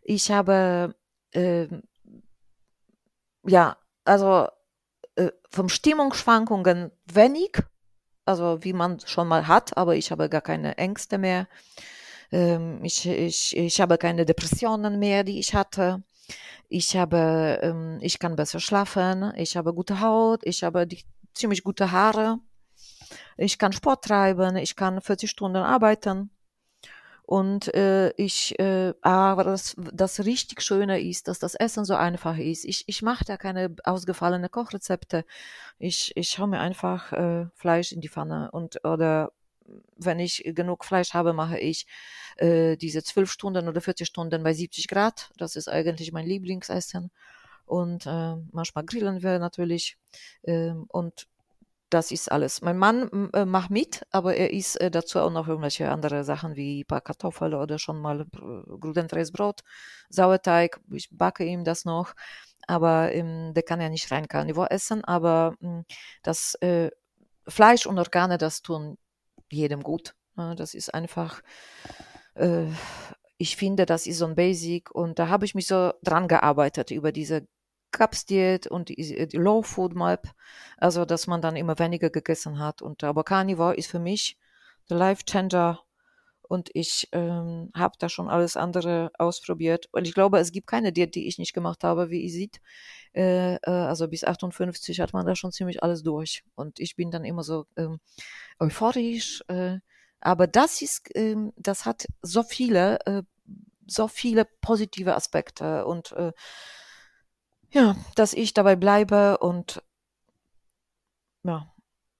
Ich 0.03 0.31
habe 0.31 0.95
ähm, 1.33 1.83
ja, 3.45 3.77
also 4.03 4.47
äh, 5.17 5.31
vom 5.49 5.67
Stimmungsschwankungen 5.67 6.91
wenig, 7.11 7.57
also 8.25 8.63
wie 8.63 8.73
man 8.73 8.99
schon 9.05 9.27
mal 9.27 9.47
hat, 9.47 9.75
aber 9.75 9.95
ich 9.95 10.11
habe 10.11 10.29
gar 10.29 10.41
keine 10.41 10.77
Ängste 10.77 11.17
mehr. 11.17 11.47
Ähm, 12.31 12.83
ich, 12.83 13.07
ich, 13.07 13.55
ich 13.57 13.81
habe 13.81 13.97
keine 13.97 14.25
Depressionen 14.25 14.99
mehr, 14.99 15.23
die 15.23 15.39
ich 15.39 15.53
hatte. 15.55 16.03
Ich 16.69 16.95
habe, 16.95 17.59
ähm, 17.63 17.97
ich 18.01 18.19
kann 18.19 18.35
besser 18.35 18.59
schlafen. 18.59 19.33
Ich 19.35 19.57
habe 19.57 19.73
gute 19.73 20.01
Haut. 20.01 20.41
Ich 20.43 20.63
habe 20.63 20.85
die, 20.85 21.03
ziemlich 21.33 21.63
gute 21.63 21.91
Haare. 21.91 22.39
Ich 23.37 23.57
kann 23.57 23.71
Sport 23.71 24.05
treiben. 24.05 24.55
Ich 24.57 24.75
kann 24.75 25.01
40 25.01 25.29
Stunden 25.29 25.57
arbeiten. 25.57 26.29
Und 27.27 27.73
äh, 27.75 28.11
ich, 28.15 28.57
äh, 28.57 28.93
aber 29.01 29.43
das, 29.43 29.75
das 29.77 30.23
richtig 30.23 30.61
Schöne 30.61 31.01
ist, 31.01 31.27
dass 31.27 31.39
das 31.39 31.55
Essen 31.55 31.83
so 31.83 31.93
einfach 31.93 32.37
ist. 32.37 32.63
Ich, 32.63 32.85
ich 32.87 33.01
mache 33.01 33.25
da 33.25 33.35
keine 33.35 33.75
ausgefallene 33.83 34.47
Kochrezepte. 34.47 35.25
Ich, 35.77 36.15
ich 36.15 36.39
hau 36.39 36.47
mir 36.47 36.61
einfach 36.61 37.11
äh, 37.11 37.47
Fleisch 37.53 37.91
in 37.91 37.99
die 37.99 38.07
Pfanne 38.07 38.49
und 38.51 38.85
oder 38.85 39.33
wenn 39.97 40.19
ich 40.19 40.41
genug 40.55 40.85
Fleisch 40.85 41.13
habe, 41.13 41.33
mache 41.33 41.59
ich 41.59 41.85
äh, 42.37 42.77
diese 42.77 43.03
12 43.03 43.29
Stunden 43.29 43.67
oder 43.67 43.81
40 43.81 44.07
Stunden 44.07 44.41
bei 44.41 44.53
70 44.53 44.87
Grad. 44.87 45.29
Das 45.35 45.57
ist 45.57 45.67
eigentlich 45.67 46.13
mein 46.13 46.25
Lieblingsessen. 46.25 47.11
Und 47.65 48.05
äh, 48.05 48.35
manchmal 48.53 48.85
grillen 48.85 49.21
wir 49.21 49.37
natürlich. 49.39 49.97
ähm, 50.43 50.85
und 50.87 51.27
das 51.89 52.11
ist 52.11 52.31
alles. 52.31 52.61
Mein 52.61 52.77
Mann 52.77 53.31
äh, 53.33 53.45
macht 53.45 53.69
mit, 53.69 54.05
aber 54.11 54.35
er 54.35 54.51
isst 54.51 54.79
äh, 54.81 54.91
dazu 54.91 55.19
auch 55.19 55.31
noch 55.31 55.47
irgendwelche 55.47 55.89
andere 55.89 56.23
Sachen 56.23 56.55
wie 56.55 56.81
ein 56.81 56.85
paar 56.85 57.01
Kartoffeln 57.01 57.53
oder 57.53 57.79
schon 57.79 57.99
mal 58.01 58.21
äh, 58.21 58.25
glutenfreies 58.79 59.31
Brot, 59.31 59.61
Sauerteig. 60.09 60.79
Ich 60.91 61.09
backe 61.11 61.45
ihm 61.45 61.63
das 61.63 61.85
noch, 61.85 62.13
aber 62.67 63.13
ähm, 63.13 63.53
der 63.53 63.63
kann 63.63 63.81
ja 63.81 63.89
nicht 63.89 64.11
rein 64.11 64.27
Carnivore 64.27 64.71
essen. 64.71 65.03
Aber 65.05 65.55
mh, 65.59 65.83
das 66.23 66.55
äh, 66.55 66.91
Fleisch 67.47 67.85
und 67.85 67.97
Organe, 67.99 68.37
das 68.37 68.61
tun 68.61 68.97
jedem 69.51 69.81
gut. 69.83 70.13
Äh, 70.37 70.55
Das 70.55 70.73
ist 70.73 70.93
einfach, 70.93 71.41
äh, 72.35 72.65
ich 73.37 73.55
finde, 73.55 73.85
das 73.85 74.07
ist 74.07 74.17
so 74.19 74.25
ein 74.25 74.35
Basic 74.35 74.91
und 74.91 75.19
da 75.19 75.29
habe 75.29 75.45
ich 75.45 75.55
mich 75.55 75.67
so 75.67 75.93
dran 76.03 76.27
gearbeitet 76.27 76.91
über 76.91 77.11
diese 77.11 77.47
Diät 78.29 78.67
und 78.67 78.89
die, 78.89 79.27
die 79.27 79.37
Low 79.37 79.61
Food 79.63 79.95
Map, 79.95 80.29
also 80.77 81.05
dass 81.05 81.27
man 81.27 81.41
dann 81.41 81.55
immer 81.55 81.79
weniger 81.79 82.09
gegessen 82.09 82.59
hat 82.59 82.81
und 82.81 83.03
aber 83.03 83.23
Carnivore 83.23 83.75
ist 83.75 83.89
für 83.89 83.99
mich 83.99 84.37
der 84.89 84.97
Life 84.97 85.23
Changer 85.25 85.79
und 86.47 86.69
ich 86.73 87.09
ähm, 87.11 87.71
habe 87.75 87.95
da 87.99 88.09
schon 88.09 88.29
alles 88.29 88.55
andere 88.55 89.11
ausprobiert. 89.17 89.89
Und 89.91 90.07
ich 90.07 90.13
glaube, 90.13 90.39
es 90.39 90.51
gibt 90.51 90.67
keine 90.67 90.93
Diät, 90.93 91.13
die 91.15 91.27
ich 91.27 91.37
nicht 91.37 91.53
gemacht 91.53 91.83
habe, 91.83 92.09
wie 92.09 92.21
ihr 92.21 92.31
seht. 92.31 92.61
Äh, 93.13 93.55
äh, 93.55 93.59
also 93.69 94.07
bis 94.07 94.23
58 94.23 94.99
hat 95.01 95.13
man 95.13 95.25
da 95.25 95.35
schon 95.35 95.51
ziemlich 95.51 95.83
alles 95.83 96.03
durch. 96.03 96.43
Und 96.55 96.79
ich 96.79 96.95
bin 96.95 97.11
dann 97.11 97.25
immer 97.25 97.43
so 97.43 97.65
ähm, 97.75 97.99
euphorisch. 98.59 99.43
Äh, 99.49 99.79
aber 100.21 100.47
das 100.47 100.81
ist, 100.81 101.09
ähm, 101.15 101.51
das 101.57 101.85
hat 101.85 102.05
so 102.21 102.43
viele, 102.43 102.99
äh, 103.05 103.23
so 103.85 104.07
viele 104.07 104.45
positive 104.61 105.15
Aspekte 105.15 105.85
und 105.85 106.13
äh, 106.13 106.31
ja, 107.71 107.95
dass 108.15 108.33
ich 108.33 108.53
dabei 108.53 108.75
bleibe 108.75 109.37
und 109.39 109.81
ja, 111.43 111.71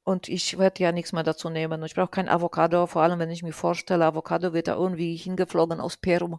und 0.04 0.30
ich 0.30 0.58
werde 0.58 0.84
ja 0.84 0.94
nichts 0.94 1.12
mehr 1.12 1.24
dazu 1.24 1.50
nehmen. 1.50 1.84
Ich 1.84 1.96
brauche 1.96 2.08
kein 2.08 2.30
Avocado, 2.30 2.88
vor 2.88 3.02
allem 3.02 3.20
wenn 3.20 3.30
ich 3.30 3.44
mir 3.44 3.52
vorstelle, 3.52 4.06
Avocado 4.06 4.54
wird 4.54 4.70
da 4.70 4.76
irgendwie 4.76 5.18
hingeflogen 5.18 5.82
aus 5.82 5.98
Peru. 5.98 6.38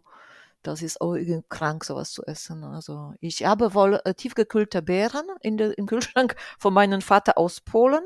Das 0.63 0.83
ist 0.83 1.01
auch 1.01 1.15
irgendwie 1.15 1.45
krank, 1.49 1.85
sowas 1.85 2.13
zu 2.13 2.25
essen. 2.25 2.65
Also 2.65 3.13
ich 3.21 3.45
habe 3.45 3.75
wohl 3.75 4.01
äh, 4.05 4.15
tiefgekühlte 4.15 4.83
Beeren 4.83 5.27
in 5.43 5.57
de, 5.59 5.73
im 5.75 5.87
Kühlschrank 5.87 6.35
von 6.59 6.75
meinem 6.75 7.01
Vater 7.03 7.39
aus 7.39 7.61
Polen. 7.61 8.05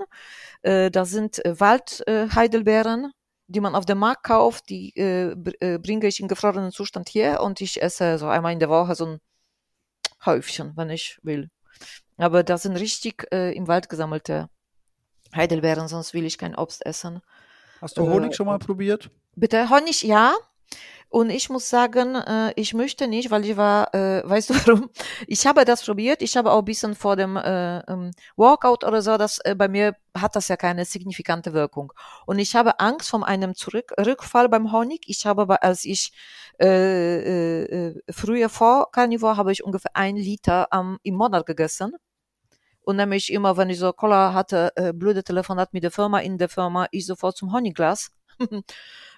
Äh, 0.63 0.91
das 0.91 1.11
sind 1.11 1.45
äh, 1.45 1.59
Waldheidelbeeren, 1.59 3.13
die 3.47 3.61
man 3.61 3.75
auf 3.75 3.87
dem 3.87 3.99
Markt 3.99 4.25
kauft. 4.25 4.69
Die 4.69 4.95
äh, 4.97 5.31
äh, 5.61 5.79
bringe 5.79 6.09
ich 6.09 6.21
in 6.21 6.29
gefrorenen 6.29 6.73
Zustand 6.73 7.09
hier 7.09 7.41
und 7.41 7.61
ich 7.61 7.81
esse 7.81 8.19
so 8.19 8.27
einmal 8.27 8.53
in 8.53 8.59
der 8.59 8.69
Woche 8.69 8.95
so 8.95 9.07
ein 9.07 9.21
Häufchen, 10.25 10.73
wenn 10.77 10.91
ich 10.91 11.19
will. 11.23 11.51
Aber 12.17 12.43
das 12.43 12.63
sind 12.63 12.77
richtig 12.77 13.27
äh, 13.33 13.53
im 13.53 13.69
Wald 13.69 13.89
gesammelte 13.89 14.49
Heidelbeeren, 15.35 15.89
sonst 15.89 16.15
will 16.15 16.25
ich 16.25 16.39
kein 16.39 16.55
Obst 16.55 16.85
essen. 16.85 17.23
Hast 17.81 17.97
du 17.97 18.03
Honig 18.03 18.33
äh, 18.33 18.35
schon 18.35 18.47
mal 18.47 18.59
probiert? 18.59 19.11
Bitte, 19.35 19.71
Honig, 19.71 20.03
ja. 20.03 20.35
Und 21.13 21.29
ich 21.29 21.51
muss 21.51 21.69
sagen, 21.69 22.15
äh, 22.15 22.55
ich 22.57 22.73
möchte 22.73 23.07
nicht, 23.07 23.31
weil 23.31 23.45
ich 23.45 23.59
war, 23.59 23.95
äh, 23.95 24.23
weißt 24.29 24.49
du 24.49 24.55
warum? 24.55 24.91
Ich 25.27 25.47
habe 25.47 25.67
das 25.67 25.85
probiert. 25.85 26.23
Ich 26.23 26.39
habe 26.39 26.51
auch 26.51 26.61
ein 26.61 26.65
bisschen 26.65 26.95
vor 26.95 27.17
dem 27.17 27.37
äh, 27.37 27.81
ähm, 27.81 28.13
Walkout 28.37 28.83
oder 28.83 29.03
so, 29.03 29.19
das 29.19 29.39
äh, 29.45 29.55
bei 29.55 29.69
mir 29.69 29.95
hat 30.17 30.37
das 30.37 30.49
ja 30.49 30.57
keine 30.57 30.87
signifikante 30.87 31.53
Wirkung. 31.53 31.93
Und 32.25 32.39
ich 32.39 32.57
habe 32.57 32.81
Angst 32.81 33.11
vor 33.11 33.27
einem 33.27 33.55
Zurück 33.55 33.93
Rückfall 34.01 34.49
beim 34.49 34.73
Honig. 34.73 35.03
Ich 35.07 35.27
habe, 35.27 35.63
als 35.63 35.85
ich 35.85 36.13
äh, 36.59 36.67
äh, 36.67 37.89
äh, 37.89 38.03
früher 38.11 38.49
vor 38.49 38.91
Carnivore 38.91 39.37
habe 39.37 39.53
ich 39.53 39.65
ungefähr 39.65 39.95
ein 39.95 40.17
Liter 40.17 40.69
ähm, 40.73 40.99
im 41.03 41.17
Monat 41.17 41.45
gegessen. 41.45 41.93
Und 42.85 42.97
nämlich 42.97 43.31
immer, 43.31 43.59
wenn 43.59 43.69
ich 43.69 43.79
so 43.79 43.93
Cola 43.93 44.33
hatte, 44.33 44.73
äh, 44.77 44.95
blöde 44.95 45.23
Telefonat 45.23 45.75
mit 45.75 45.85
der 45.85 45.91
Firma, 45.91 46.21
in 46.21 46.39
der 46.39 46.49
Firma, 46.49 46.87
ich 46.91 47.05
sofort 47.07 47.37
zum 47.37 47.53
Honigglas. 47.53 48.11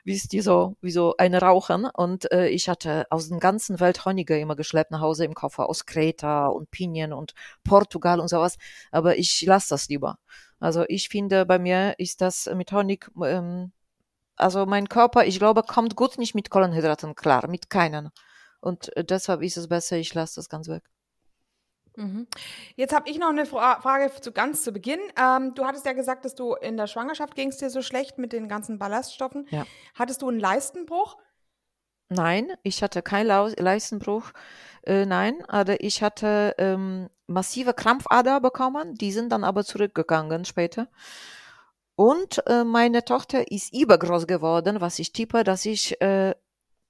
Wie 0.05 0.15
es 0.15 0.29
die 0.29 0.41
so, 0.41 0.77
wie 0.81 0.91
so 0.91 1.17
eine 1.17 1.41
rauchen. 1.41 1.87
Und 1.87 2.31
äh, 2.33 2.49
ich 2.49 2.69
hatte 2.69 3.07
aus 3.11 3.29
der 3.29 3.39
ganzen 3.39 3.81
Welt 3.81 4.05
Honige 4.05 4.39
immer 4.39 4.57
geschleppt 4.57 4.91
nach 4.91 5.01
Hause 5.01 5.25
im 5.25 5.35
Koffer, 5.35 5.69
aus 5.69 5.87
Kreta 5.87 6.47
und 6.49 6.71
Pinien 6.71 7.13
und 7.13 7.35
Portugal 7.65 8.21
und 8.21 8.29
sowas. 8.29 8.57
Aber 8.91 9.17
ich 9.19 9.43
lasse 9.43 9.71
das 9.71 9.89
lieber. 9.89 10.19
Also 10.61 10.85
ich 10.89 11.09
finde, 11.09 11.47
bei 11.47 11.59
mir 11.59 11.95
ist 11.99 12.21
das 12.21 12.47
mit 12.55 12.73
Honig, 12.73 13.11
ähm, 13.23 13.73
also 14.37 14.67
mein 14.67 14.89
Körper, 14.89 15.27
ich 15.27 15.39
glaube, 15.39 15.63
kommt 15.63 15.97
gut 15.97 16.19
nicht 16.19 16.35
mit 16.35 16.51
Kohlenhydraten 16.51 17.15
klar, 17.15 17.49
mit 17.49 17.71
keinen. 17.71 18.11
Und 18.61 18.97
äh, 18.97 19.05
deshalb 19.05 19.43
ist 19.43 19.57
es 19.57 19.69
besser, 19.69 19.97
ich 19.97 20.15
lasse 20.15 20.37
das 20.37 20.49
ganz 20.49 20.69
weg. 20.69 20.85
Mhm. 21.97 22.27
Jetzt 22.77 22.95
habe 22.95 23.09
ich 23.09 23.19
noch 23.19 23.29
eine 23.29 23.47
Fra 23.47 23.81
Frage 23.81 24.11
zu 24.21 24.33
ganz 24.33 24.63
zu 24.63 24.73
Beginn. 24.73 25.01
Ähm, 25.19 25.55
du 25.55 25.65
hattest 25.65 25.87
ja 25.87 25.93
gesagt, 25.93 26.25
dass 26.25 26.35
du 26.35 26.55
in 26.55 26.77
der 26.77 26.87
Schwangerschaft 26.87 27.35
ging 27.35 27.49
es 27.49 27.59
dir 27.59 27.71
so 27.71 27.83
schlecht 27.83 28.19
mit 28.19 28.33
den 28.33 28.49
ganzen 28.49 28.79
Ballaststoffen. 28.79 29.47
Ja. 29.51 29.67
Hattest 29.95 30.23
du 30.23 30.29
einen 30.29 30.41
Leistenbruch? 30.41 31.17
Nein, 32.09 32.53
ich 32.63 32.83
hatte 32.83 33.03
keinen 33.03 33.29
Leistenbruch. 33.57 34.33
Äh, 34.83 35.07
nein, 35.07 35.43
aber 35.49 35.81
ich 35.83 36.03
hatte 36.03 36.55
ähm, 36.59 37.09
massive 37.27 37.73
Krampfader 37.73 38.41
bekommen. 38.41 38.95
Die 38.95 39.13
sind 39.13 39.31
dann 39.31 39.45
aber 39.45 39.65
zurückgegangen 39.65 40.45
später. 40.45 40.89
Und 41.97 42.45
äh, 42.47 42.65
meine 42.65 43.05
Tochter 43.05 43.51
ist 43.51 43.73
übergroß 43.73 44.27
geworden, 44.27 44.81
was 44.81 44.99
ich 44.99 45.13
tippe, 45.13 45.45
dass 45.45 45.65
ich 45.65 46.01
äh, 46.01 46.35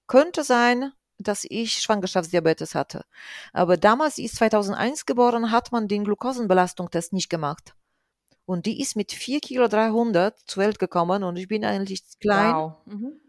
könnte 0.07 0.45
sein, 0.45 0.93
dass 1.19 1.45
ich 1.49 1.75
Schwangerschaftsdiabetes 1.75 2.75
hatte. 2.75 3.05
Aber 3.53 3.77
damals 3.77 4.19
ist 4.19 4.37
2001 4.37 5.07
geboren, 5.07 5.51
hat 5.51 5.73
man 5.73 5.89
den 5.89 6.05
Glukosenbelastungstest 6.05 7.13
nicht 7.13 7.31
gemacht. 7.31 7.75
Und 8.47 8.67
die 8.67 8.81
ist 8.81 8.97
mit 8.97 9.13
4 9.13 9.41
Kilo 9.41 9.69
300 9.69 10.39
zur 10.47 10.63
Welt 10.63 10.79
gekommen 10.79 11.25
und 11.25 11.37
ich 11.37 11.49
bin 11.49 11.65
eigentlich 11.65 12.03
klein. 12.21 12.55
Wow. 12.55 12.73
Mhm. 12.85 13.21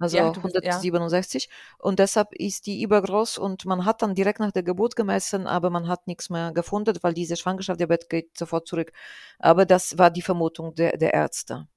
Also 0.00 0.16
ja, 0.16 0.28
167. 0.28 1.44
Ja. 1.44 1.50
Und 1.78 2.00
deshalb 2.00 2.34
ist 2.34 2.66
die 2.66 2.82
übergroß 2.82 3.38
und 3.38 3.64
man 3.64 3.84
hat 3.84 4.02
dann 4.02 4.14
direkt 4.14 4.40
nach 4.40 4.50
der 4.50 4.64
Geburt 4.64 4.96
gemessen, 4.96 5.46
aber 5.46 5.70
man 5.70 5.86
hat 5.86 6.08
nichts 6.08 6.30
mehr 6.30 6.52
gefunden, 6.52 6.98
weil 7.02 7.14
diese 7.14 7.36
Schwangerschaftsdiabetes 7.36 8.08
geht 8.08 8.36
sofort 8.36 8.66
zurück. 8.66 8.92
Aber 9.38 9.64
das 9.64 9.96
war 9.96 10.10
die 10.10 10.22
Vermutung 10.22 10.74
der, 10.74 10.96
der 10.96 11.14
Ärzte. 11.14 11.68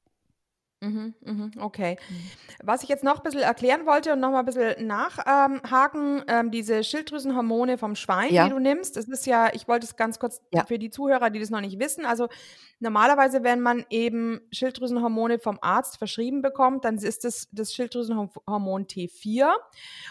Mhm, 0.80 1.16
mhm, 1.26 1.52
okay. 1.60 1.98
Mhm. 2.08 2.16
Was 2.64 2.84
ich 2.84 2.90
jetzt 2.90 3.04
noch 3.04 3.18
ein 3.18 3.24
bisschen 3.24 3.42
erklären 3.42 3.88
wollte 3.88 4.14
und 4.14 4.20
noch 4.20 4.30
mal 4.30 4.40
ein 4.40 4.46
bisschen 4.46 4.86
nachhaken, 4.86 6.24
ähm, 6.28 6.52
diese 6.52 6.84
Schilddrüsenhormone 6.84 7.80
vom 7.80 7.96
Schwein, 7.96 8.32
Ja. 8.32 8.44
die 8.44 8.52
du 8.52 8.60
nimmst, 8.60 8.96
das 8.96 9.06
ist 9.08 9.26
ja 9.26 9.50
ich 9.54 9.68
wollte 9.68 9.88
es 9.88 9.96
ganz 9.96 10.20
kurz 10.20 10.40
Ja. 10.54 10.66
für 10.66 10.78
die 10.78 10.92
Zuhörer, 10.92 11.32
die 11.32 11.40
das 11.40 11.50
noch 11.50 11.62
nicht 11.62 11.80
wissen, 11.80 12.06
also 12.06 12.28
normalerweise, 12.80 13.44
wenn 13.44 13.60
man 13.60 13.86
eben 13.90 14.40
Schilddrüsenhormone 14.52 15.40
vom 15.40 15.58
Arzt 15.62 15.98
verschrieben 15.98 16.44
bekommt, 16.44 16.86
dann 16.86 16.98
ist 17.00 17.26
es 17.26 17.48
das 17.52 17.74
Schilddrüsenhormon 17.74 18.86
T4 18.86 19.52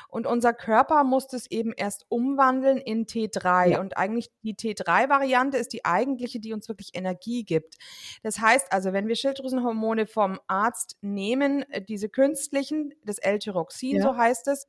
und 0.09 0.27
unser 0.27 0.53
Körper 0.53 1.05
muss 1.05 1.29
das 1.29 1.49
eben 1.49 1.73
erst 1.77 2.07
umwandeln 2.09 2.79
in 2.79 3.07
T3 3.07 3.69
Ja. 3.71 3.81
und 3.81 3.97
eigentlich 3.97 4.31
die 4.43 4.57
T3-Variante 4.57 5.59
ist 5.59 5.73
die 5.73 5.85
eigentliche, 5.85 6.41
die 6.41 6.53
uns 6.53 6.69
wirklich 6.69 6.91
Energie 6.95 7.45
gibt. 7.45 7.77
Das 8.25 8.41
heißt 8.41 8.73
also, 8.73 8.93
wenn 8.93 9.07
wir 9.07 9.15
Schilddrüsenhormone 9.15 10.07
vom 10.09 10.41
Arzt 10.49 10.56
nehmen, 11.01 11.63
äh, 11.71 11.83
diese 11.83 12.09
künstlichen, 12.09 12.93
das 13.05 13.19
L-Tyroxin, 13.19 13.97
Ja. 13.97 14.03
so 14.03 14.17
heißt 14.17 14.49
es, 14.49 14.67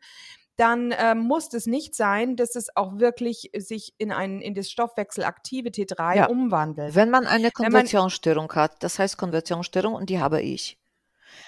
dann 0.58 0.94
ähm, 0.98 1.20
muss 1.20 1.54
es 1.54 1.68
nicht 1.68 1.94
sein, 1.96 2.36
dass 2.36 2.56
es 2.56 2.76
auch 2.76 2.98
wirklich 2.98 3.52
sich 3.56 3.94
in 4.00 4.12
ein 4.12 4.42
in 4.42 4.56
das 4.56 4.70
stoffwechselaktive 4.72 5.70
T3 5.70 6.16
Ja. 6.16 6.26
umwandelt. 6.28 6.96
Wenn 6.96 7.12
man 7.12 7.28
eine 7.28 7.52
Konversionsstörung 7.52 8.52
hat, 8.54 8.82
das 8.84 8.98
heißt 8.98 9.18
Konversionsstörung 9.18 9.94
und 9.94 10.10
die 10.10 10.20
habe 10.20 10.42
ich. 10.42 10.80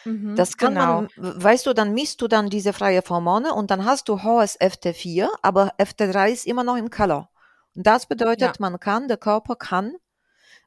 Mhm, 0.06 0.36
Das 0.36 0.58
kann 0.58 0.76
genau. 0.76 1.02
man, 1.02 1.10
weißt 1.18 1.66
du, 1.66 1.74
dann 1.74 1.94
misst 1.94 2.22
du 2.22 2.28
dann 2.28 2.50
diese 2.50 2.74
freie 2.74 3.02
Hormone 3.08 3.54
und 3.54 3.72
dann 3.72 3.84
hast 3.86 4.10
du 4.10 4.22
hohes 4.22 4.60
FT4, 4.60 5.28
aber 5.42 5.74
FT3 5.80 6.32
ist 6.32 6.46
immer 6.46 6.64
noch 6.64 6.78
im 6.78 6.90
Keller. 6.92 7.30
Und 7.76 7.88
das 7.88 8.06
bedeutet, 8.06 8.42
Ja. 8.42 8.54
man 8.60 8.80
kann, 8.80 9.08
der 9.08 9.18
Körper 9.18 9.56
kann, 9.56 9.96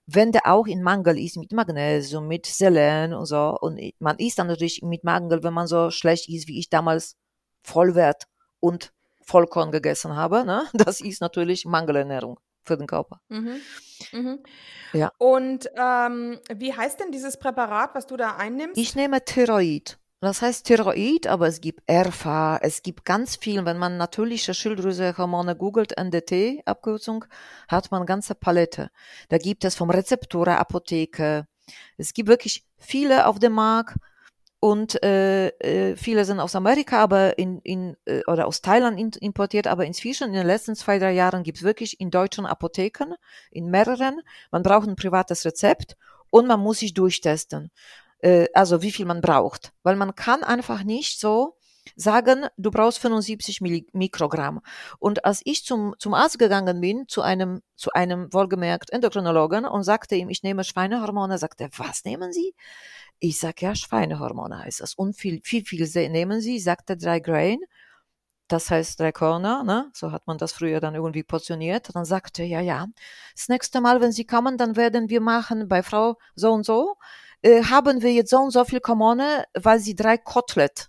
wenn 0.06 0.32
der 0.32 0.46
auch 0.46 0.66
in 0.66 0.82
Mangel 0.82 1.18
ist 1.18 1.36
mit 1.36 1.52
Magnesium, 1.52 2.26
mit 2.26 2.46
Selen 2.46 3.14
und 3.14 3.26
so, 3.26 3.56
und 3.60 3.80
man 3.98 4.18
ist 4.18 4.38
dann 4.38 4.48
natürlich 4.48 4.82
mit 4.82 5.04
Mangel, 5.04 5.42
wenn 5.42 5.54
man 5.54 5.66
so 5.66 5.90
schlecht 5.90 6.28
ist, 6.28 6.48
wie 6.48 6.58
ich 6.58 6.70
damals 6.70 7.16
Vollwert 7.62 8.24
und 8.60 8.92
Vollkorn 9.22 9.70
gegessen 9.70 10.16
habe, 10.16 10.44
ne? 10.44 10.64
Das 10.72 11.00
ist 11.00 11.20
natürlich 11.20 11.64
Mangelernährung 11.64 12.40
für 12.64 12.76
den 12.76 12.86
Körper. 12.86 13.20
Mhm. 13.28 13.60
Mhm. 14.12 14.38
Ja. 14.92 15.12
Und 15.18 15.68
ähm, 15.76 16.40
wie 16.54 16.72
heißt 16.72 17.00
denn 17.00 17.12
dieses 17.12 17.38
Präparat, 17.38 17.94
was 17.94 18.06
du 18.06 18.16
da 18.16 18.36
einnimmst? 18.36 18.78
Ich 18.78 18.94
nehme 18.94 19.24
Thyroid. 19.24 19.98
Das 20.22 20.40
heißt 20.40 20.68
Thyroid, 20.68 21.26
aber 21.26 21.48
es 21.48 21.60
gibt 21.60 21.82
ERFA, 21.88 22.56
es 22.62 22.84
gibt 22.84 23.04
ganz 23.04 23.34
viel. 23.34 23.64
Wenn 23.64 23.76
man 23.76 23.96
natürliche 23.96 24.54
Schilddrüsehormone 24.54 25.56
googelt, 25.56 25.98
NDT, 25.98 26.62
Abkürzung, 26.64 27.24
hat 27.66 27.90
man 27.90 28.06
ganze 28.06 28.36
Palette. 28.36 28.92
Da 29.30 29.38
gibt 29.38 29.64
es 29.64 29.74
vom 29.74 29.90
Rezeptura 29.90 30.58
Apotheke. 30.58 31.48
Es 31.96 32.14
gibt 32.14 32.28
wirklich 32.28 32.64
viele 32.78 33.26
auf 33.26 33.40
dem 33.40 33.54
Markt 33.54 33.96
und 34.60 35.02
äh, 35.02 35.48
äh, 35.58 35.96
viele 35.96 36.24
sind 36.24 36.38
aus 36.38 36.54
Amerika, 36.54 37.02
aber 37.02 37.36
in, 37.36 37.58
in 37.64 37.96
äh, 38.04 38.22
oder 38.28 38.46
aus 38.46 38.62
Thailand 38.62 39.16
importiert, 39.16 39.66
aber 39.66 39.86
inzwischen 39.86 40.28
in 40.28 40.34
den 40.34 40.46
letzten 40.46 40.76
zwei, 40.76 41.00
drei 41.00 41.10
Jahren 41.10 41.42
gibt 41.42 41.58
es 41.58 41.64
wirklich 41.64 41.98
in 41.98 42.12
deutschen 42.12 42.46
Apotheken, 42.46 43.16
in 43.50 43.72
mehreren. 43.72 44.20
Man 44.52 44.62
braucht 44.62 44.86
ein 44.86 44.94
privates 44.94 45.44
Rezept 45.44 45.96
und 46.30 46.46
man 46.46 46.60
muss 46.60 46.78
sich 46.78 46.94
durchtesten 46.94 47.72
äh, 48.22 48.46
also 48.54 48.82
wie 48.82 48.92
viel 48.92 49.06
man 49.06 49.20
braucht. 49.20 49.72
Weil 49.82 49.96
man 49.96 50.14
kann 50.14 50.42
einfach 50.42 50.82
nicht 50.84 51.20
so 51.20 51.56
sagen, 51.96 52.46
du 52.56 52.70
brauchst 52.70 52.98
75 53.00 53.60
Milli 53.60 53.86
Mikrogramm. 53.92 54.60
Und 54.98 55.24
als 55.24 55.42
ich 55.44 55.64
zum, 55.64 55.94
zum 55.98 56.14
Arzt 56.14 56.38
gegangen 56.38 56.80
bin, 56.80 57.06
zu 57.08 57.22
einem, 57.22 57.60
zu 57.76 57.92
einem 57.92 58.32
wohlgemerkt 58.32 58.90
Endokrinologen 58.90 59.64
und 59.64 59.82
sagte 59.82 60.14
ihm, 60.14 60.30
ich 60.30 60.42
nehme 60.42 60.64
Schweinehormone, 60.64 61.38
sagte 61.38 61.64
er, 61.64 61.70
was 61.76 62.04
nehmen 62.04 62.32
Sie? 62.32 62.54
Ich 63.18 63.38
sag 63.38 63.60
ja, 63.62 63.74
Schweinehormone 63.74 64.60
heißt 64.60 64.80
das. 64.80 64.94
Und 64.94 65.14
viel, 65.16 65.40
viel, 65.44 65.64
viel 65.64 65.86
nehmen 66.10 66.40
Sie, 66.40 66.58
sagte 66.58 66.96
drei 66.96 67.20
Grain. 67.20 67.58
das 68.48 68.70
heißt 68.70 69.00
drei 69.00 69.12
Körner, 69.12 69.64
ne? 69.64 69.90
so 69.94 70.12
hat 70.12 70.26
man 70.26 70.38
das 70.38 70.52
früher 70.52 70.80
dann 70.80 70.94
irgendwie 70.94 71.22
portioniert. 71.24 71.94
Dann 71.94 72.04
sagte 72.04 72.42
er, 72.42 72.48
ja, 72.48 72.60
ja, 72.60 72.86
das 73.34 73.48
nächste 73.48 73.80
Mal, 73.80 74.00
wenn 74.00 74.12
Sie 74.12 74.26
kommen, 74.26 74.58
dann 74.58 74.76
werden 74.76 75.08
wir 75.08 75.20
machen 75.20 75.68
bei 75.68 75.82
Frau 75.82 76.18
so 76.34 76.52
und 76.52 76.64
so, 76.66 76.96
äh, 77.42 77.62
haben 77.64 78.02
wir 78.02 78.12
jetzt 78.12 78.30
so 78.30 78.38
und 78.38 78.50
so 78.52 78.64
viel 78.64 78.80
Kommune, 78.80 79.44
weil 79.54 79.78
sie 79.80 79.94
drei 79.94 80.18
Kotelett 80.18 80.88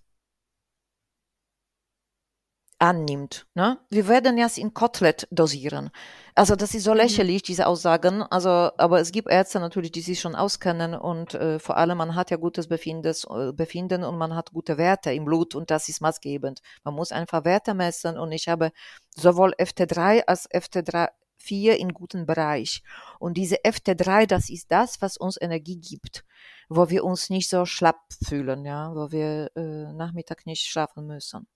annimmt. 2.83 3.47
Ne? 3.55 3.79
Wir 3.89 4.09
werden 4.09 4.37
es 4.37 4.57
in 4.57 4.73
Kotelett 4.73 5.25
dosieren. 5.31 5.89
Also 6.35 6.55
das 6.57 6.73
ist 6.73 6.83
so 6.83 6.93
lächerlich, 6.93 7.41
diese 7.41 7.65
Aussagen. 7.65 8.23
Also, 8.23 8.49
aber 8.49 8.99
es 8.99 9.13
gibt 9.13 9.29
Ärzte 9.29 9.61
natürlich, 9.61 9.93
die 9.93 10.01
sich 10.01 10.19
schon 10.19 10.35
auskennen 10.35 10.93
und 10.93 11.33
äh, 11.33 11.59
vor 11.59 11.77
allem 11.77 11.97
man 11.97 12.15
hat 12.15 12.29
ja 12.29 12.37
gutes 12.37 12.67
Befindes, 12.67 13.25
äh, 13.29 13.53
Befinden 13.53 14.03
und 14.03 14.17
man 14.17 14.35
hat 14.35 14.51
gute 14.51 14.77
Werte 14.77 15.13
im 15.13 15.23
Blut 15.23 15.55
und 15.55 15.71
das 15.71 15.87
ist 15.87 16.01
maßgebend. 16.01 16.59
Man 16.83 16.93
muss 16.93 17.13
einfach 17.13 17.45
Werte 17.45 17.73
messen 17.73 18.17
und 18.17 18.33
ich 18.33 18.49
habe 18.49 18.71
sowohl 19.15 19.53
FT3 19.57 20.25
als 20.25 20.49
FT3 20.51 21.07
4 21.43 21.77
in 21.77 21.93
guten 21.93 22.25
Bereich. 22.25 22.81
Und 23.19 23.35
diese 23.35 23.57
FT3, 23.57 24.25
das 24.25 24.49
ist 24.49 24.71
das, 24.71 25.01
was 25.01 25.17
uns 25.17 25.39
Energie 25.39 25.79
gibt, 25.79 26.23
wo 26.69 26.89
wir 26.89 27.03
uns 27.03 27.29
nicht 27.29 27.49
so 27.49 27.65
schlapp 27.65 28.01
fühlen, 28.25 28.65
ja, 28.65 28.95
wo 28.95 29.11
wir 29.11 29.51
äh, 29.55 29.93
Nachmittag 29.93 30.45
nicht 30.45 30.65
schlafen 30.65 31.05
müssen. 31.05 31.47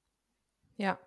Ja. 0.78 0.98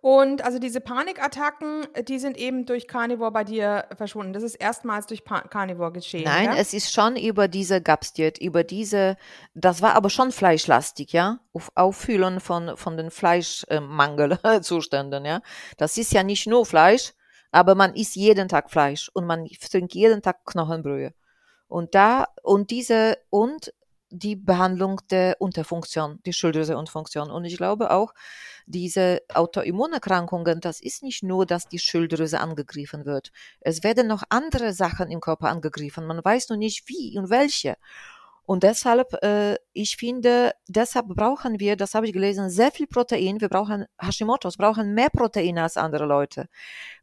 Und 0.00 0.44
also 0.44 0.58
diese 0.58 0.80
Panikattacken, 0.80 1.86
die 2.08 2.18
sind 2.18 2.36
eben 2.36 2.66
durch 2.66 2.88
Carnivore 2.88 3.30
bei 3.30 3.44
dir 3.44 3.86
verschwunden. 3.96 4.34
Das 4.34 4.42
ist 4.42 4.56
erstmals 4.56 5.06
durch 5.06 5.24
pa 5.24 5.42
Carnivore 5.42 5.92
geschehen. 5.92 6.24
Nein, 6.24 6.46
ja? 6.46 6.56
es 6.56 6.74
ist 6.74 6.92
schon 6.92 7.16
über 7.16 7.48
diese 7.48 7.80
Gapstiert, 7.80 8.38
über 8.38 8.64
diese, 8.64 9.16
das 9.54 9.80
war 9.80 9.94
aber 9.94 10.10
schon 10.10 10.30
fleischlastig, 10.30 11.12
ja, 11.12 11.38
auf 11.54 11.72
Auffüllen 11.74 12.40
von, 12.40 12.76
von 12.76 12.98
den 12.98 13.10
Fleischmangelzuständen, 13.10 15.24
ja. 15.24 15.40
Das 15.78 15.96
ist 15.96 16.12
ja 16.12 16.22
nicht 16.22 16.46
nur 16.46 16.66
Fleisch, 16.66 17.14
aber 17.54 17.76
man 17.76 17.94
isst 17.94 18.16
jeden 18.16 18.48
Tag 18.48 18.68
Fleisch 18.68 19.08
und 19.14 19.26
man 19.26 19.46
trinkt 19.70 19.94
jeden 19.94 20.22
Tag 20.22 20.44
Knochenbrühe. 20.44 21.14
Und 21.68 21.94
da, 21.94 22.26
und 22.42 22.72
diese, 22.72 23.16
und 23.30 23.72
die 24.10 24.34
Behandlung 24.34 25.00
der 25.10 25.36
Unterfunktion, 25.40 26.18
die 26.26 26.32
Schilddrüse-Unterfunktion. 26.32 27.30
Und 27.30 27.44
ich 27.44 27.56
glaube 27.56 27.92
auch, 27.92 28.12
diese 28.66 29.22
Autoimmunerkrankungen, 29.32 30.60
das 30.60 30.80
ist 30.80 31.04
nicht 31.04 31.22
nur, 31.22 31.46
dass 31.46 31.68
die 31.68 31.78
Schilddrüse 31.78 32.40
angegriffen 32.40 33.04
wird. 33.04 33.30
Es 33.60 33.84
werden 33.84 34.08
noch 34.08 34.24
andere 34.30 34.72
Sachen 34.72 35.08
im 35.08 35.20
Körper 35.20 35.48
angegriffen. 35.48 36.06
Man 36.06 36.24
weiß 36.24 36.48
nur 36.48 36.58
nicht 36.58 36.88
wie 36.88 37.16
und 37.16 37.30
welche. 37.30 37.76
Und 38.46 38.62
deshalb, 38.62 39.14
äh, 39.22 39.56
ich 39.72 39.96
finde, 39.96 40.52
deshalb 40.68 41.08
brauchen 41.08 41.60
wir, 41.60 41.76
das 41.76 41.94
habe 41.94 42.06
ich 42.06 42.12
gelesen, 42.12 42.50
sehr 42.50 42.70
viel 42.70 42.86
Protein. 42.86 43.40
Wir 43.40 43.48
brauchen, 43.48 43.86
Hashimoto's 43.98 44.58
brauchen 44.58 44.92
mehr 44.94 45.08
Protein 45.10 45.58
als 45.58 45.76
andere 45.78 46.04
Leute, 46.04 46.48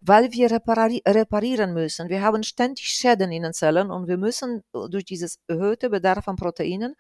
weil 0.01 0.31
wir 0.31 0.51
repari 0.51 1.01
reparieren 1.07 1.73
müssen. 1.73 2.09
Wir 2.09 2.21
haben 2.21 2.43
ständig 2.43 2.87
Schäden 2.89 3.31
in 3.31 3.43
den 3.43 3.53
Zellen 3.53 3.89
und 3.89 4.07
wir 4.07 4.17
müssen 4.17 4.63
durch 4.89 5.05
dieses 5.05 5.39
erhöhte 5.47 5.89
Bedarf 5.89 6.27
an 6.27 6.35
Proteinen, 6.35 6.95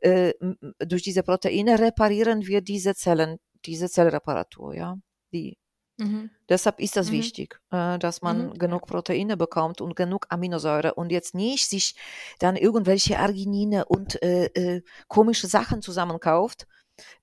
äh, 0.00 0.32
durch 0.78 1.02
diese 1.02 1.22
Proteine 1.22 1.78
reparieren 1.78 2.46
wir 2.46 2.62
diese 2.62 2.94
Zellen, 2.94 3.38
diese 3.66 3.90
Zellreparatur, 3.90 4.74
ja, 4.74 4.96
die 5.32 5.58
Mhm. 5.98 6.30
Deshalb 6.48 6.80
ist 6.80 6.96
das 6.96 7.08
mhm. 7.08 7.12
wichtig, 7.12 7.60
äh, 7.70 7.98
dass 7.98 8.22
man 8.22 8.48
mhm. 8.48 8.58
genug 8.58 8.86
Proteine 8.86 9.36
bekommt 9.36 9.80
und 9.80 9.94
genug 9.94 10.26
Aminosäure 10.30 10.94
und 10.94 11.12
jetzt 11.12 11.34
nicht 11.34 11.68
sich 11.68 11.94
dann 12.38 12.56
irgendwelche 12.56 13.18
Arginine 13.18 13.84
und 13.84 14.22
äh, 14.22 14.46
äh, 14.46 14.82
komische 15.08 15.46
Sachen 15.46 15.82
zusammenkauft 15.82 16.66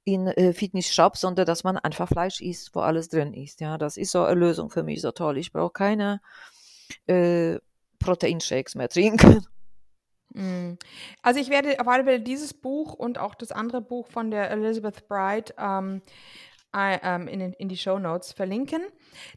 in 0.03 0.27
äh, 0.27 0.53
Fitnessshops, 0.53 1.21
sondern 1.21 1.45
dass 1.45 1.63
man 1.63 1.77
einfach 1.77 2.07
Fleisch 2.07 2.41
isst, 2.41 2.73
wo 2.75 2.79
alles 2.79 3.09
drin 3.09 3.33
ist. 3.33 3.61
Ja, 3.61 3.77
das 3.77 3.97
ist 3.97 4.11
so 4.11 4.23
eine 4.23 4.39
Lösung 4.39 4.69
für 4.69 4.83
mich 4.83 5.01
so 5.01 5.11
toll. 5.11 5.37
Ich 5.37 5.51
brauche 5.51 5.73
keine 5.73 6.21
äh, 7.07 7.57
Proteinshakes 7.99 8.75
mehr 8.75 8.89
trinken. 8.89 9.45
Mhm. 10.31 10.77
Also 11.23 11.39
ich 11.39 11.49
werde 11.49 11.79
auf 11.79 11.87
alle 11.87 12.03
Fälle 12.03 12.21
dieses 12.21 12.53
Buch 12.53 12.93
und 12.93 13.17
auch 13.17 13.33
das 13.33 13.51
andere 13.51 13.81
Buch 13.81 14.05
von 14.05 14.29
der 14.29 14.51
Elizabeth 14.51 15.07
Bright 15.07 15.55
ähm, 15.57 15.87
ähm, 15.89 16.01
in, 16.71 17.53
in 17.53 17.67
die 17.67 17.77
Show 17.77 17.97
Notes 17.99 18.31
verlinken. 18.31 18.81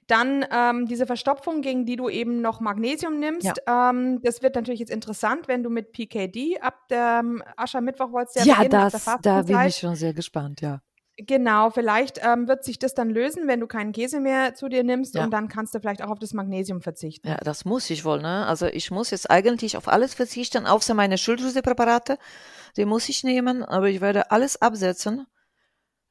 Dann 0.07 0.45
ähm, 0.51 0.87
diese 0.87 1.07
Verstopfung, 1.07 1.62
gegen 1.62 1.87
die 1.87 1.97
du 1.97 2.09
eben 2.09 2.41
noch 2.41 2.61
Magnesium 2.61 3.18
nimmst. 3.18 3.53
Ja. 3.66 3.91
Ähm, 3.91 4.20
das 4.22 4.43
wird 4.43 4.55
natürlich 4.55 4.80
jetzt 4.80 4.93
interessant, 4.93 5.49
wenn 5.49 5.62
du 5.62 5.70
mit 5.70 5.93
PKD 5.93 6.61
ab 6.61 6.89
dem 6.89 7.43
Aschermittwoch 7.57 8.12
wolltest 8.12 8.45
ja, 8.45 8.62
ja 8.62 8.68
das, 8.68 9.05
da 9.22 9.43
bin 9.43 9.61
ich 9.66 9.76
schon 9.76 9.95
sehr 9.95 10.12
gespannt, 10.12 10.61
ja. 10.61 10.80
Genau, 11.18 11.68
vielleicht 11.70 12.20
ähm, 12.24 12.49
wird 12.49 12.64
sich 12.64 12.78
das 12.78 12.95
dann 12.95 13.11
lösen, 13.11 13.47
wenn 13.47 13.61
du 13.61 13.66
keinen 13.66 13.93
Käse 13.93 14.18
mehr 14.18 14.55
zu 14.55 14.68
dir 14.68 14.83
nimmst 14.83 15.14
ja. 15.14 15.24
und 15.24 15.30
dann 15.30 15.49
kannst 15.49 15.74
du 15.74 15.78
vielleicht 15.78 16.03
auch 16.03 16.09
auf 16.09 16.18
das 16.18 16.33
Magnesium 16.33 16.80
verzichten. 16.80 17.28
Ja, 17.28 17.37
das 17.37 17.66
muss 17.66 17.91
ich 17.91 18.05
wohl, 18.07 18.22
ne? 18.22 18.47
Also 18.47 18.66
ich 18.66 18.91
muss 18.91 19.11
jetzt 19.11 19.30
eigentlich 19.30 19.76
auf 19.76 19.89
alles 19.89 20.14
verzichten, 20.14 20.66
außer 20.66 20.95
meine 20.95 21.18
Schilddrüsepräparate. 21.18 22.16
Die 22.78 22.87
muss 22.87 23.11
ich 23.11 23.24
nehmen, 23.24 23.62
aber 23.62 23.89
ich 23.89 24.01
werde 24.01 24.30
alles 24.30 24.61
absetzen 24.62 25.26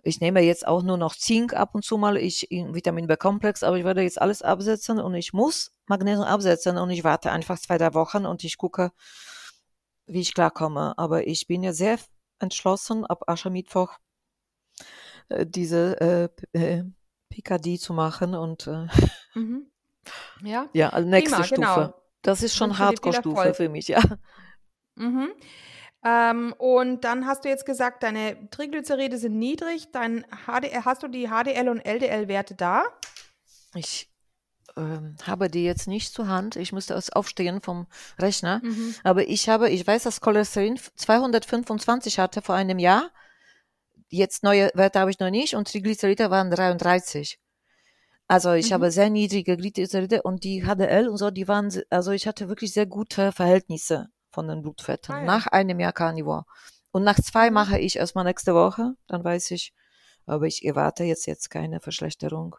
ich 0.03 0.19
nehme 0.19 0.41
jetzt 0.41 0.67
auch 0.67 0.83
nur 0.83 0.97
noch 0.97 1.15
Zink 1.15 1.53
ab 1.53 1.75
und 1.75 1.83
zu 1.83 1.97
mal, 1.97 2.17
ich 2.17 2.47
Vitamin 2.49 3.07
B-Komplex, 3.07 3.63
aber 3.63 3.77
ich 3.77 3.85
werde 3.85 4.01
jetzt 4.01 4.21
alles 4.21 4.41
absetzen 4.41 4.99
und 4.99 5.13
ich 5.13 5.33
muss 5.33 5.71
Magnesium 5.87 6.25
absetzen 6.25 6.77
und 6.77 6.89
ich 6.89 7.03
warte 7.03 7.31
einfach 7.31 7.59
zwei, 7.59 7.77
drei 7.77 7.93
Wochen 7.93 8.25
und 8.25 8.43
ich 8.43 8.57
gucke, 8.57 8.91
wie 10.05 10.21
ich 10.21 10.33
klarkomme. 10.33 10.97
Aber 10.97 11.27
ich 11.27 11.47
bin 11.47 11.63
ja 11.63 11.73
sehr 11.73 11.99
entschlossen, 12.39 13.05
ab 13.05 13.23
Aschermittwoch 13.27 13.97
äh, 15.29 15.45
diese 15.45 16.31
äh, 16.53 16.57
äh 16.57 16.83
PKD 17.29 17.79
zu 17.79 17.93
machen 17.93 18.35
und 18.35 18.67
äh, 18.67 18.87
mhm. 19.35 19.71
ja, 20.43 20.67
ja 20.73 20.89
also 20.89 21.07
nächste 21.07 21.35
Prima, 21.37 21.45
Stufe. 21.45 21.61
Genau. 21.61 21.93
Das 22.23 22.43
ist 22.43 22.55
schon 22.55 22.77
Hardcore-Stufe 22.77 23.53
für 23.53 23.69
mich, 23.69 23.87
ja. 23.87 24.01
Mhm. 24.95 25.29
Ähm, 26.03 26.53
und 26.57 27.03
dann 27.03 27.27
hast 27.27 27.45
du 27.45 27.49
jetzt 27.49 27.65
gesagt, 27.65 28.03
deine 28.03 28.49
Triglyceride 28.49 29.17
sind 29.17 29.37
niedrig. 29.37 29.91
Dein 29.91 30.25
HDL, 30.47 30.83
hast 30.83 31.03
du 31.03 31.07
die 31.07 31.27
HDL 31.27 31.69
und 31.69 31.79
LDL-Werte 31.79 32.55
da? 32.55 32.83
Ich 33.75 34.09
ähm, 34.75 35.15
habe 35.23 35.49
die 35.49 35.63
jetzt 35.63 35.87
nicht 35.87 36.13
zur 36.13 36.27
Hand. 36.27 36.55
Ich 36.55 36.71
müsste 36.71 36.99
aufstehen 37.13 37.61
vom 37.61 37.85
Rechner. 38.17 38.61
Mhm. 38.63 38.95
Aber 39.03 39.27
ich 39.27 39.47
habe, 39.47 39.69
ich 39.69 39.85
weiß, 39.85 40.03
dass 40.03 40.21
Cholesterin 40.21 40.79
225 40.95 42.17
hatte 42.17 42.41
vor 42.41 42.55
einem 42.55 42.79
Jahr. 42.79 43.11
Jetzt 44.09 44.43
neue 44.43 44.71
Werte 44.73 44.99
habe 44.99 45.11
ich 45.11 45.19
noch 45.19 45.29
nicht 45.29 45.55
und 45.55 45.71
Triglyceride 45.71 46.31
waren 46.31 46.49
33. 46.49 47.39
Also 48.27 48.53
ich 48.53 48.69
mhm. 48.69 48.73
habe 48.73 48.91
sehr 48.91 49.11
niedrige 49.11 49.55
Triglyceride 49.55 50.23
und 50.23 50.43
die 50.43 50.63
HDL 50.63 51.09
und 51.09 51.17
so, 51.17 51.29
die 51.29 51.47
waren, 51.47 51.71
also 51.91 52.11
ich 52.11 52.25
hatte 52.25 52.49
wirklich 52.49 52.73
sehr 52.73 52.87
gute 52.87 53.31
Verhältnisse 53.31 54.09
von 54.31 54.47
den 54.47 54.61
Blutfetten. 54.61 55.13
Ah, 55.13 55.19
ja. 55.19 55.25
Nach 55.25 55.47
einem 55.47 55.79
Jahr 55.79 55.93
Carnivore. 55.93 56.45
Und 56.91 57.03
nach 57.03 57.19
zwei 57.19 57.49
mhm. 57.49 57.55
mache 57.55 57.79
ich 57.79 57.97
erstmal 57.97 58.25
nächste 58.25 58.53
Woche, 58.53 58.95
dann 59.07 59.23
weiß 59.23 59.51
ich, 59.51 59.73
aber 60.25 60.45
ich 60.45 60.63
erwarte 60.65 61.03
jetzt, 61.03 61.25
jetzt 61.25 61.49
keine 61.49 61.79
Verschlechterung. 61.79 62.55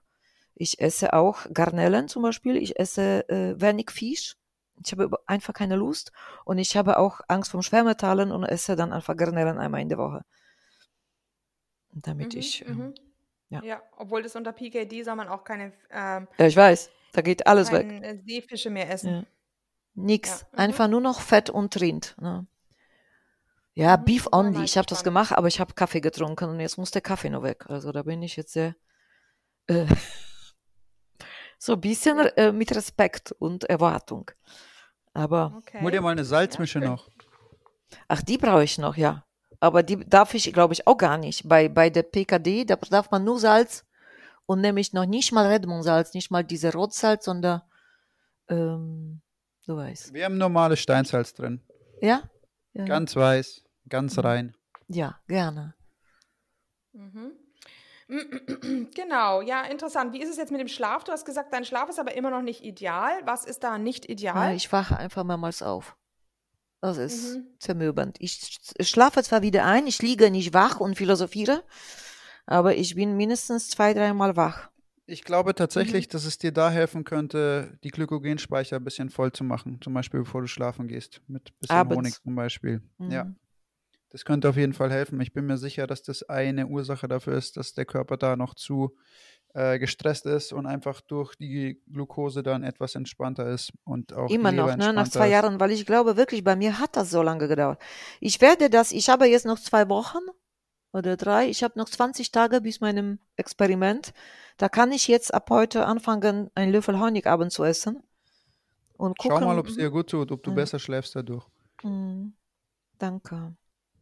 Ich 0.55 0.81
esse 0.81 1.12
auch 1.12 1.47
Garnelen 1.53 2.09
zum 2.09 2.23
Beispiel, 2.23 2.57
ich 2.57 2.79
esse 2.79 3.29
äh, 3.29 3.61
wenig 3.61 3.91
Fisch. 3.91 4.37
Ich 4.85 4.93
habe 4.93 5.11
einfach 5.27 5.55
keine 5.55 5.77
Lust 5.77 6.12
und 6.45 6.59
ich 6.59 6.77
habe 6.77 6.99
auch 6.99 7.20
Angst 7.29 7.51
vor 7.51 7.62
Schwermetallen 7.62 8.33
und 8.33 8.45
esse 8.45 8.75
dann 8.75 8.93
einfach 8.93 9.16
Garnelen 9.16 9.59
einmal 9.59 9.81
in 9.81 9.89
der 9.89 9.99
Woche. 9.99 10.25
Damit 11.93 12.35
mhm, 12.35 12.41
ich. 12.41 12.66
Ähm, 12.66 12.95
ja. 13.51 13.62
ja, 13.62 13.83
obwohl 13.99 14.23
das 14.23 14.35
unter 14.35 14.53
PKD 14.53 15.03
soll 15.03 15.14
man 15.14 15.29
auch 15.29 15.45
keine. 15.45 15.73
Ähm, 15.91 16.27
ja, 16.39 16.47
ich 16.47 16.57
weiß, 16.57 16.91
da 17.12 17.20
geht 17.20 17.47
alles 17.47 17.70
weg. 17.70 17.87
Äh, 18.03 18.18
Seefische 18.27 18.70
mehr 18.70 18.91
essen. 18.91 19.11
Ja. 19.11 19.25
Nix. 19.95 20.40
Ja. 20.40 20.47
Mhm. 20.53 20.59
Einfach 20.59 20.88
nur 20.88 21.01
noch 21.01 21.20
Fett 21.20 21.51
und 21.51 21.80
Rind. 21.80 22.16
Ne? 22.20 22.47
Ja, 23.74 23.97
mhm. 23.97 24.05
Beef 24.05 24.28
only. 24.32 24.64
Ich 24.64 24.76
habe 24.76 24.86
das 24.86 25.05
gemacht, 25.05 25.32
aber 25.32 25.49
ich 25.49 25.61
habe 25.61 25.74
Kaffee 25.74 26.01
getrunken 26.01 26.51
und 26.51 26.61
jetzt 26.61 26.78
muss 26.78 26.90
der 26.90 27.03
Kaffee 27.03 27.30
nur 27.30 27.43
weg. 27.43 27.66
Also 27.68 27.93
da 27.93 28.03
bin 28.03 28.22
ich 28.22 28.36
jetzt 28.36 28.53
sehr 28.53 28.74
äh, 29.66 29.86
so 31.59 31.74
ein 31.74 31.80
bisschen 31.80 32.18
äh, 32.18 32.53
mit 32.53 32.74
Respekt 32.74 33.32
und 33.32 33.64
Erwartung. 33.64 34.30
Aber 35.14 35.55
okay. 35.59 35.80
hol 35.80 35.90
dir 35.90 36.01
mal 36.01 36.11
eine 36.11 36.24
Salzmische 36.24 36.80
ja. 36.80 36.88
noch. 36.90 37.09
Ach, 38.09 38.22
die 38.22 38.38
brauche 38.38 38.64
ich 38.64 38.78
noch, 38.78 38.97
ja. 38.97 39.24
Aber 39.61 39.82
die 39.82 40.05
darf 40.09 40.34
ich, 40.34 40.53
glaube 40.53 40.74
ich, 40.74 40.86
auch 40.86 40.97
gar 40.97 41.18
nicht. 41.18 41.49
Bei, 41.49 41.68
bei 41.68 41.88
der 41.88 42.03
PKD, 42.03 42.64
da 42.64 42.76
darf 42.76 43.11
man 43.11 43.22
nur 43.22 43.38
Salz 43.38 43.84
und 44.47 44.61
nämlich 44.61 44.93
noch 44.93 45.07
nicht 45.07 45.32
mal 45.32 45.47
Redmond-Salz, 45.47 46.14
nicht 46.14 46.30
mal 46.30 46.43
diese 46.43 46.72
Rotsalz, 46.72 47.26
sondern 47.26 47.62
ähm, 48.49 49.22
Du 49.67 49.77
weißt. 49.77 50.13
Wir 50.13 50.25
haben 50.25 50.39
normales 50.39 50.81
Steinsalz 50.81 51.35
drin. 51.35 51.61
Ja? 52.01 52.23
ja. 52.73 52.85
Ganz 52.85 53.15
weiß, 53.15 53.65
ganz 53.89 54.17
mhm. 54.17 54.23
rein. 54.23 54.57
Ja, 54.89 55.21
gerne. 55.29 55.75
Mhm. 56.93 57.33
Genau, 58.95 59.41
ja, 59.41 59.63
interessant. 59.63 60.13
Wie 60.13 60.21
ist 60.21 60.29
es 60.29 60.37
jetzt 60.37 60.51
mit 60.51 60.61
dem 60.61 60.69
Schlaf? 60.69 61.05
Du 61.05 61.13
hast 61.13 61.25
gesagt, 61.25 61.53
dein 61.53 61.65
Schlaf 61.65 61.89
ist 61.89 61.99
aber 61.99 62.15
immer 62.15 62.31
noch 62.31 62.43
nicht 62.43 62.63
ideal. 62.63 63.13
Was 63.25 63.45
ist 63.47 63.65
da 63.65 63.79
nicht 63.79 64.07
ideal? 64.07 64.51
Ja, 64.51 64.55
ich 64.55 64.71
wache 64.71 64.99
einfach 64.99 65.25
mehrmals 65.25 65.63
auf. 65.63 65.97
Das 66.83 66.99
ist 66.99 67.37
mhm. 67.37 67.47
zermürbend. 67.59 68.17
Ich 68.21 68.59
schlafe 68.81 69.23
zwar 69.23 69.41
wieder 69.43 69.65
ein, 69.65 69.87
ich 69.87 70.03
liege 70.03 70.31
nicht 70.31 70.53
wach 70.53 70.81
und 70.81 70.97
philosophiere, 70.97 71.63
aber 72.45 72.75
ich 72.75 72.97
bin 72.97 73.17
mindestens 73.17 73.69
zwei, 73.69 73.95
dreimal 73.95 74.37
wach. 74.37 74.69
Ich 75.07 75.24
glaube 75.24 75.50
Mhm. 75.50 75.57
tatsächlich, 75.57 76.09
dass 76.09 76.24
es 76.24 76.38
dir 76.38 76.53
da 76.53 76.70
helfen 76.70 77.05
könnte, 77.05 77.78
die 77.82 77.90
Glykogenspeicher 77.90 78.76
ein 78.76 78.84
bisschen 78.84 79.11
voll 79.11 79.32
zu 79.32 79.44
machen. 79.44 79.80
Zum 79.82 79.94
Beispiel, 79.94 80.20
bevor 80.20 80.42
du 80.42 80.46
schlafen 80.46 80.86
gehst. 80.88 81.20
Mit 81.26 81.50
ein 81.50 81.55
bisschen 81.61 81.76
Abends. 81.76 81.96
Honig 81.96 82.22
zum 82.22 82.34
Beispiel. 82.34 82.82
Ja. 82.98 83.24
Mhm. 83.24 83.36
Das 84.11 84.24
könnte 84.26 84.48
auf 84.48 84.57
jeden 84.57 84.74
Fall 84.74 84.92
helfen. 84.92 85.18
Ich 85.20 85.32
bin 85.32 85.46
mir 85.46 85.57
sicher, 85.57 85.86
dass 85.86 86.03
das 86.03 86.22
eine 86.28 86.66
Ursache 86.66 87.09
dafür 87.09 87.34
ist, 87.36 87.57
dass 87.57 87.72
der 87.72 87.86
Körper 87.86 88.18
da 88.18 88.36
noch 88.36 88.55
zu 88.55 88.94
äh, 89.55 89.78
gestresst 89.78 90.26
ist 90.26 90.53
und 90.53 90.66
einfach 90.66 91.00
durch 91.00 91.34
die 91.34 91.80
Glucose 91.90 92.42
dann 92.42 92.62
etwas 92.62 92.94
entspannter 92.94 93.48
ist 93.50 93.72
und 93.84 94.12
auch 94.12 94.30
Immer 94.30 94.53
noch, 94.53 94.76
ne, 94.76 94.92
nach 94.92 95.09
zwei. 95.09 95.28
Jahren, 95.28 95.61
weil 95.61 95.72
ich 95.72 95.84
glaube 95.86 96.16
wirklich, 96.16 96.44
bei 96.44 96.57
mir 96.57 96.78
hat 96.78 96.96
das 96.96 97.11
so 97.11 97.22
lange 97.22 97.48
gedauert. 97.48 97.80
Ich 98.20 98.40
werde 98.40 98.70
das, 98.70 98.92
ich 98.92 99.09
habe 99.09 99.26
jetzt 99.26 99.46
noch 99.46 99.59
zwei 99.59 99.88
Wochen 99.88 100.20
oder 100.93 101.16
drei, 101.16 101.49
ich 101.49 101.62
habe 101.62 101.78
noch 101.78 101.88
20 101.88 102.32
Tage 102.32 102.61
bis 102.61 102.80
meinem 102.80 103.18
Experiment. 103.36 104.12
Da 104.59 104.68
kann 104.68 104.93
ich 104.93 105.09
jetzt 105.09 105.32
ab 105.32 105.49
heute 105.51 105.86
anfangen, 105.86 106.51
einen 106.55 106.72
Löffel 106.72 107.01
Honig 107.01 107.26
abends 107.26 107.55
zu 107.55 107.64
essen 107.64 108.03
und 108.97 109.16
Schau 109.20 109.28
gucken. 109.30 109.47
mal, 109.47 109.59
ob 109.59 109.68
es 109.68 109.76
dir 109.76 109.90
gut 109.90 110.11
tut, 110.11 110.30
ob 110.30 110.43
du 110.43 110.51
Mhm. 110.51 110.55
besser 110.57 110.78
schläfst 110.78 111.16
dadurch. 111.16 111.47
Mhm. 111.82 112.34
Danke. 112.99 113.57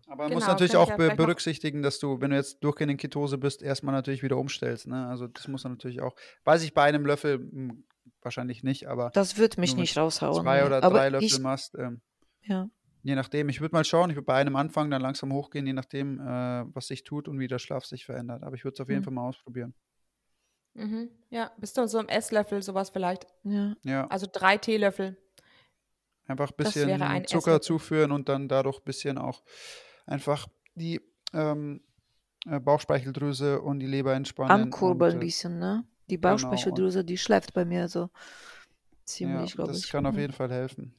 Aber 0.09 0.25
man 0.25 0.33
muss 0.33 0.43
Genau, 0.43 0.53
natürlich 0.53 0.73
kann 0.73 0.83
ich 0.83 0.93
auch 0.93 0.99
ja 0.99 1.15
berücksichtigen, 1.15 1.83
dass 1.83 2.01
du, 2.01 2.21
wenn 2.21 2.31
du 2.31 2.37
jetzt 2.37 2.59
durchgehend 2.65 2.91
in 2.91 2.97
Ketose 2.97 3.39
bist, 3.39 3.63
erstmal 3.63 3.95
natürlich 3.95 4.23
wieder 4.25 4.37
umstellst. 4.39 4.89
Ne? 4.89 5.07
Also 5.07 5.29
das 5.29 5.47
muss 5.47 5.63
man 5.63 5.75
natürlich 5.75 6.01
auch. 6.01 6.17
Weiß 6.45 6.63
ich 6.65 6.75
bei 6.75 6.83
einem 6.83 7.07
Löffel 7.07 7.39
hm, 7.39 7.85
wahrscheinlich 8.21 8.65
nicht, 8.65 8.89
aber 8.89 9.11
Das 9.15 9.39
wird 9.39 9.57
mich 9.57 9.77
nicht 9.77 9.97
raushauen. 9.97 10.43
zwei 10.43 10.67
oder 10.67 10.83
Aber 10.83 10.97
drei 10.99 11.09
Löffel 11.11 11.27
ich, 11.27 11.39
machst, 11.39 11.77
ähm, 11.79 12.01
ja. 12.43 12.69
Je 13.03 13.15
nachdem. 13.15 13.49
Ich 13.49 13.61
würde 13.61 13.75
mal 13.75 13.85
schauen, 13.85 14.11
ich 14.11 14.17
würde 14.17 14.27
bei 14.27 14.35
einem 14.35 14.57
anfangen, 14.57 14.91
dann 14.91 15.03
langsam 15.03 15.33
hochgehen, 15.33 15.67
je 15.67 15.73
nachdem, 15.73 16.21
äh, 16.21 16.65
was 16.75 16.87
sich 16.89 17.05
tut 17.05 17.29
und 17.29 17.39
wie 17.39 17.49
der 17.49 17.59
Schlaf 17.59 17.85
sich 17.85 18.05
verändert. 18.05 18.43
Aber 18.43 18.55
ich 18.57 18.65
würde 18.65 18.75
es 18.75 18.81
auf 18.81 18.89
jeden 18.89 19.01
Mhm. 19.01 19.05
Fall 19.05 19.13
mal 19.13 19.29
ausprobieren. 19.29 19.75
Mhm. 20.75 21.11
Ja, 21.31 21.51
bis 21.59 21.73
zu 21.75 21.87
so 21.89 21.99
einem 21.99 22.09
Esslöffel, 22.09 22.63
sowas 22.63 22.91
vielleicht. 22.91 23.27
Ja. 23.45 23.77
Ja, 23.83 24.07
Also 24.09 24.27
drei 24.31 24.57
Teelöffel. 24.57 25.17
einfach 26.27 26.51
ein 26.51 26.55
das 26.57 26.75
bisschen 26.75 27.03
ein 27.03 27.27
Zucker 27.27 27.53
Esslöffel. 27.53 27.61
zuführen 27.61 28.13
und 28.13 28.29
dann 28.29 28.49
dadurch 28.49 28.79
ein 28.79 28.85
bisschen 28.85 29.19
auch 29.19 29.43
einfach 30.07 30.47
die 30.75 31.01
ähm, 31.33 31.83
äh, 32.47 32.61
Bauchspeicheldrüse 32.61 33.61
und 33.61 33.81
die 33.81 33.87
Leber 33.87 34.15
entspannen. 34.15 34.63
Ankurbeln 34.63 35.13
ein 35.17 35.21
äh, 35.23 35.25
bisschen, 35.27 35.59
ne? 35.59 35.85
Die 36.09 36.17
genau, 36.17 36.31
Bauchspeicheldrüse, 36.31 37.05
die 37.05 37.19
schläft 37.19 37.53
bei 37.53 37.65
mir 37.65 37.89
so 37.89 38.11
ziemlich, 39.05 39.51
ja, 39.51 39.57
glaube 39.57 39.73
das 39.73 39.79
ich. 39.85 39.91
kann 39.91 40.07
auf 40.07 40.15
Mhm. 40.15 40.21
jeden 40.21 40.33
Fall 40.33 40.51
helfen. 40.51 40.95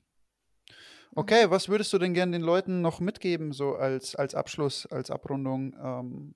Okay, 1.13 1.49
was 1.49 1.67
würdest 1.67 1.91
du 1.91 1.97
denn 1.97 2.13
gerne 2.13 2.31
den 2.31 2.41
Leuten 2.41 2.81
noch 2.81 3.01
mitgeben, 3.01 3.51
so 3.51 3.75
als, 3.75 4.15
als 4.15 4.33
Abschluss, 4.33 4.85
als 4.85 5.11
Abrundung 5.11 5.75
ähm, 5.83 6.35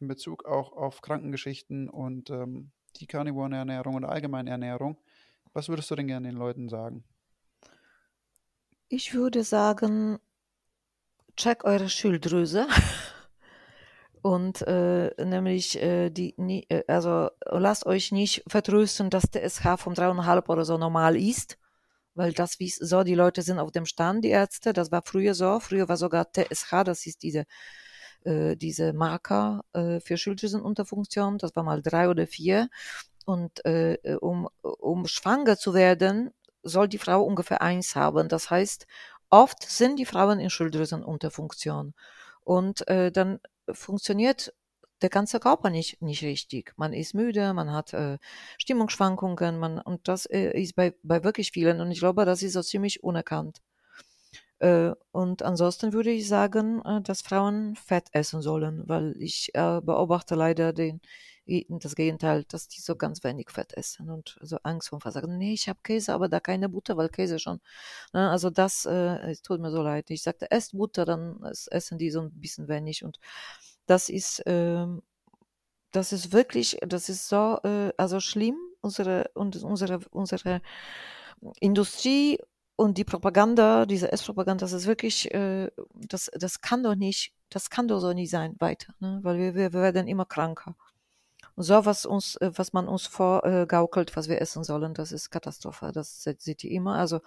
in 0.00 0.08
Bezug 0.08 0.44
auch 0.44 0.72
auf 0.72 1.02
Krankengeschichten 1.02 1.88
und 1.88 2.30
ähm, 2.30 2.72
die 2.96 3.06
Carnivore-Ernährung 3.06 3.94
und 3.94 4.04
allgemeine 4.04 4.50
Ernährung? 4.50 4.98
Was 5.52 5.68
würdest 5.68 5.90
du 5.90 5.94
denn 5.94 6.08
gerne 6.08 6.28
den 6.28 6.36
Leuten 6.36 6.68
sagen? 6.68 7.04
Ich 8.88 9.14
würde 9.14 9.44
sagen, 9.44 10.18
check 11.36 11.64
eure 11.64 11.88
Schilddrüse. 11.88 12.66
Und 14.20 14.62
äh, 14.62 15.12
nämlich 15.24 15.80
äh, 15.80 16.10
die, 16.10 16.34
nie- 16.36 16.66
äh, 16.68 16.82
also 16.88 17.30
lasst 17.46 17.86
euch 17.86 18.10
nicht 18.10 18.42
vertrösten, 18.48 19.10
dass 19.10 19.30
der 19.30 19.44
SH 19.48 19.76
vom 19.78 19.94
3,5 19.94 20.48
oder 20.48 20.64
so 20.64 20.76
normal 20.76 21.16
ist, 21.16 21.56
weil 22.18 22.32
das 22.32 22.58
wie 22.58 22.68
so 22.68 23.04
die 23.04 23.14
Leute 23.14 23.42
sind 23.42 23.58
auf 23.58 23.70
dem 23.72 23.86
Stand, 23.86 24.24
die 24.24 24.30
Ärzte. 24.30 24.72
Das 24.72 24.90
war 24.92 25.02
früher 25.04 25.34
so. 25.34 25.60
Früher 25.60 25.88
war 25.88 25.96
sogar 25.96 26.26
TSH, 26.32 26.84
das 26.84 27.06
ist 27.06 27.22
diese 27.22 27.44
äh, 28.24 28.56
diese 28.56 28.92
Marker 28.92 29.62
äh, 29.72 30.00
für 30.00 30.16
Schilddrüsenunterfunktion. 30.16 31.38
Das 31.38 31.54
war 31.56 31.62
mal 31.62 31.82
drei 31.82 32.08
oder 32.08 32.26
vier. 32.26 32.68
Und 33.24 33.64
äh, 33.64 33.98
um, 34.20 34.48
um 34.62 35.06
schwanger 35.06 35.56
zu 35.56 35.74
werden, 35.74 36.32
soll 36.62 36.88
die 36.88 36.98
Frau 36.98 37.22
ungefähr 37.22 37.62
eins 37.62 37.94
haben. 37.94 38.28
Das 38.28 38.50
heißt, 38.50 38.86
oft 39.30 39.62
sind 39.62 39.98
die 39.98 40.06
Frauen 40.06 40.40
in 40.40 40.50
Schilddrüsenunterfunktion. 40.50 41.94
Und 42.42 42.88
äh, 42.88 43.12
dann 43.12 43.40
funktioniert 43.70 44.52
der 45.02 45.10
ganze 45.10 45.40
Körper 45.40 45.70
nicht, 45.70 46.00
nicht 46.02 46.22
richtig. 46.22 46.74
Man 46.76 46.92
ist 46.92 47.14
müde, 47.14 47.52
man 47.54 47.72
hat 47.72 47.92
äh, 47.94 48.18
Stimmungsschwankungen, 48.58 49.58
man, 49.58 49.78
und 49.80 50.08
das 50.08 50.26
äh, 50.26 50.50
ist 50.60 50.74
bei, 50.76 50.94
bei 51.02 51.24
wirklich 51.24 51.52
vielen. 51.52 51.80
Und 51.80 51.90
ich 51.90 52.00
glaube, 52.00 52.24
das 52.24 52.42
ist 52.42 52.54
so 52.54 52.62
ziemlich 52.62 53.02
unerkannt. 53.04 53.60
Äh, 54.60 54.92
und 55.12 55.42
ansonsten 55.42 55.92
würde 55.92 56.10
ich 56.10 56.26
sagen, 56.28 56.82
äh, 56.84 57.00
dass 57.02 57.22
Frauen 57.22 57.76
Fett 57.76 58.08
essen 58.12 58.42
sollen, 58.42 58.82
weil 58.88 59.14
ich 59.20 59.50
äh, 59.54 59.80
beobachte 59.80 60.34
leider 60.34 60.72
den, 60.72 61.00
das 61.70 61.94
Gegenteil, 61.96 62.44
dass 62.44 62.68
die 62.68 62.80
so 62.82 62.94
ganz 62.96 63.24
wenig 63.24 63.50
Fett 63.50 63.72
essen 63.74 64.10
und 64.10 64.36
so 64.42 64.58
Angst 64.64 64.90
vor 64.90 65.00
sagen, 65.12 65.38
nee, 65.38 65.54
ich 65.54 65.68
habe 65.68 65.78
Käse, 65.82 66.12
aber 66.12 66.28
da 66.28 66.40
keine 66.40 66.68
Butter, 66.68 66.96
weil 66.98 67.08
Käse 67.08 67.38
schon. 67.38 67.60
Ne? 68.12 68.30
Also 68.30 68.50
das 68.50 68.86
äh, 68.86 69.30
es 69.30 69.42
tut 69.42 69.60
mir 69.60 69.70
so 69.70 69.82
leid. 69.82 70.10
Ich 70.10 70.22
sagte, 70.22 70.50
esst 70.50 70.72
Butter, 70.76 71.04
dann 71.06 71.42
es- 71.44 71.66
essen 71.68 71.98
die 71.98 72.10
so 72.10 72.20
ein 72.22 72.32
bisschen 72.40 72.68
wenig 72.68 73.04
und 73.04 73.18
das 73.88 74.08
ist, 74.10 74.42
ähm, 74.46 75.02
das 75.92 76.12
ist 76.12 76.32
wirklich, 76.32 76.78
das 76.86 77.08
ist 77.08 77.28
so, 77.28 77.58
äh, 77.64 77.92
also 77.96 78.20
schlimm, 78.20 78.56
unsere, 78.82 79.30
unsere, 79.34 80.00
unsere 80.10 80.62
Industrie 81.60 82.38
und 82.76 82.98
die 82.98 83.04
Propaganda, 83.04 83.86
diese 83.86 84.12
Esspropaganda, 84.12 84.64
das 84.64 84.72
ist 84.72 84.86
wirklich, 84.86 85.32
äh, 85.34 85.70
das, 85.94 86.30
das 86.34 86.60
kann 86.60 86.82
doch 86.82 86.94
nicht, 86.94 87.32
das 87.50 87.70
kann 87.70 87.88
doch 87.88 88.00
so 88.00 88.12
nicht 88.12 88.30
sein 88.30 88.54
weiter, 88.60 88.94
ne? 89.00 89.20
weil 89.22 89.38
wir, 89.38 89.54
wir, 89.54 89.72
wir 89.72 89.82
werden 89.82 90.08
immer 90.08 90.26
kranker. 90.26 90.76
Und 91.56 91.64
so, 91.64 91.84
was 91.84 92.06
uns, 92.06 92.36
äh, 92.36 92.52
was 92.54 92.72
man 92.72 92.88
uns 92.88 93.06
vorgaukelt, 93.06 94.16
was 94.16 94.28
wir 94.28 94.40
essen 94.40 94.64
sollen, 94.64 94.94
das 94.94 95.12
ist 95.12 95.30
Katastrophe. 95.30 95.90
Das 95.92 96.22
se- 96.22 96.36
seht 96.38 96.64
ihr 96.64 96.70
immer. 96.72 96.96
Also 96.96 97.20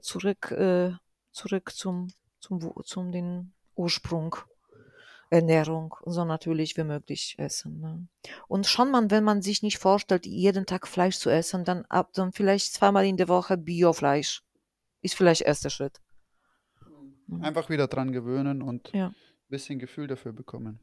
zurück, 0.00 0.50
äh, 0.52 0.92
zurück 1.32 1.72
zum, 1.74 2.08
zum, 2.40 2.72
zum 2.84 3.12
den 3.12 3.52
Ursprung. 3.74 4.36
Ernährung, 5.30 5.94
so 6.04 6.24
natürlich 6.24 6.76
wie 6.76 6.84
möglich 6.84 7.34
essen. 7.38 7.80
Ne? 7.80 8.08
Und 8.48 8.66
schon 8.66 8.90
man, 8.90 9.10
wenn 9.10 9.24
man 9.24 9.42
sich 9.42 9.62
nicht 9.62 9.78
vorstellt, 9.78 10.26
jeden 10.26 10.66
Tag 10.66 10.86
Fleisch 10.86 11.18
zu 11.18 11.30
essen, 11.30 11.64
dann 11.64 11.84
ab 11.86 12.12
dann 12.14 12.32
vielleicht 12.32 12.72
zweimal 12.74 13.04
in 13.04 13.16
der 13.16 13.28
Woche 13.28 13.56
Biofleisch. 13.56 14.42
Ist 15.02 15.14
vielleicht 15.14 15.42
erster 15.42 15.70
Schritt. 15.70 16.00
Mhm. 17.26 17.42
Einfach 17.42 17.68
wieder 17.68 17.86
dran 17.88 18.12
gewöhnen 18.12 18.62
und 18.62 18.92
ein 18.94 18.98
Ja. 18.98 19.14
bisschen 19.48 19.78
Gefühl 19.78 20.06
dafür 20.06 20.32
bekommen. 20.32 20.80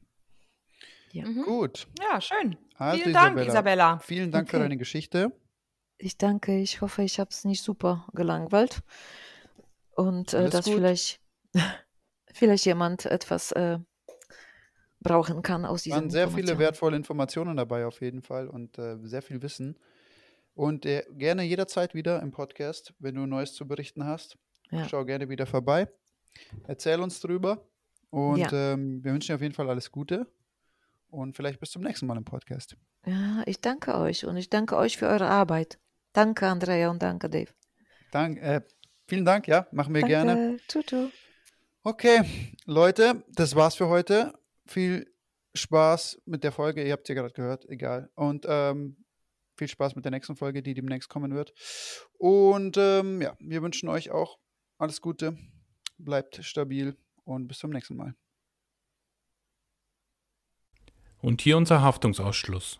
Ja. 1.11 1.25
Mhm. 1.25 1.43
Gut. 1.43 1.87
Ja, 2.01 2.19
schön. 2.19 2.57
Also, 2.75 3.01
Vielen 3.03 3.13
Dank, 3.13 3.37
Isabella. 3.45 3.99
Vielen 3.99 4.31
Dank 4.31 4.49
für 4.49 4.57
Okay. 4.57 4.63
deine 4.63 4.77
Geschichte. 4.77 5.31
Ich 5.97 6.17
danke, 6.17 6.59
ich 6.59 6.81
hoffe, 6.81 7.03
ich 7.03 7.19
habe 7.19 7.29
es 7.29 7.45
nicht 7.45 7.61
super 7.61 8.07
gelangweilt. 8.13 8.81
Und 9.95 10.33
äh, 10.33 10.49
dass 10.49 10.65
gut. 10.65 10.73
vielleicht, 10.75 11.21
vielleicht 12.33 12.65
jemand 12.65 13.05
etwas 13.05 13.51
äh, 13.51 13.79
brauchen 15.03 15.41
kann 15.41 15.65
aus 15.65 15.81
Es 15.81 15.83
diesen 15.83 15.95
waren 15.95 16.09
sehr 16.09 16.29
viele 16.29 16.57
wertvolle 16.57 16.95
Informationen 16.97 17.57
dabei 17.57 17.85
auf 17.85 18.01
jeden 18.01 18.21
Fall 18.21 18.47
und 18.47 18.77
äh, 18.79 18.97
sehr 19.03 19.21
viel 19.21 19.41
Wissen. 19.41 19.77
Und 20.55 20.85
äh, 20.85 21.03
gerne 21.11 21.43
jederzeit 21.43 21.93
wieder 21.95 22.21
im 22.21 22.31
Podcast, 22.31 22.93
wenn 22.99 23.15
du 23.15 23.25
Neues 23.25 23.53
zu 23.53 23.67
berichten 23.67 24.05
hast. 24.05 24.37
Ja. 24.71 24.87
Schau 24.87 25.03
gerne 25.05 25.27
wieder 25.29 25.45
vorbei. 25.45 25.87
Erzähl 26.67 26.99
uns 26.99 27.19
drüber. 27.19 27.65
Und 28.09 28.37
Ja. 28.39 28.73
ähm, 28.73 29.03
wir 29.03 29.13
wünschen 29.13 29.27
dir 29.29 29.35
auf 29.35 29.41
jeden 29.41 29.55
Fall 29.55 29.69
alles 29.69 29.91
Gute. 29.91 30.27
Und 31.09 31.35
vielleicht 31.35 31.59
bis 31.59 31.71
zum 31.71 31.81
nächsten 31.83 32.05
Mal 32.07 32.17
im 32.17 32.25
Podcast. 32.25 32.75
Ja, 33.05 33.43
ich 33.45 33.61
danke 33.61 33.95
euch 33.95 34.25
und 34.25 34.37
ich 34.37 34.49
danke 34.49 34.77
euch 34.77 34.97
für 34.97 35.07
eure 35.07 35.27
Arbeit. 35.27 35.79
Danke, 36.13 36.47
Andrea 36.47 36.89
und 36.89 37.01
danke, 37.03 37.29
Dave. 37.29 37.51
Dank, 38.11 38.39
äh, 38.41 38.61
vielen 39.07 39.25
Dank, 39.25 39.47
ja, 39.47 39.67
machen 39.71 39.93
wir 39.93 40.01
danke. 40.01 40.13
gerne. 40.13 40.57
Tschüss. 40.67 41.11
Okay, 41.83 42.21
Leute, 42.65 43.23
das 43.33 43.55
war's 43.55 43.75
für 43.75 43.87
heute. 43.89 44.33
Viel 44.65 45.13
Spaß 45.55 46.21
mit 46.25 46.43
der 46.43 46.51
Folge. 46.51 46.85
Ihr 46.85 46.93
habt 46.93 47.07
sie 47.07 47.15
gerade 47.15 47.33
gehört, 47.33 47.67
egal. 47.69 48.09
Und 48.15 48.45
ähm, 48.47 49.05
viel 49.57 49.67
Spaß 49.67 49.95
mit 49.95 50.05
der 50.05 50.11
nächsten 50.11 50.35
Folge, 50.35 50.63
die 50.63 50.73
demnächst 50.73 51.09
kommen 51.09 51.33
wird. 51.33 51.53
Und 52.17 52.77
ähm, 52.77 53.21
ja, 53.21 53.35
wir 53.39 53.61
wünschen 53.61 53.89
euch 53.89 54.11
auch 54.11 54.39
alles 54.77 55.01
Gute. 55.01 55.37
Bleibt 55.97 56.43
stabil 56.43 56.97
und 57.23 57.47
bis 57.47 57.59
zum 57.59 57.71
nächsten 57.71 57.95
Mal. 57.95 58.15
Und 61.19 61.41
hier 61.41 61.55
unser 61.55 61.81
Haftungsausschluss. 61.81 62.79